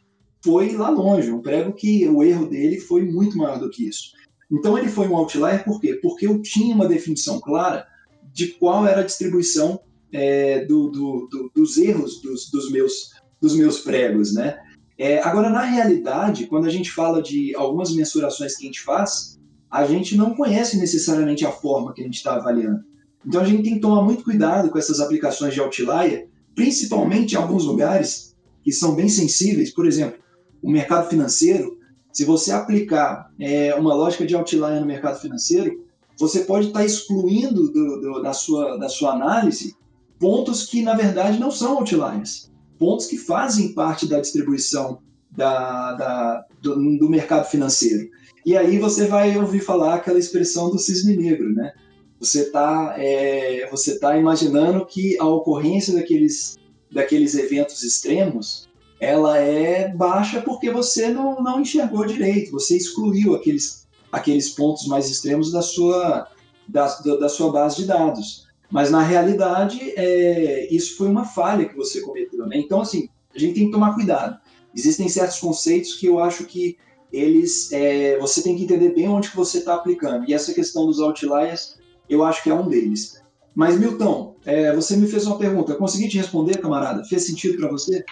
foi 0.42 0.72
lá 0.72 0.88
longe, 0.90 1.30
um 1.30 1.42
prego 1.42 1.72
que 1.72 2.08
o 2.08 2.22
erro 2.22 2.46
dele 2.48 2.80
foi 2.80 3.04
muito 3.04 3.36
maior 3.36 3.58
do 3.58 3.70
que 3.70 3.86
isso. 3.86 4.12
Então 4.50 4.76
ele 4.76 4.88
foi 4.88 5.06
um 5.08 5.16
outlier 5.16 5.64
por 5.64 5.80
quê? 5.80 5.98
Porque 6.02 6.26
eu 6.26 6.40
tinha 6.42 6.74
uma 6.74 6.88
definição 6.88 7.40
clara 7.40 7.86
de 8.32 8.48
qual 8.48 8.86
era 8.86 9.00
a 9.00 9.04
distribuição 9.04 9.80
é, 10.12 10.64
do, 10.64 10.90
do, 10.90 11.28
do, 11.30 11.52
dos 11.54 11.78
erros 11.78 12.20
dos, 12.20 12.50
dos, 12.50 12.70
meus, 12.70 13.10
dos 13.40 13.54
meus 13.54 13.80
pregos, 13.80 14.34
né? 14.34 14.58
É, 14.98 15.18
agora, 15.22 15.48
na 15.48 15.62
realidade, 15.62 16.46
quando 16.46 16.66
a 16.66 16.70
gente 16.70 16.90
fala 16.90 17.22
de 17.22 17.54
algumas 17.56 17.90
mensurações 17.94 18.56
que 18.56 18.64
a 18.64 18.66
gente 18.66 18.82
faz, 18.82 19.38
a 19.70 19.86
gente 19.86 20.14
não 20.16 20.34
conhece 20.34 20.76
necessariamente 20.76 21.46
a 21.46 21.50
forma 21.50 21.94
que 21.94 22.02
a 22.02 22.04
gente 22.04 22.16
está 22.16 22.34
avaliando. 22.34 22.84
Então, 23.24 23.40
a 23.40 23.44
gente 23.44 23.62
tem 23.62 23.74
que 23.74 23.80
tomar 23.80 24.02
muito 24.02 24.24
cuidado 24.24 24.68
com 24.68 24.78
essas 24.78 25.00
aplicações 25.00 25.54
de 25.54 25.60
outlier, 25.60 26.28
principalmente 26.54 27.32
em 27.32 27.36
alguns 27.36 27.64
lugares 27.64 28.36
que 28.62 28.72
são 28.72 28.94
bem 28.94 29.08
sensíveis. 29.08 29.72
Por 29.72 29.86
exemplo, 29.86 30.18
o 30.62 30.70
mercado 30.70 31.08
financeiro. 31.08 31.78
Se 32.12 32.24
você 32.24 32.52
aplicar 32.52 33.30
é, 33.38 33.74
uma 33.74 33.94
lógica 33.94 34.26
de 34.26 34.34
outlier 34.34 34.80
no 34.80 34.86
mercado 34.86 35.20
financeiro, 35.20 35.84
você 36.18 36.40
pode 36.40 36.68
estar 36.68 36.80
tá 36.80 36.84
excluindo 36.84 37.70
do, 37.72 38.00
do, 38.00 38.22
da, 38.22 38.32
sua, 38.32 38.76
da 38.76 38.88
sua 38.88 39.12
análise 39.12 39.74
pontos 40.20 40.66
que, 40.66 40.82
na 40.82 40.94
verdade, 40.94 41.40
não 41.40 41.50
são 41.50 41.78
outliers, 41.78 42.52
pontos 42.78 43.06
que 43.06 43.16
fazem 43.16 43.72
parte 43.72 44.06
da 44.06 44.20
distribuição 44.20 45.00
da, 45.30 45.94
da 45.94 46.46
do, 46.60 46.98
do, 46.98 47.08
mercado 47.08 47.48
financeiro. 47.48 48.10
E 48.44 48.56
aí 48.56 48.78
você 48.78 49.06
vai 49.06 49.36
ouvir 49.38 49.60
falar 49.60 49.94
aquela 49.94 50.18
expressão 50.18 50.70
do 50.70 50.78
cisne 50.78 51.16
negro, 51.16 51.50
né? 51.54 51.72
Você 52.18 52.42
está 52.42 52.94
é, 52.98 53.66
tá 53.98 54.18
imaginando 54.18 54.84
que 54.84 55.18
a 55.18 55.26
ocorrência 55.26 55.94
daqueles, 55.94 56.58
daqueles 56.92 57.34
eventos 57.34 57.82
extremos 57.82 58.68
ela 59.00 59.38
é 59.38 59.88
baixa 59.88 60.42
porque 60.42 60.70
você 60.70 61.08
não, 61.08 61.42
não 61.42 61.60
enxergou 61.60 62.04
direito, 62.04 62.52
você 62.52 62.76
excluiu 62.76 63.34
aqueles, 63.34 63.88
aqueles 64.12 64.50
pontos 64.50 64.86
mais 64.86 65.08
extremos 65.08 65.50
da 65.50 65.62
sua, 65.62 66.28
da, 66.68 66.86
da 67.18 67.28
sua 67.28 67.50
base 67.50 67.76
de 67.76 67.86
dados. 67.86 68.46
Mas 68.70 68.90
na 68.90 69.02
realidade, 69.02 69.80
é, 69.96 70.72
isso 70.72 70.96
foi 70.96 71.08
uma 71.08 71.24
falha 71.24 71.66
que 71.66 71.76
você 71.76 72.02
cometeu, 72.02 72.46
né? 72.46 72.58
Então, 72.58 72.82
assim, 72.82 73.08
a 73.34 73.38
gente 73.38 73.54
tem 73.54 73.66
que 73.66 73.72
tomar 73.72 73.94
cuidado. 73.94 74.38
Existem 74.76 75.08
certos 75.08 75.40
conceitos 75.40 75.94
que 75.94 76.06
eu 76.06 76.20
acho 76.20 76.44
que 76.44 76.76
eles, 77.12 77.72
é, 77.72 78.18
você 78.18 78.42
tem 78.42 78.54
que 78.54 78.64
entender 78.64 78.90
bem 78.90 79.08
onde 79.08 79.30
que 79.30 79.36
você 79.36 79.58
está 79.58 79.74
aplicando. 79.74 80.28
E 80.28 80.34
essa 80.34 80.54
questão 80.54 80.86
dos 80.86 81.00
outliers, 81.00 81.78
eu 82.08 82.22
acho 82.22 82.42
que 82.42 82.50
é 82.50 82.54
um 82.54 82.68
deles. 82.68 83.20
Mas 83.54 83.78
Milton, 83.78 84.36
é, 84.44 84.72
você 84.74 84.96
me 84.96 85.08
fez 85.08 85.26
uma 85.26 85.38
pergunta. 85.38 85.74
Consegui 85.74 86.08
te 86.08 86.18
responder, 86.18 86.58
camarada? 86.58 87.04
Fez 87.04 87.26
sentido 87.26 87.56
para 87.58 87.68
você? 87.68 88.04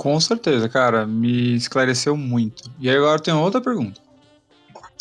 Com 0.00 0.18
certeza, 0.18 0.66
cara. 0.66 1.06
Me 1.06 1.54
esclareceu 1.54 2.16
muito. 2.16 2.70
E 2.80 2.88
agora 2.88 3.16
eu 3.16 3.22
tenho 3.22 3.38
outra 3.38 3.60
pergunta. 3.60 4.00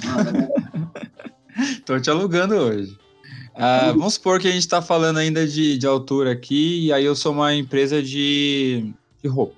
Ah, 0.06 0.26
tá 0.92 1.82
Tô 1.86 1.98
te 2.02 2.10
alugando 2.10 2.54
hoje. 2.56 3.00
Uh, 3.56 3.98
vamos 3.98 4.16
supor 4.16 4.42
que 4.42 4.50
a 4.50 4.52
gente 4.52 4.60
está 4.60 4.82
falando 4.82 5.16
ainda 5.16 5.48
de, 5.48 5.78
de 5.78 5.88
altura 5.88 6.34
aqui, 6.34 6.88
e 6.88 6.92
aí 6.92 7.06
eu 7.06 7.16
sou 7.16 7.32
uma 7.32 7.56
empresa 7.56 8.04
de, 8.04 8.94
de 9.24 9.30
roupa. 9.30 9.56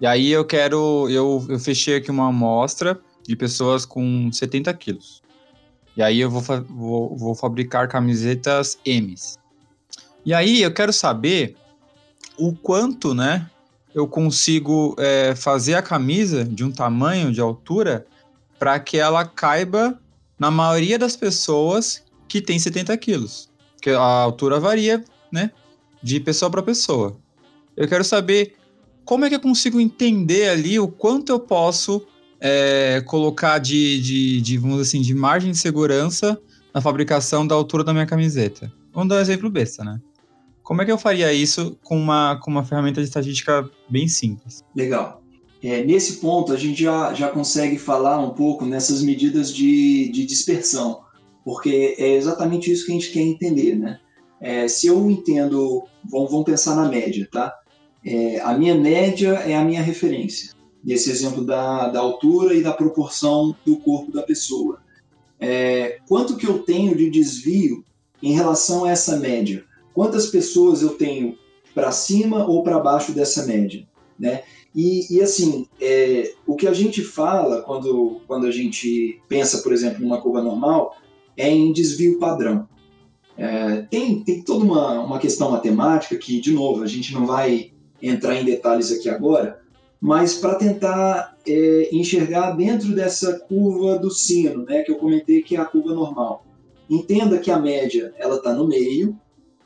E 0.00 0.06
aí 0.08 0.32
eu 0.32 0.44
quero. 0.44 1.08
Eu, 1.08 1.46
eu 1.48 1.60
fechei 1.60 1.94
aqui 1.94 2.10
uma 2.10 2.26
amostra 2.26 3.00
de 3.22 3.36
pessoas 3.36 3.86
com 3.86 4.28
70 4.32 4.74
quilos. 4.74 5.22
E 5.96 6.02
aí 6.02 6.18
eu 6.18 6.28
vou, 6.28 6.42
vou, 6.68 7.16
vou 7.16 7.34
fabricar 7.36 7.86
camisetas 7.86 8.76
M's. 8.84 9.38
E 10.26 10.34
aí 10.34 10.62
eu 10.62 10.74
quero 10.74 10.92
saber 10.92 11.56
o 12.36 12.52
quanto, 12.52 13.14
né, 13.14 13.48
eu 13.94 14.06
consigo 14.06 14.94
é, 14.98 15.34
fazer 15.34 15.74
a 15.74 15.82
camisa 15.82 16.44
de 16.44 16.64
um 16.64 16.70
tamanho, 16.70 17.32
de 17.32 17.40
altura, 17.40 18.06
para 18.58 18.78
que 18.80 18.96
ela 18.96 19.24
caiba 19.24 20.00
na 20.38 20.50
maioria 20.50 20.98
das 20.98 21.16
pessoas 21.16 22.02
que 22.28 22.40
tem 22.40 22.58
70 22.58 22.96
quilos. 22.96 23.50
Porque 23.74 23.90
a 23.90 24.00
altura 24.00 24.58
varia, 24.58 25.04
né? 25.30 25.50
De 26.02 26.18
pessoa 26.20 26.50
para 26.50 26.62
pessoa. 26.62 27.16
Eu 27.76 27.88
quero 27.88 28.04
saber 28.04 28.54
como 29.04 29.24
é 29.24 29.28
que 29.28 29.34
eu 29.34 29.40
consigo 29.40 29.80
entender 29.80 30.48
ali 30.48 30.78
o 30.78 30.88
quanto 30.88 31.30
eu 31.30 31.40
posso 31.40 32.06
é, 32.40 33.02
colocar 33.06 33.58
de, 33.58 34.00
de, 34.00 34.40
de, 34.40 34.58
vamos 34.58 34.80
assim, 34.80 35.00
de 35.00 35.14
margem 35.14 35.52
de 35.52 35.58
segurança 35.58 36.38
na 36.74 36.80
fabricação 36.80 37.46
da 37.46 37.54
altura 37.54 37.84
da 37.84 37.92
minha 37.92 38.06
camiseta. 38.06 38.72
Vamos 38.92 39.08
dar 39.08 39.16
um 39.16 39.20
exemplo 39.20 39.50
besta, 39.50 39.84
né? 39.84 40.00
Como 40.72 40.80
é 40.80 40.86
que 40.86 40.90
eu 40.90 40.96
faria 40.96 41.30
isso 41.34 41.76
com 41.84 41.98
uma, 41.98 42.40
com 42.42 42.50
uma 42.50 42.64
ferramenta 42.64 43.02
de 43.02 43.06
estatística 43.06 43.68
bem 43.90 44.08
simples? 44.08 44.64
Legal. 44.74 45.22
É, 45.62 45.84
nesse 45.84 46.14
ponto, 46.14 46.50
a 46.50 46.56
gente 46.56 46.82
já, 46.82 47.12
já 47.12 47.28
consegue 47.28 47.78
falar 47.78 48.18
um 48.18 48.30
pouco 48.30 48.64
nessas 48.64 49.02
medidas 49.02 49.52
de, 49.52 50.10
de 50.10 50.24
dispersão 50.24 51.02
porque 51.44 51.94
é 51.98 52.14
exatamente 52.14 52.72
isso 52.72 52.86
que 52.86 52.92
a 52.92 52.94
gente 52.94 53.10
quer 53.10 53.20
entender, 53.20 53.76
né? 53.76 54.00
É, 54.40 54.66
se 54.66 54.86
eu 54.86 55.10
entendo, 55.10 55.84
vamos, 56.10 56.30
vamos 56.30 56.46
pensar 56.46 56.74
na 56.74 56.88
média, 56.88 57.28
tá? 57.30 57.54
É, 58.02 58.40
a 58.40 58.56
minha 58.56 58.74
média 58.74 59.34
é 59.44 59.54
a 59.54 59.62
minha 59.62 59.82
referência, 59.82 60.54
nesse 60.82 61.10
exemplo 61.10 61.44
da, 61.44 61.88
da 61.88 62.00
altura 62.00 62.54
e 62.54 62.62
da 62.62 62.72
proporção 62.72 63.54
do 63.62 63.76
corpo 63.76 64.10
da 64.10 64.22
pessoa. 64.22 64.80
É, 65.38 65.98
quanto 66.08 66.38
que 66.38 66.46
eu 66.46 66.60
tenho 66.60 66.96
de 66.96 67.10
desvio 67.10 67.84
em 68.22 68.32
relação 68.32 68.86
a 68.86 68.90
essa 68.90 69.18
média? 69.18 69.70
Quantas 69.94 70.26
pessoas 70.26 70.82
eu 70.82 70.90
tenho 70.90 71.36
para 71.74 71.92
cima 71.92 72.46
ou 72.46 72.62
para 72.62 72.78
baixo 72.78 73.12
dessa 73.12 73.46
média, 73.46 73.86
né? 74.18 74.42
E, 74.74 75.16
e 75.16 75.20
assim, 75.20 75.66
é, 75.80 76.32
o 76.46 76.56
que 76.56 76.66
a 76.66 76.72
gente 76.72 77.02
fala 77.02 77.62
quando, 77.62 78.20
quando 78.26 78.46
a 78.46 78.50
gente 78.50 79.20
pensa, 79.28 79.58
por 79.62 79.72
exemplo, 79.72 80.00
numa 80.00 80.20
curva 80.20 80.42
normal, 80.42 80.96
é 81.36 81.50
em 81.50 81.72
desvio 81.72 82.18
padrão. 82.18 82.68
É, 83.36 83.82
tem, 83.90 84.22
tem 84.22 84.42
toda 84.42 84.64
uma, 84.64 85.00
uma 85.00 85.18
questão 85.18 85.50
matemática 85.50 86.16
que, 86.16 86.40
de 86.40 86.52
novo, 86.52 86.82
a 86.82 86.86
gente 86.86 87.12
não 87.12 87.26
vai 87.26 87.72
entrar 88.00 88.34
em 88.36 88.44
detalhes 88.44 88.90
aqui 88.90 89.08
agora, 89.08 89.60
mas 90.00 90.34
para 90.34 90.56
tentar 90.56 91.36
é, 91.46 91.88
enxergar 91.92 92.52
dentro 92.52 92.94
dessa 92.94 93.38
curva 93.40 93.98
do 93.98 94.10
sino, 94.10 94.64
né, 94.64 94.82
que 94.82 94.90
eu 94.90 94.96
comentei 94.96 95.42
que 95.42 95.54
é 95.54 95.60
a 95.60 95.64
curva 95.64 95.94
normal. 95.94 96.44
Entenda 96.90 97.38
que 97.38 97.50
a 97.50 97.58
média 97.58 98.12
ela 98.18 98.36
está 98.36 98.52
no 98.52 98.66
meio. 98.66 99.16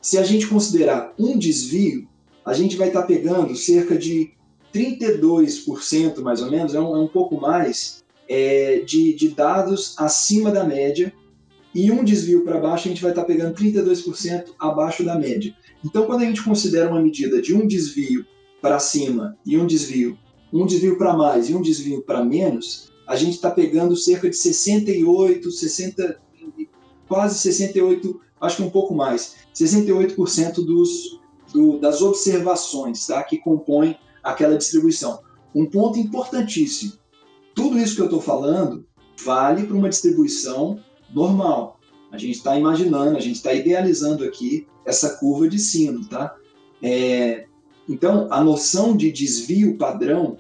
Se 0.06 0.16
a 0.18 0.22
gente 0.22 0.46
considerar 0.46 1.12
um 1.18 1.36
desvio, 1.36 2.06
a 2.44 2.52
gente 2.52 2.76
vai 2.76 2.86
estar 2.86 3.00
tá 3.00 3.06
pegando 3.08 3.56
cerca 3.56 3.98
de 3.98 4.30
32%, 4.72 6.20
mais 6.20 6.40
ou 6.40 6.48
menos, 6.48 6.76
é 6.76 6.80
um, 6.80 6.94
é 6.94 7.00
um 7.00 7.08
pouco 7.08 7.40
mais, 7.40 8.04
é, 8.28 8.84
de, 8.86 9.12
de, 9.14 9.30
dados 9.30 9.96
acima 9.98 10.52
da 10.52 10.62
média, 10.62 11.12
e 11.74 11.90
um 11.90 12.04
desvio 12.04 12.44
para 12.44 12.60
baixo, 12.60 12.86
a 12.86 12.88
gente 12.88 13.02
vai 13.02 13.10
estar 13.10 13.22
tá 13.22 13.26
pegando 13.26 13.56
32% 13.56 14.50
abaixo 14.60 15.02
da 15.02 15.18
média. 15.18 15.52
Então, 15.84 16.06
quando 16.06 16.22
a 16.22 16.26
gente 16.26 16.40
considera 16.40 16.88
uma 16.88 17.02
medida 17.02 17.42
de 17.42 17.52
um 17.52 17.66
desvio 17.66 18.24
para 18.62 18.78
cima 18.78 19.36
e 19.44 19.58
um 19.58 19.66
desvio, 19.66 20.16
um 20.52 20.66
desvio 20.66 20.96
para 20.96 21.16
mais 21.16 21.50
e 21.50 21.54
um 21.56 21.60
desvio 21.60 22.00
para 22.02 22.24
menos, 22.24 22.92
a 23.08 23.16
gente 23.16 23.32
está 23.32 23.50
pegando 23.50 23.96
cerca 23.96 24.30
de 24.30 24.36
68, 24.36 25.50
60, 25.50 26.20
quase 27.08 27.40
68, 27.40 28.20
acho 28.40 28.56
que 28.56 28.62
um 28.62 28.70
pouco 28.70 28.94
mais, 28.94 29.36
68% 29.54 30.54
dos, 30.64 31.20
do, 31.52 31.78
das 31.78 32.02
observações 32.02 33.06
tá, 33.06 33.22
que 33.22 33.38
compõem 33.38 33.96
aquela 34.22 34.56
distribuição. 34.56 35.20
Um 35.54 35.66
ponto 35.66 35.98
importantíssimo: 35.98 36.92
tudo 37.54 37.78
isso 37.78 37.94
que 37.94 38.00
eu 38.00 38.06
estou 38.06 38.20
falando 38.20 38.86
vale 39.24 39.66
para 39.66 39.76
uma 39.76 39.88
distribuição 39.88 40.78
normal. 41.12 41.80
A 42.12 42.18
gente 42.18 42.36
está 42.36 42.56
imaginando, 42.56 43.16
a 43.16 43.20
gente 43.20 43.36
está 43.36 43.52
idealizando 43.52 44.24
aqui 44.24 44.66
essa 44.84 45.16
curva 45.16 45.48
de 45.48 45.58
sino, 45.58 46.06
tá? 46.06 46.36
É, 46.82 47.46
então, 47.88 48.28
a 48.30 48.42
noção 48.42 48.96
de 48.96 49.10
desvio 49.10 49.76
padrão, 49.76 50.38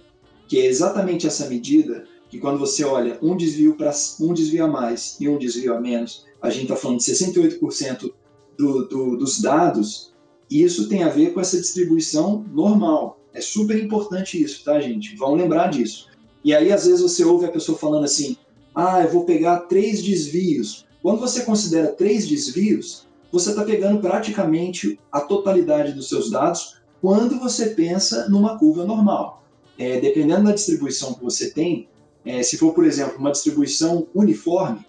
que 0.48 0.58
é 0.58 0.66
exatamente 0.66 1.26
essa 1.26 1.48
medida, 1.48 2.04
que 2.28 2.38
quando 2.38 2.58
você 2.58 2.84
olha 2.84 3.18
um 3.22 3.36
desvio 3.36 3.76
para 3.76 3.92
um 4.20 4.32
desvio 4.32 4.64
a 4.64 4.68
mais 4.68 5.16
e 5.20 5.28
um 5.28 5.38
desvio 5.38 5.74
a 5.74 5.80
menos, 5.80 6.24
a 6.40 6.50
gente 6.50 6.64
está 6.64 6.76
falando 6.76 6.98
de 6.98 7.04
68% 7.04 8.12
do, 8.56 8.86
do, 8.86 9.16
dos 9.16 9.40
dados, 9.40 10.12
isso 10.50 10.88
tem 10.88 11.02
a 11.02 11.08
ver 11.08 11.32
com 11.32 11.40
essa 11.40 11.60
distribuição 11.60 12.44
normal. 12.52 13.20
É 13.32 13.40
super 13.40 13.82
importante 13.82 14.42
isso, 14.42 14.64
tá, 14.64 14.80
gente? 14.80 15.16
Vão 15.16 15.34
lembrar 15.34 15.68
disso. 15.68 16.08
E 16.44 16.54
aí, 16.54 16.72
às 16.72 16.86
vezes, 16.86 17.02
você 17.02 17.24
ouve 17.24 17.44
a 17.44 17.50
pessoa 17.50 17.76
falando 17.76 18.04
assim: 18.04 18.36
ah, 18.74 19.02
eu 19.02 19.10
vou 19.10 19.24
pegar 19.24 19.60
três 19.60 20.02
desvios. 20.02 20.86
Quando 21.02 21.20
você 21.20 21.42
considera 21.44 21.88
três 21.88 22.26
desvios, 22.26 23.06
você 23.30 23.50
está 23.50 23.64
pegando 23.64 24.00
praticamente 24.00 24.98
a 25.10 25.20
totalidade 25.20 25.92
dos 25.92 26.08
seus 26.08 26.30
dados 26.30 26.76
quando 27.00 27.38
você 27.38 27.70
pensa 27.70 28.28
numa 28.28 28.58
curva 28.58 28.84
normal. 28.84 29.42
É, 29.78 30.00
dependendo 30.00 30.44
da 30.44 30.52
distribuição 30.52 31.12
que 31.14 31.22
você 31.22 31.50
tem, 31.50 31.88
é, 32.26 32.42
se 32.42 32.58
for, 32.58 32.74
por 32.74 32.84
exemplo, 32.84 33.16
uma 33.18 33.30
distribuição 33.30 34.08
uniforme, 34.12 34.84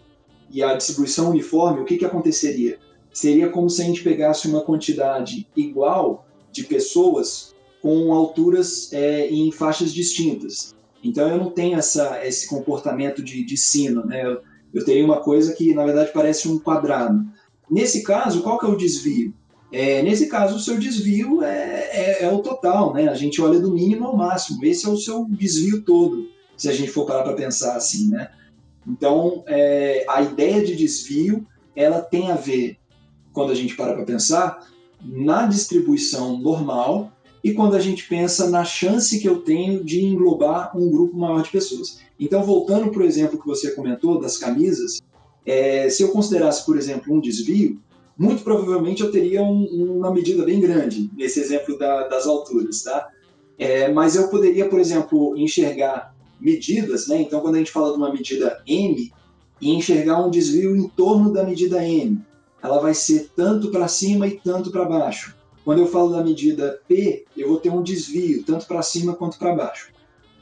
e 0.50 0.64
a 0.64 0.76
distribuição 0.76 1.30
uniforme, 1.30 1.82
o 1.82 1.86
que, 1.86 1.98
que 1.98 2.06
aconteceria? 2.06 2.80
Seria 3.14 3.50
como 3.50 3.70
se 3.70 3.82
a 3.82 3.86
gente 3.86 4.04
pegasse 4.04 4.48
uma 4.48 4.62
quantidade 4.62 5.48
igual 5.56 6.26
de 6.52 6.64
pessoas 6.64 7.54
com 7.82 8.14
alturas 8.14 8.92
é, 8.92 9.28
em 9.28 9.52
faixas 9.52 9.94
distintas. 9.94 10.74
Então 11.04 11.30
eu 11.30 11.38
não 11.38 11.52
tenho 11.52 11.78
essa, 11.78 12.26
esse 12.26 12.48
comportamento 12.48 13.24
de, 13.24 13.46
de 13.46 13.58
sino, 13.58 14.06
né? 14.06 14.26
Eu, 14.26 14.42
eu 14.74 14.84
teria 14.84 15.06
uma 15.06 15.22
coisa 15.22 15.54
que 15.54 15.74
na 15.74 15.86
verdade 15.86 16.12
parece 16.14 16.48
um 16.48 16.60
quadrado. 16.60 17.24
Nesse 17.70 18.04
caso, 18.04 18.42
qual 18.42 18.58
que 18.58 18.66
é 18.66 18.70
o 18.70 18.78
desvio? 18.78 19.34
É, 19.72 20.02
nesse 20.02 20.28
caso, 20.28 20.56
o 20.56 20.60
seu 20.60 20.78
desvio 20.80 21.44
é, 21.44 21.90
é, 21.92 22.24
é, 22.24 22.32
o 22.32 22.40
total, 22.40 22.94
né? 22.94 23.10
A 23.10 23.14
gente 23.14 23.42
olha 23.42 23.60
do 23.60 23.74
mínimo 23.74 24.06
ao 24.06 24.16
máximo. 24.16 24.64
Esse 24.64 24.86
é 24.86 24.90
o 24.90 24.98
seu 24.98 25.26
desvio 25.30 25.82
todo, 25.84 26.30
se 26.58 26.68
a 26.68 26.74
gente 26.74 26.90
for 26.90 27.06
parar 27.06 27.24
para 27.24 27.34
pensar 27.34 27.76
assim, 27.76 28.10
né? 28.10 28.30
Então, 28.86 29.44
é, 29.48 30.06
a 30.10 30.22
ideia 30.22 30.64
de 30.66 30.76
desvio, 30.76 31.46
ela 31.76 32.02
tem 32.02 32.32
a 32.32 32.36
ver, 32.36 32.78
quando 33.32 33.52
a 33.52 33.56
gente 33.56 33.76
para 33.76 33.94
para 33.94 34.06
pensar, 34.06 34.68
na 35.04 35.46
distribuição 35.46 36.38
normal 36.40 37.12
e 37.44 37.54
quando 37.54 37.76
a 37.76 37.80
gente 37.80 38.08
pensa 38.08 38.50
na 38.50 38.66
chance 38.66 39.20
que 39.20 39.28
eu 39.28 39.42
tenho 39.42 39.84
de 39.84 40.04
englobar 40.04 40.76
um 40.76 40.90
grupo 40.90 41.16
maior 41.16 41.44
de 41.44 41.52
pessoas. 41.52 42.00
Então, 42.20 42.44
voltando 42.44 42.90
para 42.92 43.04
o 43.04 43.06
exemplo 43.06 43.40
que 43.40 43.46
você 43.46 43.72
comentou 43.72 44.20
das 44.20 44.38
camisas, 44.38 45.02
é, 45.46 45.90
se 45.90 46.02
eu 46.02 46.10
considerasse, 46.10 46.66
por 46.66 46.78
exemplo, 46.78 47.14
um 47.14 47.22
desvio, 47.22 47.80
muito 48.18 48.44
provavelmente 48.44 49.04
eu 49.04 49.12
teria 49.12 49.44
um, 49.44 49.98
uma 49.98 50.12
medida 50.12 50.44
bem 50.44 50.60
grande 50.60 51.10
nesse 51.16 51.40
exemplo 51.40 51.78
da, 51.78 52.08
das 52.08 52.26
alturas, 52.26 52.82
tá? 52.82 53.08
É, 53.60 53.92
mas 53.92 54.16
eu 54.16 54.28
poderia, 54.30 54.68
por 54.68 54.80
exemplo, 54.80 55.38
enxergar 55.38 56.17
medidas, 56.40 57.08
né? 57.08 57.22
Então, 57.22 57.42
quando 57.42 57.56
a 57.56 57.58
gente 57.60 57.72
fala 57.72 57.92
de 57.92 57.98
uma 57.98 58.12
medida 58.12 58.62
M, 58.68 59.12
e 59.62 59.72
enxergar 59.72 60.24
um 60.24 60.30
desvio 60.30 60.76
em 60.76 60.88
torno 60.88 61.32
da 61.32 61.44
medida 61.44 61.84
M, 61.84 62.22
ela 62.62 62.80
vai 62.80 62.94
ser 62.94 63.32
tanto 63.36 63.72
para 63.72 63.88
cima 63.88 64.28
e 64.28 64.40
tanto 64.40 64.72
para 64.72 64.86
baixo. 64.86 65.36
Quando 65.64 65.80
eu 65.80 65.88
falo 65.88 66.12
da 66.12 66.24
medida 66.24 66.80
P, 66.88 67.26
eu 67.36 67.50
vou 67.50 67.58
ter 67.58 67.70
um 67.70 67.84
desvio, 67.84 68.44
tanto 68.44 68.66
para 68.66 68.82
cima 68.82 69.16
quanto 69.16 69.38
para 69.38 69.56
baixo. 69.56 69.92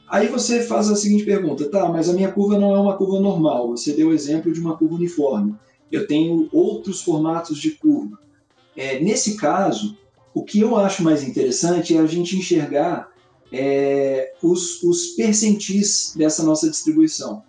Aí 0.08 0.28
você 0.28 0.62
faz 0.62 0.88
a 0.88 0.94
seguinte 0.94 1.24
pergunta, 1.24 1.68
tá, 1.68 1.88
mas 1.88 2.08
a 2.08 2.12
minha 2.12 2.30
curva 2.30 2.58
não 2.58 2.74
é 2.74 2.78
uma 2.78 2.96
curva 2.96 3.18
normal, 3.18 3.68
você 3.68 3.92
deu 3.92 4.08
o 4.08 4.12
exemplo 4.12 4.52
de 4.52 4.60
uma 4.60 4.76
curva 4.76 4.94
uniforme. 4.94 5.56
Eu 5.90 6.06
tenho 6.06 6.48
outros 6.52 7.02
formatos 7.02 7.58
de 7.58 7.72
curva. 7.72 8.18
É, 8.76 9.00
nesse 9.00 9.36
caso, 9.36 9.96
o 10.32 10.44
que 10.44 10.60
eu 10.60 10.76
acho 10.76 11.02
mais 11.02 11.24
interessante 11.24 11.96
é 11.96 11.98
a 12.00 12.06
gente 12.06 12.36
enxergar 12.36 13.08
é, 13.52 14.32
os, 14.42 14.82
os 14.82 15.08
percentis 15.08 16.12
dessa 16.16 16.42
nossa 16.42 16.68
distribuição. 16.68 17.42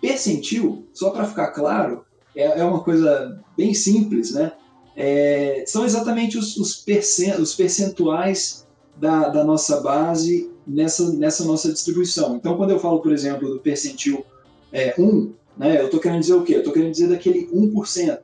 Percentil, 0.00 0.86
só 0.92 1.10
para 1.10 1.26
ficar 1.26 1.52
claro, 1.52 2.04
é, 2.34 2.60
é, 2.60 2.64
uma 2.64 2.82
coisa 2.82 3.40
bem 3.56 3.74
simples, 3.74 4.32
né? 4.32 4.52
é, 4.96 5.64
são 5.66 5.84
exatamente 5.84 6.36
os, 6.38 6.56
os, 6.56 6.76
percent, 6.76 7.38
os 7.38 7.54
percentuais 7.54 8.66
da, 8.96 9.28
da, 9.28 9.44
nossa 9.44 9.80
base 9.80 10.50
nessa, 10.66 11.10
nessa 11.12 11.44
nossa 11.44 11.72
distribuição. 11.72 12.36
Então, 12.36 12.56
quando 12.56 12.70
eu 12.70 12.78
falo, 12.78 13.00
por 13.00 13.12
exemplo, 13.12 13.48
do 13.48 13.60
percentil 13.60 14.24
é, 14.72 14.94
1, 14.98 15.32
né, 15.56 15.80
eu 15.80 15.86
estou 15.86 16.00
querendo 16.00 16.20
dizer 16.20 16.34
o 16.34 16.42
quê? 16.42 16.54
Eu 16.54 16.58
estou 16.58 16.72
querendo 16.72 16.92
dizer 16.92 17.08
daquele 17.08 17.46
1% 17.48 18.18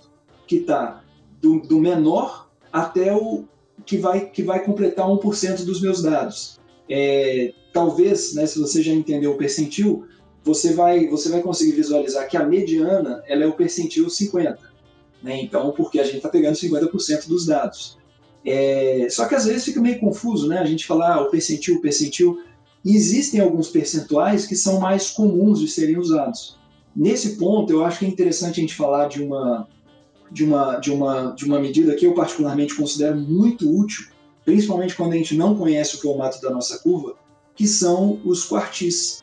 que 0.47 0.57
está 0.57 1.03
do, 1.41 1.61
do 1.61 1.79
menor 1.79 2.49
até 2.73 3.15
o 3.15 3.45
que 3.85 3.97
vai, 3.97 4.27
que 4.27 4.43
vai 4.43 4.63
completar 4.65 5.07
1% 5.07 5.65
dos 5.65 5.81
meus 5.81 6.03
dados. 6.03 6.59
É, 6.91 7.53
talvez, 7.73 8.35
né, 8.35 8.47
se 8.47 8.59
você 8.59 8.83
já 8.83 8.93
entendeu 8.93 9.33
o 9.33 9.37
percentil, 9.37 10.07
você 10.43 10.73
vai, 10.73 11.07
você 11.09 11.29
vai 11.29 11.43
conseguir 11.43 11.73
visualizar 11.73 12.29
que 12.29 12.37
a 12.37 12.45
mediana 12.45 13.23
ela 13.27 13.45
é 13.45 13.47
o 13.47 13.53
percentil 13.53 14.09
50. 14.09 14.59
Né? 15.23 15.43
Então, 15.43 15.73
porque 15.73 15.99
a 15.99 16.05
gente 16.05 16.17
está 16.17 16.29
pegando 16.29 16.55
50% 16.55 17.29
dos 17.29 17.47
dados. 17.47 17.99
É, 18.45 19.07
só 19.11 19.27
que 19.27 19.35
às 19.35 19.45
vezes 19.45 19.65
fica 19.65 19.81
meio 19.81 20.01
confuso, 20.01 20.49
né? 20.49 20.59
A 20.59 20.65
gente 20.65 20.87
falar 20.87 21.15
ah, 21.15 21.23
o 21.23 21.31
percentil, 21.31 21.77
o 21.77 21.81
percentil. 21.81 22.41
Existem 22.85 23.41
alguns 23.41 23.69
percentuais 23.69 24.47
que 24.47 24.55
são 24.55 24.81
mais 24.81 25.11
comuns 25.11 25.61
de 25.61 25.69
serem 25.69 25.99
usados. 25.99 26.57
Nesse 26.97 27.37
ponto, 27.37 27.73
eu 27.73 27.85
acho 27.85 27.99
que 27.99 28.07
é 28.07 28.09
interessante 28.09 28.59
a 28.59 28.63
gente 28.63 28.75
falar 28.75 29.09
de 29.09 29.23
uma, 29.23 29.69
de 30.31 30.45
uma, 30.45 30.77
de 30.77 30.91
uma, 30.91 31.33
de 31.33 31.45
uma 31.45 31.61
medida 31.61 31.95
que 31.95 32.07
eu 32.07 32.15
particularmente 32.15 32.75
considero 32.75 33.17
muito 33.17 33.69
útil, 33.69 34.07
principalmente 34.49 34.95
quando 34.95 35.13
a 35.13 35.17
gente 35.17 35.37
não 35.37 35.55
conhece 35.55 35.97
o 35.97 36.01
formato 36.01 36.41
da 36.41 36.49
nossa 36.49 36.79
curva, 36.79 37.17
que 37.55 37.67
são 37.67 38.19
os 38.25 38.47
quartis. 38.47 39.23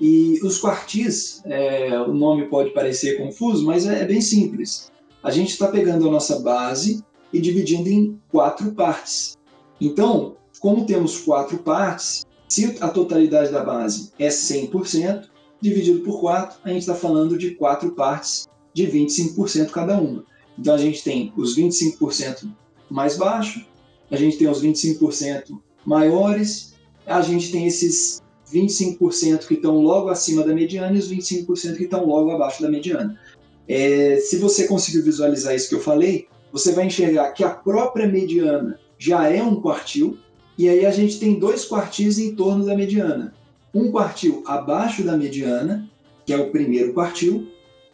E 0.00 0.40
os 0.42 0.58
quartis, 0.58 1.40
é, 1.44 1.96
o 2.00 2.12
nome 2.12 2.46
pode 2.46 2.70
parecer 2.70 3.16
confuso, 3.16 3.64
mas 3.64 3.86
é, 3.86 4.02
é 4.02 4.04
bem 4.04 4.20
simples 4.20 4.90
a 5.22 5.30
gente 5.30 5.52
está 5.52 5.68
pegando 5.68 6.08
a 6.08 6.10
nossa 6.10 6.40
base 6.40 7.02
e 7.32 7.40
dividindo 7.40 7.88
em 7.88 8.20
quatro 8.30 8.72
partes. 8.72 9.38
Então, 9.80 10.36
como 10.60 10.84
temos 10.84 11.18
quatro 11.18 11.58
partes, 11.58 12.26
se 12.48 12.76
a 12.80 12.88
totalidade 12.88 13.52
da 13.52 13.64
base 13.64 14.12
é 14.18 14.28
100%, 14.28 15.28
dividido 15.60 16.00
por 16.00 16.20
4, 16.20 16.58
a 16.64 16.68
gente 16.68 16.80
está 16.80 16.94
falando 16.94 17.38
de 17.38 17.52
quatro 17.52 17.92
partes 17.92 18.46
de 18.74 18.86
25% 18.86 19.70
cada 19.70 19.96
uma. 19.96 20.24
Então 20.58 20.74
a 20.74 20.78
gente 20.78 21.02
tem 21.02 21.32
os 21.36 21.56
25% 21.56 22.50
mais 22.90 23.16
baixos, 23.16 23.64
a 24.10 24.16
gente 24.16 24.38
tem 24.38 24.48
os 24.48 24.62
25% 24.62 25.58
maiores, 25.84 26.74
a 27.06 27.20
gente 27.20 27.50
tem 27.50 27.66
esses 27.66 28.22
25% 28.52 29.46
que 29.46 29.54
estão 29.54 29.80
logo 29.80 30.08
acima 30.08 30.44
da 30.44 30.54
mediana 30.54 30.94
e 30.94 30.98
os 30.98 31.10
25% 31.10 31.76
que 31.76 31.84
estão 31.84 32.06
logo 32.06 32.30
abaixo 32.30 32.62
da 32.62 32.70
mediana. 32.70 33.18
É, 33.66 34.16
se 34.16 34.36
você 34.36 34.66
conseguiu 34.66 35.02
visualizar 35.02 35.54
isso 35.54 35.68
que 35.68 35.74
eu 35.74 35.80
falei, 35.80 36.28
você 36.52 36.72
vai 36.72 36.86
enxergar 36.86 37.32
que 37.32 37.42
a 37.42 37.50
própria 37.50 38.06
mediana 38.06 38.78
já 38.98 39.28
é 39.28 39.42
um 39.42 39.60
quartil, 39.60 40.16
e 40.56 40.68
aí 40.68 40.86
a 40.86 40.90
gente 40.90 41.18
tem 41.18 41.38
dois 41.38 41.64
quartis 41.64 42.18
em 42.18 42.34
torno 42.34 42.64
da 42.64 42.76
mediana. 42.76 43.34
Um 43.74 43.90
quartil 43.90 44.42
abaixo 44.46 45.02
da 45.02 45.16
mediana, 45.16 45.90
que 46.24 46.32
é 46.32 46.36
o 46.36 46.50
primeiro 46.50 46.92
quartil, 46.92 47.48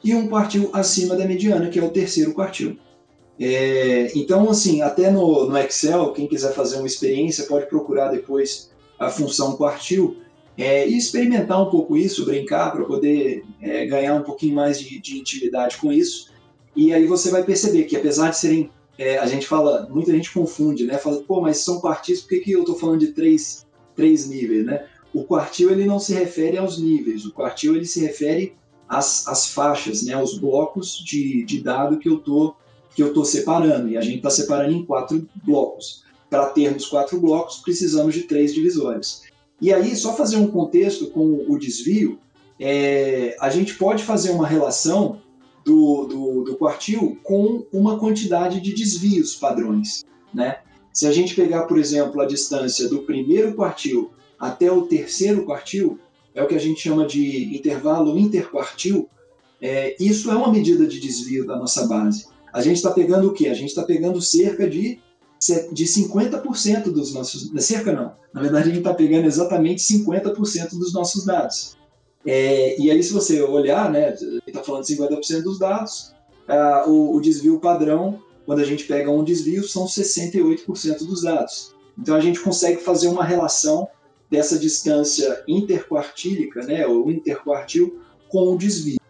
e 0.04 0.14
um 0.14 0.28
quartil 0.28 0.70
acima 0.72 1.16
da 1.16 1.26
mediana, 1.26 1.70
que 1.70 1.78
é 1.78 1.82
o 1.82 1.90
terceiro 1.90 2.34
quartil. 2.34 2.76
É, 3.43 4.12
então, 4.14 4.51
assim, 4.51 4.82
até 4.82 5.11
no, 5.11 5.49
no, 5.49 5.57
Excel, 5.57 6.12
quem 6.12 6.28
quiser 6.28 6.53
fazer 6.53 6.76
uma 6.76 6.86
experiência 6.86 7.47
pode 7.47 7.66
procurar 7.66 8.11
depois 8.11 8.70
a 8.99 9.09
função 9.09 9.57
quartil 9.57 10.18
é, 10.59 10.86
e 10.86 10.99
experimentar 10.99 11.62
um 11.62 11.70
pouco 11.70 11.97
isso, 11.97 12.26
brincar 12.26 12.70
para 12.70 12.84
poder 12.84 13.43
é, 13.62 13.86
ganhar 13.86 14.14
um 14.14 14.22
pouquinho 14.22 14.55
mais 14.55 14.78
de, 14.78 15.01
de, 15.01 15.18
intimidade 15.18 15.78
com 15.78 15.91
isso. 15.91 16.30
E 16.76 16.93
aí 16.93 17.07
você 17.07 17.30
vai 17.30 17.43
perceber 17.43 17.84
que 17.84 17.97
apesar 17.97 18.28
de 18.28 18.36
serem, 18.36 18.70
é, 18.99 19.16
a 19.16 19.24
gente 19.24 19.47
fala, 19.47 19.88
muita 19.88 20.12
gente 20.12 20.30
confunde, 20.30 20.84
né? 20.84 20.99
Fala, 20.99 21.22
pô, 21.22 21.41
mas 21.41 21.64
são 21.64 21.80
quartis, 21.80 22.20
por 22.20 22.28
que, 22.28 22.41
que 22.41 22.53
eu 22.53 22.61
estou 22.61 22.76
falando 22.76 23.01
de 23.01 23.12
três, 23.12 23.66
três 23.97 24.28
níveis, 24.28 24.66
né? 24.66 24.84
O 25.14 25.24
quartil 25.24 25.70
ele 25.70 25.86
não 25.86 25.99
se 25.99 26.12
refere 26.12 26.59
aos 26.59 26.78
níveis, 26.78 27.24
o 27.24 27.32
quartil 27.32 27.74
ele 27.74 27.86
se 27.86 28.01
refere 28.01 28.55
às, 28.86 29.26
às 29.26 29.47
faixas, 29.47 30.03
né? 30.03 30.12
Aos 30.12 30.36
blocos 30.38 31.03
de, 31.03 31.43
de 31.43 31.62
dado 31.62 31.99
que 31.99 32.09
eu 32.09 32.18
estou 32.18 32.55
que 32.95 33.03
eu 33.03 33.09
estou 33.09 33.24
separando, 33.24 33.88
e 33.88 33.97
a 33.97 34.01
gente 34.01 34.16
está 34.16 34.30
separando 34.30 34.72
em 34.72 34.84
quatro 34.84 35.26
blocos. 35.45 36.05
Para 36.28 36.47
termos 36.47 36.86
quatro 36.86 37.20
blocos, 37.20 37.59
precisamos 37.59 38.14
de 38.14 38.22
três 38.22 38.55
divisórios. 38.55 39.22
E 39.61 39.72
aí, 39.72 39.95
só 39.95 40.14
fazer 40.14 40.36
um 40.36 40.51
contexto 40.51 41.09
com 41.09 41.45
o 41.49 41.59
desvio, 41.59 42.18
é, 42.59 43.36
a 43.41 43.51
gente 43.51 43.74
pode 43.74 44.03
fazer 44.03 44.30
uma 44.30 44.47
relação 44.47 45.20
do, 45.64 46.05
do, 46.07 46.45
do, 46.45 46.57
quartil 46.57 47.18
com 47.22 47.66
uma 47.72 47.99
quantidade 47.99 48.61
de 48.61 48.74
desvios 48.74 49.34
padrões. 49.34 50.05
Né? 50.32 50.59
Se 50.93 51.07
a 51.07 51.12
gente 51.12 51.34
pegar, 51.34 51.62
por 51.62 51.78
exemplo, 51.78 52.20
a 52.20 52.26
distância 52.26 52.88
do 52.88 53.01
primeiro 53.01 53.55
quartil 53.55 54.11
até 54.38 54.70
o 54.70 54.82
terceiro 54.82 55.45
quartil, 55.45 55.99
é 56.34 56.43
o 56.43 56.47
que 56.47 56.55
a 56.55 56.61
gente 56.61 56.80
chama 56.80 57.07
de 57.07 57.55
intervalo 57.55 58.18
interquartil, 58.18 59.09
é, 59.61 59.95
isso 60.01 60.30
é 60.30 60.34
uma 60.34 60.51
medida 60.51 60.86
de 60.86 60.99
desvio 60.99 61.47
da 61.47 61.57
nossa 61.57 61.86
base 61.86 62.30
a 62.53 62.61
gente 62.61 62.76
está 62.76 62.90
pegando 62.90 63.28
o 63.28 63.32
quê? 63.32 63.48
A 63.48 63.55
gente 63.55 63.68
está 63.68 63.82
pegando 63.82 64.20
cerca 64.20 64.68
de, 64.68 65.01
de 65.72 65.84
50% 65.84 66.84
dos 66.84 67.14
nossos. 67.14 67.51
Cerca 67.64 67.92
não. 67.92 68.12
Na 68.32 68.40
verdade, 68.40 68.64
a 68.64 68.68
gente 68.68 68.78
está 68.78 68.94
pegando 68.94 69.26
exatamente 69.26 69.82
50% 69.82 70.70
dos 70.78 70.92
nossos 70.92 71.24
dados. 71.24 71.76
É, 72.24 72.78
e 72.80 72.90
aí, 72.90 73.03
se 73.03 73.12
você 73.12 73.40
olhar, 73.40 73.90
né, 73.90 74.14
está 74.46 74.62
falando 74.62 74.84
de 74.84 74.96
50% 74.96 75.42
dos 75.42 75.59
dados, 75.59 76.14
ah, 76.46 76.84
o, 76.86 77.16
o, 77.16 77.20
desvio 77.20 77.59
padrão, 77.59 78.22
quando 78.44 78.61
a 78.61 78.64
gente 78.64 78.84
pega 78.84 79.11
um 79.11 79.24
desvio, 79.24 79.66
são 79.66 79.86
68% 79.86 80.98
dos 81.07 81.22
dados. 81.22 81.74
Então, 81.98 82.14
a 82.14 82.20
gente 82.20 82.40
consegue 82.40 82.80
fazer 82.82 83.09
uma 83.09 83.24
relação 83.24 83.88
dessa 84.30 84.59
distância 84.59 85.42
interquartílica, 85.48 86.62
né, 86.62 86.86
ou 86.86 87.11
interquartil, 87.11 88.01
com 88.28 88.55
o 88.55 88.59
desvio. 88.59 89.01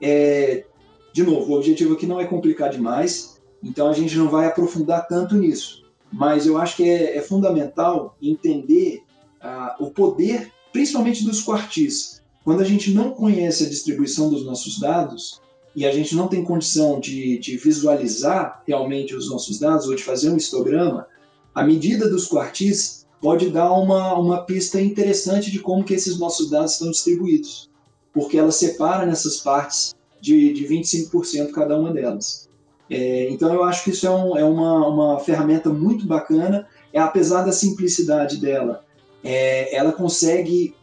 É, 0.00 0.64
de 1.12 1.22
novo, 1.22 1.52
o 1.52 1.56
objetivo 1.56 1.94
aqui 1.94 2.06
não 2.06 2.20
é 2.20 2.24
complicar 2.24 2.70
demais, 2.70 3.40
então 3.62 3.88
a 3.88 3.92
gente 3.92 4.16
não 4.16 4.28
vai 4.28 4.46
aprofundar 4.46 5.06
tanto 5.08 5.34
nisso. 5.34 5.84
Mas 6.12 6.46
eu 6.46 6.58
acho 6.58 6.76
que 6.76 6.88
é, 6.88 7.16
é 7.16 7.20
fundamental 7.20 8.16
entender 8.20 9.02
ah, 9.40 9.76
o 9.78 9.90
poder, 9.90 10.50
principalmente 10.72 11.24
dos 11.24 11.42
quartis. 11.42 12.20
Quando 12.44 12.60
a 12.60 12.64
gente 12.64 12.92
não 12.92 13.10
conhece 13.10 13.64
a 13.64 13.68
distribuição 13.68 14.30
dos 14.30 14.44
nossos 14.44 14.78
dados 14.78 15.40
e 15.74 15.86
a 15.86 15.92
gente 15.92 16.16
não 16.16 16.26
tem 16.26 16.42
condição 16.42 16.98
de, 16.98 17.38
de 17.38 17.56
visualizar 17.56 18.62
realmente 18.66 19.14
os 19.14 19.30
nossos 19.30 19.58
dados 19.58 19.86
ou 19.86 19.94
de 19.94 20.02
fazer 20.02 20.30
um 20.30 20.36
histograma, 20.36 21.06
a 21.54 21.62
medida 21.62 22.08
dos 22.08 22.26
quartis 22.26 23.06
pode 23.20 23.50
dar 23.50 23.72
uma, 23.72 24.14
uma 24.14 24.44
pista 24.44 24.80
interessante 24.80 25.50
de 25.50 25.58
como 25.58 25.84
que 25.84 25.94
esses 25.94 26.18
nossos 26.18 26.50
dados 26.50 26.72
estão 26.72 26.90
distribuídos, 26.90 27.68
porque 28.12 28.38
ela 28.38 28.50
separa 28.50 29.04
nessas 29.04 29.38
partes 29.38 29.94
de, 30.20 30.52
de 30.52 30.66
25% 30.66 31.50
cada 31.50 31.78
uma 31.78 31.92
delas. 31.92 32.48
É, 32.90 33.28
então 33.30 33.54
eu 33.54 33.62
acho 33.62 33.84
que 33.84 33.90
isso 33.90 34.06
é, 34.06 34.10
um, 34.10 34.36
é 34.36 34.44
uma, 34.44 34.88
uma 34.88 35.20
ferramenta 35.20 35.70
muito 35.70 36.06
bacana, 36.06 36.66
é, 36.92 36.98
apesar 36.98 37.42
da 37.42 37.52
simplicidade 37.52 38.38
dela, 38.38 38.84
é, 39.22 39.74
ela 39.76 39.92
consegue, 39.92 40.74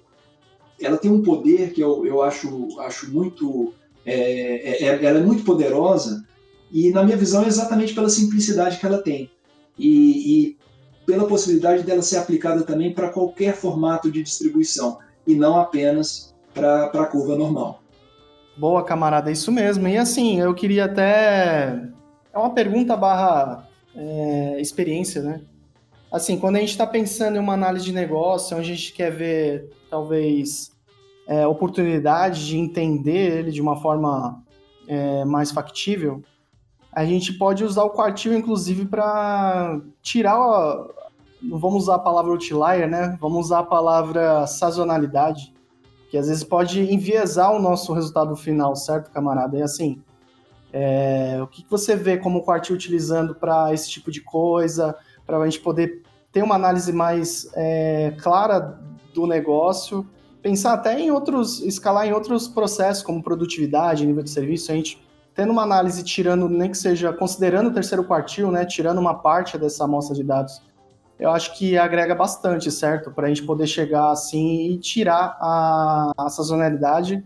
ela 0.79 0.97
tem 0.97 1.11
um 1.11 1.21
poder 1.21 1.73
que 1.73 1.81
eu, 1.81 2.05
eu 2.05 2.21
acho, 2.21 2.79
acho 2.79 3.11
muito, 3.11 3.73
é, 4.05 4.13
é, 4.13 4.83
é, 4.85 5.05
ela 5.05 5.19
é 5.19 5.23
muito 5.23 5.43
poderosa 5.43 6.25
e 6.71 6.89
na 6.91 7.03
minha 7.03 7.17
visão 7.17 7.43
é 7.43 7.47
exatamente 7.47 7.93
pela 7.93 8.09
simplicidade 8.09 8.77
que 8.77 8.85
ela 8.85 8.99
tem 8.99 9.29
e, 9.77 9.89
e 10.47 10.57
pela 11.05 11.27
possibilidade 11.27 11.83
dela 11.83 12.01
ser 12.01 12.17
aplicada 12.17 12.63
também 12.63 12.93
para 12.93 13.09
qualquer 13.09 13.55
formato 13.55 14.09
de 14.09 14.23
distribuição 14.23 14.99
e 15.25 15.35
não 15.35 15.57
apenas 15.57 16.33
para 16.53 16.85
a 16.85 17.05
curva 17.05 17.35
normal. 17.35 17.81
Boa, 18.57 18.83
camarada, 18.83 19.29
é 19.29 19.33
isso 19.33 19.51
mesmo. 19.51 19.87
E 19.87 19.97
assim, 19.97 20.39
eu 20.39 20.51
queria 20.55 20.85
até. 20.85 21.79
É 22.33 22.37
uma 22.37 22.49
pergunta 22.49 22.97
barra 22.97 23.69
é, 23.95 24.59
experiência, 24.59 25.21
né? 25.21 25.41
Assim, 26.11 26.39
quando 26.39 26.55
a 26.55 26.59
gente 26.59 26.71
está 26.71 26.87
pensando 26.87 27.35
em 27.35 27.39
uma 27.39 27.53
análise 27.53 27.85
de 27.85 27.91
negócio, 27.91 28.57
onde 28.57 28.71
a 28.71 28.75
gente 28.75 28.93
quer 28.93 29.11
ver, 29.11 29.69
talvez, 29.91 30.71
é, 31.27 31.45
oportunidade 31.45 32.47
de 32.47 32.57
entender 32.57 33.39
ele 33.39 33.51
de 33.51 33.61
uma 33.61 33.75
forma 33.75 34.43
é, 34.87 35.23
mais 35.23 35.51
factível, 35.51 36.23
a 36.91 37.05
gente 37.05 37.33
pode 37.33 37.63
usar 37.63 37.83
o 37.83 37.91
quartil, 37.91 38.35
inclusive, 38.35 38.85
para 38.85 39.79
tirar. 40.01 40.35
Não 41.39 41.59
vamos 41.59 41.83
usar 41.83 41.95
a 41.95 41.99
palavra 41.99 42.31
outlier, 42.31 42.89
né? 42.89 43.15
Vamos 43.21 43.45
usar 43.45 43.59
a 43.59 43.63
palavra 43.63 44.47
sazonalidade 44.47 45.53
que 46.09 46.17
às 46.17 46.27
vezes 46.27 46.43
pode 46.43 46.81
enviesar 46.93 47.53
o 47.53 47.59
nosso 47.59 47.93
resultado 47.93 48.35
final, 48.35 48.75
certo, 48.75 49.11
camarada? 49.11 49.57
E 49.57 49.61
assim, 49.61 50.01
é, 50.71 51.39
o 51.41 51.47
que, 51.47 51.65
você 51.69 51.95
vê 51.95 52.17
como 52.17 52.43
quartil 52.43 52.75
utilizando 52.75 53.35
para 53.35 53.73
esse 53.73 53.89
tipo 53.89 54.11
de 54.11 54.21
coisa, 54.21 54.95
para 55.25 55.37
a 55.37 55.45
gente 55.45 55.59
poder 55.59 56.03
ter 56.31 56.43
uma 56.43 56.55
análise 56.55 56.91
mais 56.91 57.49
é, 57.55 58.15
clara 58.21 58.79
do 59.13 59.25
negócio, 59.25 60.07
pensar 60.41 60.73
até 60.73 60.99
em 60.99 61.11
outros, 61.11 61.61
escalar 61.61 62.07
em 62.07 62.13
outros 62.13 62.47
processos, 62.47 63.03
como 63.03 63.23
produtividade, 63.23 64.05
nível 64.05 64.23
de 64.23 64.29
serviço, 64.29 64.71
a 64.71 64.75
gente 64.75 65.05
tendo 65.33 65.51
uma 65.51 65.63
análise 65.63 66.03
tirando, 66.03 66.49
nem 66.49 66.71
que 66.71 66.77
seja 66.77 67.13
considerando 67.13 67.67
o 67.67 67.73
terceiro 67.73 68.03
quartil, 68.03 68.51
né, 68.51 68.65
tirando 68.65 68.97
uma 68.97 69.13
parte 69.13 69.57
dessa 69.57 69.83
amostra 69.83 70.15
de 70.15 70.23
dados 70.23 70.61
eu 71.19 71.31
acho 71.31 71.57
que 71.57 71.77
agrega 71.77 72.13
bastante, 72.13 72.71
certo? 72.71 73.11
Para 73.11 73.25
a 73.25 73.29
gente 73.29 73.43
poder 73.43 73.67
chegar 73.67 74.11
assim 74.11 74.71
e 74.71 74.77
tirar 74.77 75.37
a, 75.39 76.11
a 76.17 76.29
sazonalidade 76.29 77.23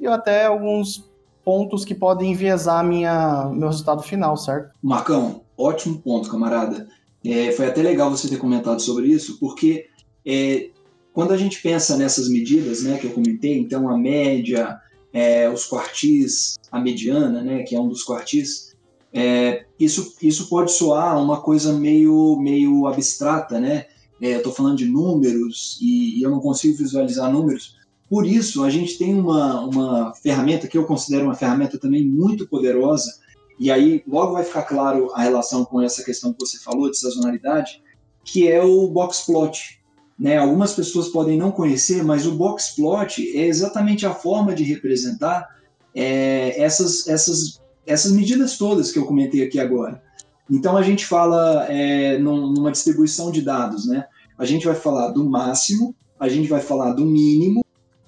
e 0.00 0.06
até 0.06 0.46
alguns 0.46 1.10
pontos 1.44 1.84
que 1.84 1.94
podem 1.94 2.32
enviesar 2.32 2.84
minha, 2.84 3.48
meu 3.54 3.68
resultado 3.68 4.02
final, 4.02 4.36
certo? 4.36 4.70
Marcão, 4.82 5.42
ótimo 5.56 5.98
ponto, 6.00 6.30
camarada. 6.30 6.88
É, 7.24 7.52
foi 7.52 7.66
até 7.66 7.82
legal 7.82 8.10
você 8.10 8.28
ter 8.28 8.38
comentado 8.38 8.80
sobre 8.80 9.06
isso, 9.08 9.38
porque 9.38 9.86
é, 10.24 10.70
quando 11.12 11.32
a 11.32 11.36
gente 11.36 11.62
pensa 11.62 11.96
nessas 11.96 12.28
medidas 12.28 12.82
né, 12.82 12.98
que 12.98 13.06
eu 13.06 13.12
comentei, 13.12 13.58
então 13.58 13.88
a 13.88 13.96
média, 13.96 14.78
é, 15.12 15.48
os 15.48 15.66
quartis, 15.66 16.56
a 16.70 16.80
mediana, 16.80 17.42
né, 17.42 17.62
que 17.62 17.74
é 17.74 17.80
um 17.80 17.88
dos 17.88 18.02
quartis, 18.02 18.65
é, 19.12 19.64
isso, 19.78 20.14
isso 20.20 20.48
pode 20.48 20.72
soar 20.72 21.20
uma 21.22 21.40
coisa 21.40 21.72
meio, 21.72 22.36
meio 22.38 22.86
abstrata, 22.86 23.60
né? 23.60 23.86
É, 24.20 24.34
eu 24.34 24.38
estou 24.38 24.52
falando 24.52 24.78
de 24.78 24.86
números 24.86 25.78
e, 25.80 26.18
e, 26.18 26.22
eu 26.22 26.30
não 26.30 26.40
consigo 26.40 26.76
visualizar 26.76 27.30
números. 27.30 27.76
Por 28.08 28.26
isso, 28.26 28.62
a 28.64 28.70
gente 28.70 28.96
tem 28.96 29.14
uma, 29.14 29.60
uma 29.60 30.14
ferramenta 30.14 30.68
que 30.68 30.78
eu 30.78 30.84
considero 30.84 31.24
uma 31.24 31.34
ferramenta 31.34 31.78
também 31.78 32.06
muito 32.06 32.48
poderosa, 32.48 33.12
e 33.58 33.70
aí 33.70 34.02
logo 34.06 34.34
vai 34.34 34.44
ficar 34.44 34.62
claro 34.62 35.10
a 35.14 35.22
relação 35.22 35.64
com 35.64 35.80
essa 35.80 36.04
questão 36.04 36.32
que 36.32 36.40
você 36.40 36.58
falou 36.58 36.90
de 36.90 36.98
sazonalidade, 36.98 37.82
que 38.24 38.48
é 38.48 38.62
o 38.62 38.88
boxplot. 38.88 39.80
Né? 40.18 40.36
Algumas 40.36 40.72
pessoas 40.72 41.08
podem 41.08 41.38
não 41.38 41.50
conhecer, 41.50 42.02
mas 42.04 42.26
o 42.26 42.34
boxplot 42.34 43.36
é 43.36 43.46
exatamente 43.46 44.06
a 44.06 44.14
forma 44.14 44.54
de 44.54 44.62
representar 44.62 45.48
é, 45.94 46.60
essas, 46.60 47.08
essas 47.08 47.60
essas 47.86 48.12
medidas 48.12 48.58
todas 48.58 48.90
que 48.90 48.98
eu 48.98 49.06
comentei 49.06 49.42
aqui 49.42 49.58
agora. 49.58 50.02
Então 50.50 50.76
a 50.76 50.82
gente 50.82 51.06
fala 51.06 51.66
é, 51.68 52.18
numa 52.18 52.70
distribuição 52.70 53.30
de 53.30 53.42
dados, 53.42 53.86
né? 53.86 54.06
A 54.38 54.44
gente 54.44 54.66
vai 54.66 54.74
falar 54.74 55.10
do 55.10 55.28
máximo, 55.28 55.94
a 56.18 56.28
gente 56.28 56.48
vai 56.48 56.60
falar 56.60 56.92
do 56.92 57.04
mínimo, 57.04 57.64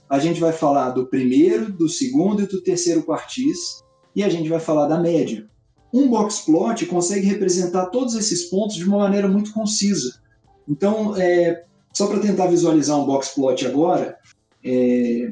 a 0.08 0.18
gente 0.18 0.40
vai 0.40 0.52
falar 0.52 0.90
do 0.90 1.06
primeiro, 1.06 1.72
do 1.72 1.88
segundo 1.88 2.42
e 2.42 2.46
do 2.46 2.62
terceiro 2.62 3.02
quartis, 3.02 3.82
e 4.14 4.22
a 4.22 4.28
gente 4.28 4.48
vai 4.48 4.60
falar 4.60 4.86
da 4.86 4.98
média. 4.98 5.46
Um 5.92 6.08
box 6.08 6.40
plot 6.40 6.86
consegue 6.86 7.26
representar 7.26 7.86
todos 7.86 8.14
esses 8.14 8.44
pontos 8.44 8.76
de 8.76 8.84
uma 8.84 8.98
maneira 8.98 9.28
muito 9.28 9.52
concisa. 9.52 10.20
Então, 10.68 11.16
é, 11.16 11.64
só 11.92 12.06
para 12.06 12.20
tentar 12.20 12.46
visualizar 12.46 12.98
um 12.98 13.06
box 13.06 13.34
plot 13.34 13.66
agora, 13.66 14.16
é, 14.64 15.30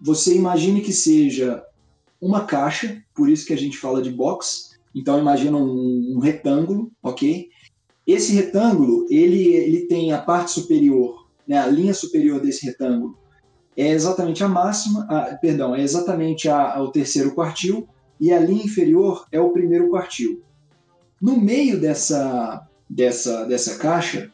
você 0.00 0.34
imagine 0.34 0.80
que 0.80 0.92
seja 0.92 1.63
uma 2.24 2.46
caixa, 2.46 3.02
por 3.14 3.28
isso 3.28 3.46
que 3.46 3.52
a 3.52 3.58
gente 3.58 3.76
fala 3.76 4.00
de 4.00 4.10
box, 4.10 4.78
Então 4.94 5.18
imagina 5.18 5.56
um, 5.58 6.14
um 6.16 6.18
retângulo, 6.18 6.90
ok? 7.02 7.48
Esse 8.06 8.32
retângulo 8.32 9.06
ele, 9.10 9.48
ele 9.48 9.86
tem 9.86 10.12
a 10.12 10.20
parte 10.20 10.52
superior, 10.52 11.28
né, 11.46 11.58
a 11.58 11.66
linha 11.66 11.92
superior 11.92 12.40
desse 12.40 12.64
retângulo 12.64 13.18
é 13.76 13.88
exatamente 13.88 14.42
a 14.42 14.48
máxima, 14.48 15.04
a, 15.10 15.36
perdão, 15.36 15.74
é 15.74 15.82
exatamente 15.82 16.48
a, 16.48 16.76
a, 16.76 16.82
o 16.82 16.90
terceiro 16.90 17.34
quartil 17.34 17.88
e 18.20 18.32
a 18.32 18.38
linha 18.38 18.64
inferior 18.64 19.26
é 19.32 19.40
o 19.40 19.50
primeiro 19.50 19.90
quartil. 19.90 20.42
No 21.20 21.36
meio 21.36 21.80
dessa, 21.80 22.66
dessa, 22.88 23.44
dessa 23.44 23.76
caixa, 23.76 24.30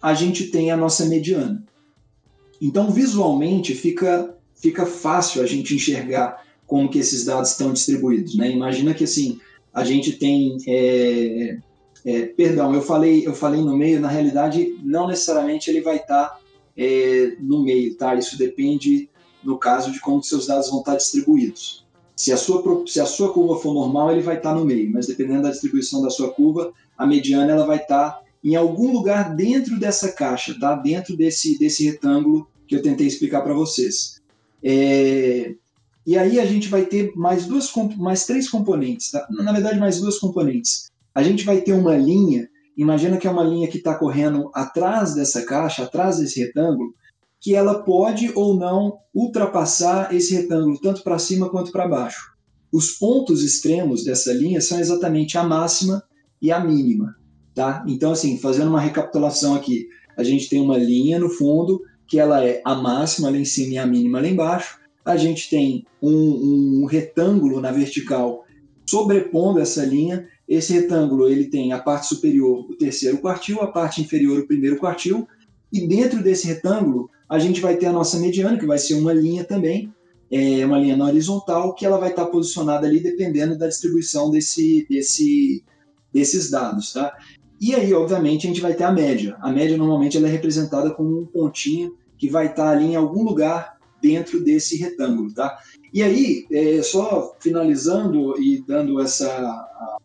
a 0.00 0.14
gente 0.14 0.50
tem 0.50 0.70
a 0.70 0.76
nossa 0.76 1.04
mediana. 1.04 1.62
Então, 2.60 2.90
visualmente, 2.90 3.74
fica, 3.74 4.34
fica 4.54 4.86
fácil 4.86 5.42
a 5.42 5.46
gente 5.46 5.74
enxergar 5.74 6.42
como 6.68 6.88
que 6.88 6.98
esses 6.98 7.24
dados 7.24 7.50
estão 7.50 7.72
distribuídos. 7.72 8.36
Né? 8.36 8.50
Imagina 8.50 8.94
que 8.94 9.02
assim 9.02 9.40
a 9.72 9.82
gente 9.82 10.12
tem, 10.12 10.56
é, 10.68 11.58
é, 12.04 12.26
perdão, 12.26 12.74
eu 12.74 12.82
falei, 12.82 13.26
eu 13.26 13.34
falei 13.34 13.60
no 13.60 13.76
meio. 13.76 14.00
Na 14.00 14.08
realidade, 14.08 14.78
não 14.84 15.08
necessariamente 15.08 15.70
ele 15.70 15.80
vai 15.80 15.96
estar 15.96 16.28
tá, 16.28 16.38
é, 16.76 17.32
no 17.40 17.62
meio, 17.62 17.96
tá? 17.96 18.14
Isso 18.14 18.38
depende 18.38 19.08
no 19.42 19.58
caso 19.58 19.90
de 19.90 20.00
como 20.00 20.22
seus 20.22 20.46
dados 20.46 20.68
vão 20.68 20.80
estar 20.80 20.92
tá 20.92 20.98
distribuídos. 20.98 21.86
Se 22.14 22.32
a 22.32 22.36
sua 22.36 22.84
se 22.86 23.00
a 23.00 23.06
sua 23.06 23.32
curva 23.32 23.56
for 23.56 23.72
normal, 23.72 24.12
ele 24.12 24.20
vai 24.20 24.36
estar 24.36 24.50
tá 24.50 24.58
no 24.58 24.64
meio, 24.64 24.90
mas 24.92 25.06
dependendo 25.06 25.42
da 25.42 25.50
distribuição 25.50 26.02
da 26.02 26.10
sua 26.10 26.30
curva, 26.32 26.72
a 26.96 27.06
mediana 27.06 27.52
ela 27.52 27.64
vai 27.64 27.78
estar 27.78 28.20
em 28.42 28.56
algum 28.56 28.92
lugar 28.92 29.34
dentro 29.34 29.78
dessa 29.78 30.12
caixa, 30.12 30.58
tá? 30.58 30.74
Dentro 30.74 31.16
desse 31.16 31.58
desse 31.58 31.84
retângulo 31.84 32.48
que 32.66 32.74
eu 32.74 32.82
tentei 32.82 33.06
explicar 33.06 33.42
para 33.42 33.54
vocês. 33.54 34.20
É, 34.62 35.54
e 36.08 36.16
aí 36.16 36.40
a 36.40 36.46
gente 36.46 36.70
vai 36.70 36.86
ter 36.86 37.12
mais 37.14 37.44
duas, 37.44 37.70
mais 37.98 38.24
três 38.24 38.48
componentes, 38.48 39.10
tá? 39.10 39.28
na 39.28 39.52
verdade 39.52 39.78
mais 39.78 40.00
duas 40.00 40.18
componentes. 40.18 40.86
A 41.14 41.22
gente 41.22 41.44
vai 41.44 41.60
ter 41.60 41.74
uma 41.74 41.98
linha, 41.98 42.48
imagina 42.74 43.18
que 43.18 43.26
é 43.26 43.30
uma 43.30 43.44
linha 43.44 43.68
que 43.68 43.76
está 43.76 43.94
correndo 43.94 44.50
atrás 44.54 45.14
dessa 45.14 45.44
caixa, 45.44 45.82
atrás 45.82 46.16
desse 46.16 46.40
retângulo, 46.40 46.94
que 47.38 47.54
ela 47.54 47.82
pode 47.82 48.32
ou 48.34 48.56
não 48.56 48.96
ultrapassar 49.14 50.14
esse 50.14 50.34
retângulo 50.34 50.80
tanto 50.80 51.02
para 51.02 51.18
cima 51.18 51.50
quanto 51.50 51.70
para 51.70 51.86
baixo. 51.86 52.32
Os 52.72 52.92
pontos 52.92 53.42
extremos 53.42 54.02
dessa 54.02 54.32
linha 54.32 54.62
são 54.62 54.80
exatamente 54.80 55.36
a 55.36 55.42
máxima 55.42 56.02
e 56.40 56.50
a 56.50 56.58
mínima, 56.58 57.16
tá? 57.54 57.84
Então 57.86 58.12
assim, 58.12 58.38
fazendo 58.38 58.70
uma 58.70 58.80
recapitulação 58.80 59.54
aqui, 59.54 59.86
a 60.16 60.24
gente 60.24 60.48
tem 60.48 60.58
uma 60.58 60.78
linha 60.78 61.18
no 61.18 61.28
fundo 61.28 61.82
que 62.06 62.18
ela 62.18 62.42
é 62.42 62.62
a 62.64 62.74
máxima 62.74 63.28
lá 63.28 63.36
em 63.36 63.44
cima 63.44 63.74
e 63.74 63.78
a 63.78 63.86
mínima 63.86 64.22
lá 64.22 64.26
embaixo 64.26 64.77
a 65.08 65.16
gente 65.16 65.48
tem 65.48 65.86
um, 66.02 66.82
um 66.82 66.84
retângulo 66.84 67.62
na 67.62 67.72
vertical 67.72 68.44
sobrepondo 68.86 69.58
essa 69.58 69.82
linha. 69.82 70.28
Esse 70.46 70.74
retângulo 70.74 71.26
ele 71.26 71.46
tem 71.46 71.72
a 71.72 71.78
parte 71.78 72.08
superior 72.08 72.66
o 72.68 72.76
terceiro 72.76 73.16
quartil, 73.16 73.62
a 73.62 73.68
parte 73.68 74.02
inferior 74.02 74.40
o 74.40 74.46
primeiro 74.46 74.76
quartil, 74.76 75.26
e 75.72 75.88
dentro 75.88 76.22
desse 76.22 76.46
retângulo 76.46 77.08
a 77.26 77.38
gente 77.38 77.58
vai 77.58 77.76
ter 77.76 77.86
a 77.86 77.92
nossa 77.92 78.18
mediana, 78.18 78.58
que 78.58 78.66
vai 78.66 78.78
ser 78.78 78.94
uma 78.94 79.14
linha 79.14 79.44
também, 79.44 79.90
é 80.30 80.64
uma 80.66 80.78
linha 80.78 80.96
na 80.96 81.06
horizontal, 81.06 81.74
que 81.74 81.86
ela 81.86 81.96
vai 81.96 82.10
estar 82.10 82.26
posicionada 82.26 82.86
ali 82.86 83.00
dependendo 83.00 83.56
da 83.56 83.66
distribuição 83.66 84.30
desse, 84.30 84.86
desse, 84.90 85.64
desses 86.12 86.50
dados, 86.50 86.92
tá? 86.92 87.14
E 87.58 87.74
aí, 87.74 87.94
obviamente, 87.94 88.46
a 88.46 88.50
gente 88.50 88.60
vai 88.60 88.74
ter 88.74 88.84
a 88.84 88.92
média. 88.92 89.36
A 89.40 89.50
média 89.50 89.76
normalmente 89.76 90.18
ela 90.18 90.28
é 90.28 90.30
representada 90.30 90.90
como 90.90 91.18
um 91.18 91.26
pontinho 91.26 91.96
que 92.18 92.28
vai 92.28 92.46
estar 92.46 92.68
ali 92.70 92.86
em 92.86 92.96
algum 92.96 93.22
lugar 93.22 93.77
dentro 94.02 94.42
desse 94.42 94.76
retângulo, 94.76 95.32
tá? 95.32 95.58
E 95.92 96.02
aí, 96.02 96.46
é, 96.52 96.82
só 96.82 97.34
finalizando 97.40 98.40
e 98.40 98.62
dando 98.66 99.00
essa... 99.00 99.28
A, 99.28 99.98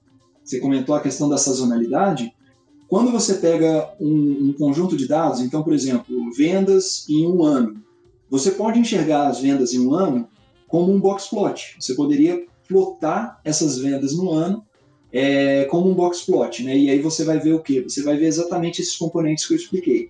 você 0.44 0.60
comentou 0.60 0.94
a 0.94 1.02
questão 1.02 1.30
da 1.30 1.38
sazonalidade. 1.38 2.34
Quando 2.88 3.12
você 3.12 3.36
pega 3.36 3.94
um, 4.00 4.50
um 4.50 4.54
conjunto 4.54 4.98
de 4.98 5.08
dados, 5.08 5.40
então, 5.40 5.64
por 5.64 5.74
exemplo, 5.74 6.32
vendas 6.36 7.08
em 7.10 7.26
um 7.26 7.44
ano, 7.44 7.82
você 8.30 8.52
pode 8.52 8.80
enxergar 8.80 9.28
as 9.28 9.40
vendas 9.40 9.74
em 9.74 9.80
um 9.80 9.94
ano 9.94 10.28
como 10.68 10.92
um 10.92 11.00
box 11.00 11.28
plot. 11.30 11.76
Você 11.80 11.96
poderia 11.96 12.46
plotar 12.68 13.40
essas 13.44 13.78
vendas 13.78 14.16
no 14.16 14.32
ano 14.32 14.66
é, 15.12 15.66
como 15.66 15.90
um 15.90 15.94
box 15.94 16.26
plot, 16.26 16.64
né? 16.64 16.76
E 16.78 16.90
aí 16.90 17.00
você 17.00 17.24
vai 17.24 17.40
ver 17.40 17.54
o 17.54 17.60
quê? 17.60 17.82
Você 17.82 18.02
vai 18.02 18.18
ver 18.18 18.26
exatamente 18.26 18.82
esses 18.82 18.98
componentes 18.98 19.46
que 19.46 19.54
eu 19.54 19.58
expliquei. 19.58 20.10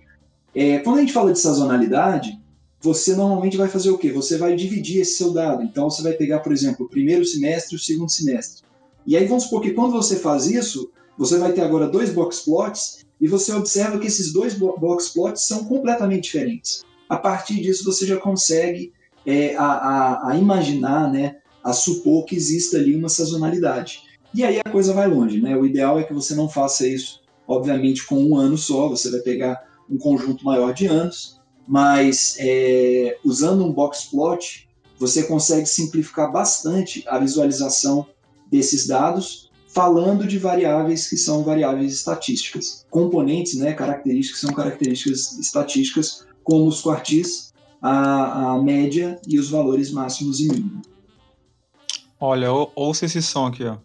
É, 0.54 0.78
quando 0.78 0.98
a 0.98 1.00
gente 1.00 1.12
fala 1.12 1.32
de 1.32 1.38
sazonalidade, 1.38 2.40
você 2.84 3.16
normalmente 3.16 3.56
vai 3.56 3.66
fazer 3.66 3.88
o 3.88 3.96
quê? 3.96 4.12
Você 4.12 4.36
vai 4.36 4.54
dividir 4.54 5.00
esse 5.00 5.16
seu 5.16 5.32
dado. 5.32 5.62
Então, 5.62 5.88
você 5.88 6.02
vai 6.02 6.12
pegar, 6.12 6.40
por 6.40 6.52
exemplo, 6.52 6.84
o 6.84 6.88
primeiro 6.88 7.24
semestre 7.24 7.74
e 7.74 7.78
o 7.78 7.80
segundo 7.80 8.10
semestre. 8.10 8.62
E 9.06 9.16
aí, 9.16 9.26
vamos 9.26 9.44
supor 9.44 9.62
que 9.62 9.70
quando 9.70 9.92
você 9.92 10.16
faz 10.16 10.46
isso, 10.46 10.90
você 11.16 11.38
vai 11.38 11.54
ter 11.54 11.62
agora 11.62 11.88
dois 11.88 12.10
box 12.10 12.40
plots 12.44 13.02
e 13.18 13.26
você 13.26 13.54
observa 13.54 13.98
que 13.98 14.06
esses 14.06 14.34
dois 14.34 14.52
box 14.52 15.08
plots 15.14 15.46
são 15.48 15.64
completamente 15.64 16.24
diferentes. 16.24 16.82
A 17.08 17.16
partir 17.16 17.62
disso, 17.62 17.84
você 17.84 18.06
já 18.06 18.18
consegue 18.18 18.92
é, 19.24 19.56
a, 19.56 19.64
a, 19.64 20.30
a, 20.32 20.36
imaginar, 20.36 21.10
né, 21.10 21.36
a 21.62 21.72
supor 21.72 22.26
que 22.26 22.36
exista 22.36 22.76
ali 22.76 22.94
uma 22.94 23.08
sazonalidade. 23.08 24.02
E 24.34 24.44
aí 24.44 24.60
a 24.62 24.70
coisa 24.70 24.92
vai 24.92 25.08
longe. 25.08 25.40
Né? 25.40 25.56
O 25.56 25.64
ideal 25.64 25.98
é 25.98 26.02
que 26.02 26.12
você 26.12 26.34
não 26.34 26.50
faça 26.50 26.86
isso, 26.86 27.22
obviamente, 27.48 28.06
com 28.06 28.22
um 28.22 28.36
ano 28.36 28.58
só. 28.58 28.90
Você 28.90 29.10
vai 29.10 29.20
pegar 29.20 29.64
um 29.88 29.96
conjunto 29.96 30.44
maior 30.44 30.74
de 30.74 30.84
anos 30.86 31.33
mas 31.66 32.36
é, 32.38 33.18
usando 33.24 33.64
um 33.64 33.72
box 33.72 34.04
plot, 34.10 34.68
você 34.98 35.24
consegue 35.24 35.66
simplificar 35.66 36.30
bastante 36.30 37.04
a 37.08 37.18
visualização 37.18 38.06
desses 38.50 38.86
dados, 38.86 39.50
falando 39.68 40.26
de 40.26 40.38
variáveis 40.38 41.08
que 41.08 41.16
são 41.16 41.42
variáveis 41.42 41.92
estatísticas, 41.92 42.86
componentes, 42.90 43.56
né, 43.56 43.72
características 43.72 44.40
são 44.40 44.52
características 44.52 45.38
estatísticas, 45.38 46.26
como 46.44 46.68
os 46.68 46.80
quartis, 46.80 47.52
a, 47.82 48.52
a 48.52 48.62
média 48.62 49.20
e 49.26 49.38
os 49.38 49.50
valores 49.50 49.90
máximos 49.90 50.40
e 50.40 50.48
mínimos. 50.48 50.86
Olha, 52.20 52.52
ou, 52.52 52.70
ouça 52.74 53.06
esse 53.06 53.20
som 53.20 53.46
aqui, 53.46 53.64
ó. 53.64 53.76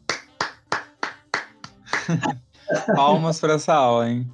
Palmas 2.96 3.40
para 3.40 3.54
essa 3.54 3.74
aula, 3.74 4.10
hein? 4.10 4.30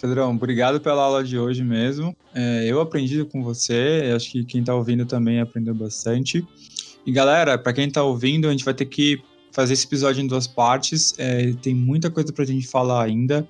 Pedrão, 0.00 0.30
obrigado 0.30 0.80
pela 0.80 1.02
aula 1.02 1.24
de 1.24 1.36
hoje 1.38 1.64
mesmo. 1.64 2.16
É, 2.32 2.64
eu 2.66 2.80
aprendi 2.80 3.24
com 3.24 3.42
você, 3.42 4.12
acho 4.14 4.30
que 4.30 4.44
quem 4.44 4.60
está 4.60 4.74
ouvindo 4.74 5.04
também 5.04 5.40
aprendeu 5.40 5.74
bastante. 5.74 6.46
E 7.04 7.10
galera, 7.10 7.58
para 7.58 7.72
quem 7.72 7.88
está 7.88 8.02
ouvindo, 8.02 8.46
a 8.46 8.50
gente 8.52 8.64
vai 8.64 8.74
ter 8.74 8.84
que 8.84 9.20
fazer 9.50 9.72
esse 9.72 9.86
episódio 9.86 10.22
em 10.22 10.26
duas 10.26 10.46
partes. 10.46 11.14
É, 11.18 11.52
tem 11.54 11.74
muita 11.74 12.10
coisa 12.10 12.32
para 12.32 12.44
a 12.44 12.46
gente 12.46 12.66
falar 12.66 13.02
ainda. 13.04 13.48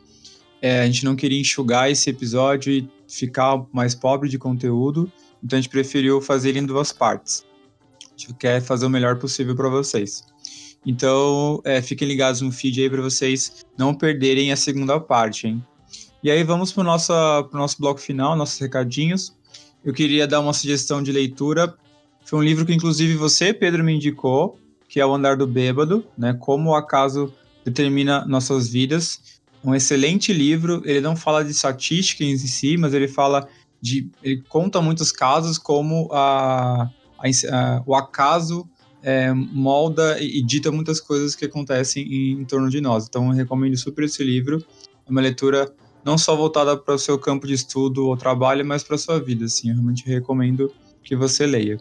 É, 0.62 0.80
a 0.80 0.86
gente 0.86 1.04
não 1.04 1.14
queria 1.14 1.40
enxugar 1.40 1.90
esse 1.90 2.08
episódio 2.08 2.72
e 2.72 2.88
ficar 3.06 3.64
mais 3.72 3.94
pobre 3.94 4.28
de 4.28 4.38
conteúdo, 4.38 5.10
então 5.42 5.56
a 5.56 5.60
gente 5.60 5.70
preferiu 5.70 6.20
fazer 6.20 6.50
ele 6.50 6.58
em 6.58 6.66
duas 6.66 6.92
partes. 6.92 7.44
A 8.02 8.10
gente 8.10 8.34
quer 8.34 8.60
fazer 8.60 8.86
o 8.86 8.90
melhor 8.90 9.18
possível 9.18 9.54
para 9.54 9.68
vocês. 9.68 10.24
Então, 10.84 11.60
é, 11.64 11.80
fiquem 11.82 12.08
ligados 12.08 12.40
no 12.40 12.50
feed 12.50 12.80
aí 12.80 12.90
para 12.90 13.02
vocês 13.02 13.64
não 13.76 13.94
perderem 13.94 14.50
a 14.50 14.56
segunda 14.56 14.98
parte, 14.98 15.46
hein? 15.46 15.64
E 16.22 16.30
aí 16.30 16.42
vamos 16.42 16.72
para 16.72 16.80
o 16.80 16.84
nosso, 16.84 17.12
nosso 17.52 17.76
bloco 17.78 18.00
final, 18.00 18.34
nossos 18.34 18.58
recadinhos. 18.58 19.32
Eu 19.84 19.94
queria 19.94 20.26
dar 20.26 20.40
uma 20.40 20.52
sugestão 20.52 21.02
de 21.02 21.12
leitura. 21.12 21.74
Foi 22.24 22.38
um 22.38 22.42
livro 22.42 22.66
que, 22.66 22.74
inclusive, 22.74 23.14
você, 23.14 23.54
Pedro, 23.54 23.84
me 23.84 23.94
indicou, 23.94 24.58
que 24.88 25.00
é 25.00 25.06
O 25.06 25.14
Andar 25.14 25.36
do 25.36 25.46
Bêbado, 25.46 26.04
né? 26.16 26.34
Como 26.34 26.70
o 26.70 26.74
acaso 26.74 27.32
determina 27.64 28.24
nossas 28.26 28.68
vidas. 28.68 29.38
Um 29.64 29.74
excelente 29.74 30.32
livro. 30.32 30.82
Ele 30.84 31.00
não 31.00 31.14
fala 31.14 31.44
de 31.44 31.52
estatística 31.52 32.24
em 32.24 32.36
si, 32.36 32.76
mas 32.76 32.92
ele 32.94 33.06
fala 33.06 33.48
de. 33.80 34.10
Ele 34.22 34.42
conta 34.48 34.80
muitos 34.80 35.12
casos 35.12 35.56
como 35.56 36.08
a, 36.12 36.90
a 37.18 37.82
o 37.86 37.94
acaso 37.94 38.68
é, 39.02 39.32
molda 39.32 40.20
e, 40.20 40.38
e, 40.38 40.42
dita 40.42 40.72
muitas 40.72 41.00
coisas 41.00 41.36
que 41.36 41.44
acontecem 41.44 42.02
em, 42.02 42.40
em 42.40 42.44
torno 42.44 42.68
de 42.68 42.80
nós. 42.80 43.06
Então, 43.06 43.28
eu 43.28 43.36
recomendo 43.36 43.76
super 43.76 44.04
esse 44.04 44.24
livro. 44.24 44.64
É 45.06 45.10
uma 45.10 45.20
leitura 45.20 45.72
não 46.08 46.16
só 46.16 46.34
voltada 46.34 46.74
para 46.74 46.94
o 46.94 46.98
seu 46.98 47.18
campo 47.18 47.46
de 47.46 47.52
estudo 47.52 48.06
ou 48.06 48.16
trabalho, 48.16 48.64
mas 48.64 48.82
para 48.82 48.96
a 48.96 48.98
sua 48.98 49.20
vida, 49.20 49.44
assim, 49.44 49.68
eu 49.68 49.74
realmente 49.74 50.06
recomendo 50.06 50.72
que 51.04 51.14
você 51.14 51.44
leia. 51.44 51.76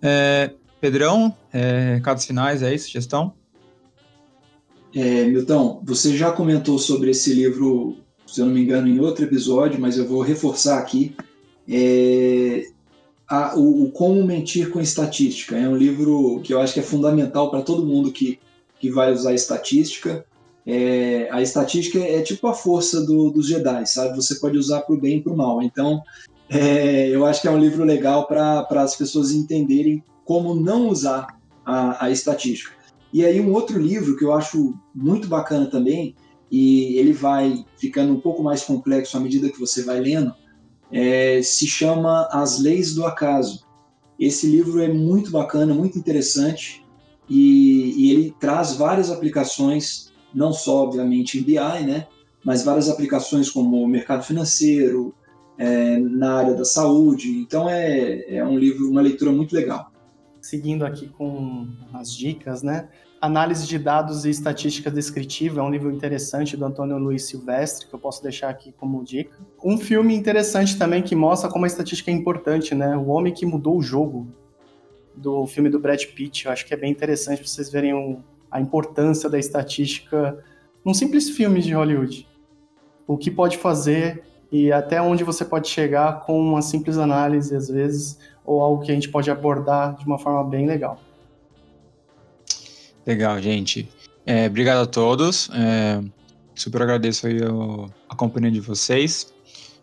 É, 0.00 0.52
Pedrão, 0.80 1.36
é, 1.52 1.96
recados 1.96 2.24
finais, 2.24 2.62
é 2.62 2.74
isso, 2.74 2.86
sugestão? 2.86 3.34
É, 4.94 5.26
Milton, 5.26 5.82
você 5.84 6.16
já 6.16 6.32
comentou 6.32 6.78
sobre 6.78 7.10
esse 7.10 7.34
livro, 7.34 7.98
se 8.26 8.40
eu 8.40 8.46
não 8.46 8.54
me 8.54 8.62
engano, 8.62 8.88
em 8.88 9.00
outro 9.00 9.26
episódio, 9.26 9.78
mas 9.78 9.98
eu 9.98 10.08
vou 10.08 10.22
reforçar 10.22 10.78
aqui. 10.78 11.14
É, 11.68 12.62
a, 13.28 13.54
o, 13.54 13.84
o, 13.84 13.90
Como 13.90 14.24
Mentir 14.24 14.70
com 14.70 14.80
Estatística 14.80 15.58
é 15.58 15.68
um 15.68 15.76
livro 15.76 16.40
que 16.42 16.54
eu 16.54 16.60
acho 16.60 16.72
que 16.72 16.80
é 16.80 16.82
fundamental 16.82 17.50
para 17.50 17.60
todo 17.60 17.84
mundo 17.84 18.10
que, 18.10 18.38
que 18.80 18.90
vai 18.90 19.12
usar 19.12 19.34
estatística. 19.34 20.24
É, 20.66 21.28
a 21.30 21.40
estatística 21.40 21.98
é 21.98 22.20
tipo 22.22 22.48
a 22.48 22.54
força 22.54 23.04
do, 23.06 23.30
dos 23.30 23.46
Jedi, 23.46 23.86
sabe? 23.86 24.16
Você 24.16 24.34
pode 24.36 24.58
usar 24.58 24.80
para 24.80 24.94
o 24.94 25.00
bem 25.00 25.18
e 25.18 25.22
para 25.22 25.32
o 25.32 25.36
mal. 25.36 25.62
Então, 25.62 26.02
é, 26.48 27.08
eu 27.08 27.24
acho 27.24 27.40
que 27.40 27.48
é 27.48 27.50
um 27.50 27.58
livro 27.58 27.84
legal 27.84 28.26
para 28.26 28.66
as 28.70 28.96
pessoas 28.96 29.30
entenderem 29.30 30.02
como 30.24 30.54
não 30.54 30.88
usar 30.88 31.38
a, 31.64 32.06
a 32.06 32.10
estatística. 32.10 32.74
E 33.12 33.24
aí 33.24 33.40
um 33.40 33.52
outro 33.52 33.78
livro 33.78 34.16
que 34.16 34.24
eu 34.24 34.32
acho 34.32 34.74
muito 34.94 35.28
bacana 35.28 35.66
também, 35.66 36.14
e 36.50 36.96
ele 36.96 37.12
vai 37.12 37.64
ficando 37.76 38.12
um 38.12 38.20
pouco 38.20 38.42
mais 38.42 38.62
complexo 38.62 39.16
à 39.16 39.20
medida 39.20 39.48
que 39.48 39.58
você 39.58 39.82
vai 39.82 40.00
lendo, 40.00 40.34
é, 40.92 41.40
se 41.42 41.66
chama 41.66 42.28
As 42.30 42.60
Leis 42.60 42.94
do 42.94 43.04
Acaso. 43.04 43.64
Esse 44.18 44.46
livro 44.46 44.82
é 44.82 44.88
muito 44.88 45.30
bacana, 45.30 45.74
muito 45.74 45.98
interessante, 45.98 46.84
e, 47.28 47.94
e 47.96 48.12
ele 48.12 48.34
traz 48.38 48.74
várias 48.74 49.10
aplicações, 49.10 50.12
não 50.34 50.52
só, 50.52 50.84
obviamente, 50.84 51.38
em 51.38 51.42
BI, 51.42 51.86
né, 51.86 52.06
mas 52.44 52.64
várias 52.64 52.88
aplicações 52.88 53.50
como 53.50 53.82
o 53.82 53.88
mercado 53.88 54.22
financeiro, 54.22 55.14
é, 55.58 55.98
na 55.98 56.34
área 56.34 56.54
da 56.54 56.64
saúde. 56.64 57.30
Então 57.38 57.68
é, 57.68 58.36
é 58.36 58.44
um 58.44 58.58
livro, 58.58 58.90
uma 58.90 59.00
leitura 59.00 59.32
muito 59.32 59.54
legal. 59.54 59.90
Seguindo 60.40 60.84
aqui 60.84 61.08
com 61.08 61.66
as 61.92 62.14
dicas, 62.14 62.62
né? 62.62 62.88
Análise 63.20 63.66
de 63.66 63.78
dados 63.78 64.24
e 64.24 64.30
estatística 64.30 64.90
descritiva 64.90 65.60
é 65.60 65.62
um 65.62 65.70
livro 65.70 65.90
interessante 65.90 66.56
do 66.56 66.64
Antônio 66.64 66.98
Luiz 66.98 67.24
Silvestre, 67.24 67.86
que 67.88 67.94
eu 67.94 67.98
posso 67.98 68.22
deixar 68.22 68.50
aqui 68.50 68.72
como 68.72 69.02
dica. 69.02 69.36
Um 69.64 69.78
filme 69.78 70.14
interessante 70.14 70.78
também 70.78 71.02
que 71.02 71.16
mostra 71.16 71.50
como 71.50 71.64
a 71.64 71.66
estatística 71.66 72.10
é 72.10 72.14
importante, 72.14 72.74
né? 72.74 72.96
O 72.96 73.06
Homem 73.08 73.32
que 73.32 73.46
Mudou 73.46 73.78
o 73.78 73.82
Jogo, 73.82 74.28
do 75.16 75.46
filme 75.46 75.70
do 75.70 75.80
Brad 75.80 76.04
Pitt. 76.04 76.44
Eu 76.44 76.52
acho 76.52 76.66
que 76.66 76.74
é 76.74 76.76
bem 76.76 76.92
interessante 76.92 77.38
para 77.38 77.48
vocês 77.48 77.70
verem 77.70 77.94
um, 77.94 78.22
a 78.50 78.60
importância 78.60 79.28
da 79.28 79.38
estatística 79.38 80.42
num 80.84 80.94
simples 80.94 81.30
filme 81.30 81.60
de 81.60 81.74
Hollywood. 81.74 82.26
O 83.06 83.16
que 83.16 83.30
pode 83.30 83.58
fazer 83.58 84.22
e 84.50 84.70
até 84.72 85.02
onde 85.02 85.24
você 85.24 85.44
pode 85.44 85.68
chegar 85.68 86.20
com 86.24 86.40
uma 86.40 86.62
simples 86.62 86.98
análise, 86.98 87.54
às 87.54 87.68
vezes, 87.68 88.18
ou 88.44 88.60
algo 88.60 88.84
que 88.84 88.90
a 88.90 88.94
gente 88.94 89.08
pode 89.08 89.30
abordar 89.30 89.96
de 89.96 90.06
uma 90.06 90.18
forma 90.18 90.44
bem 90.48 90.66
legal. 90.66 91.00
Legal, 93.04 93.40
gente. 93.40 93.88
É, 94.24 94.46
obrigado 94.46 94.82
a 94.82 94.86
todos. 94.86 95.50
É, 95.52 96.02
super 96.54 96.82
agradeço 96.82 97.26
aí 97.26 97.40
o, 97.42 97.88
a 98.08 98.14
companhia 98.14 98.50
de 98.50 98.60
vocês. 98.60 99.32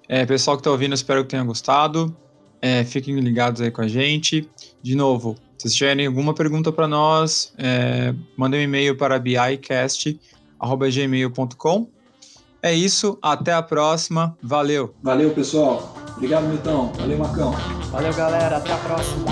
É, 0.07 0.25
pessoal 0.25 0.57
que 0.57 0.61
está 0.61 0.71
ouvindo, 0.71 0.93
espero 0.93 1.23
que 1.23 1.29
tenha 1.29 1.43
gostado. 1.43 2.15
É, 2.61 2.83
fiquem 2.83 3.19
ligados 3.19 3.61
aí 3.61 3.71
com 3.71 3.81
a 3.81 3.87
gente. 3.87 4.49
De 4.81 4.95
novo, 4.95 5.35
se 5.57 5.63
vocês 5.63 5.75
tiverem 5.75 6.07
alguma 6.07 6.33
pergunta 6.33 6.71
para 6.71 6.87
nós, 6.87 7.53
é, 7.57 8.15
mandem 8.37 8.61
um 8.61 8.63
e-mail 8.63 8.95
para 8.97 9.19
bicast.gmail.com 9.19 11.93
é 12.63 12.73
isso, 12.73 13.19
até 13.21 13.51
a 13.51 13.61
próxima. 13.61 14.37
Valeu. 14.41 14.95
Valeu, 15.03 15.31
pessoal. 15.31 15.93
Obrigado, 16.15 16.47
Milton. 16.47 16.93
Valeu, 16.97 17.17
Marcão. 17.17 17.51
Valeu, 17.91 18.13
galera. 18.13 18.55
Até 18.55 18.71
a 18.71 18.77
próxima. 18.77 19.25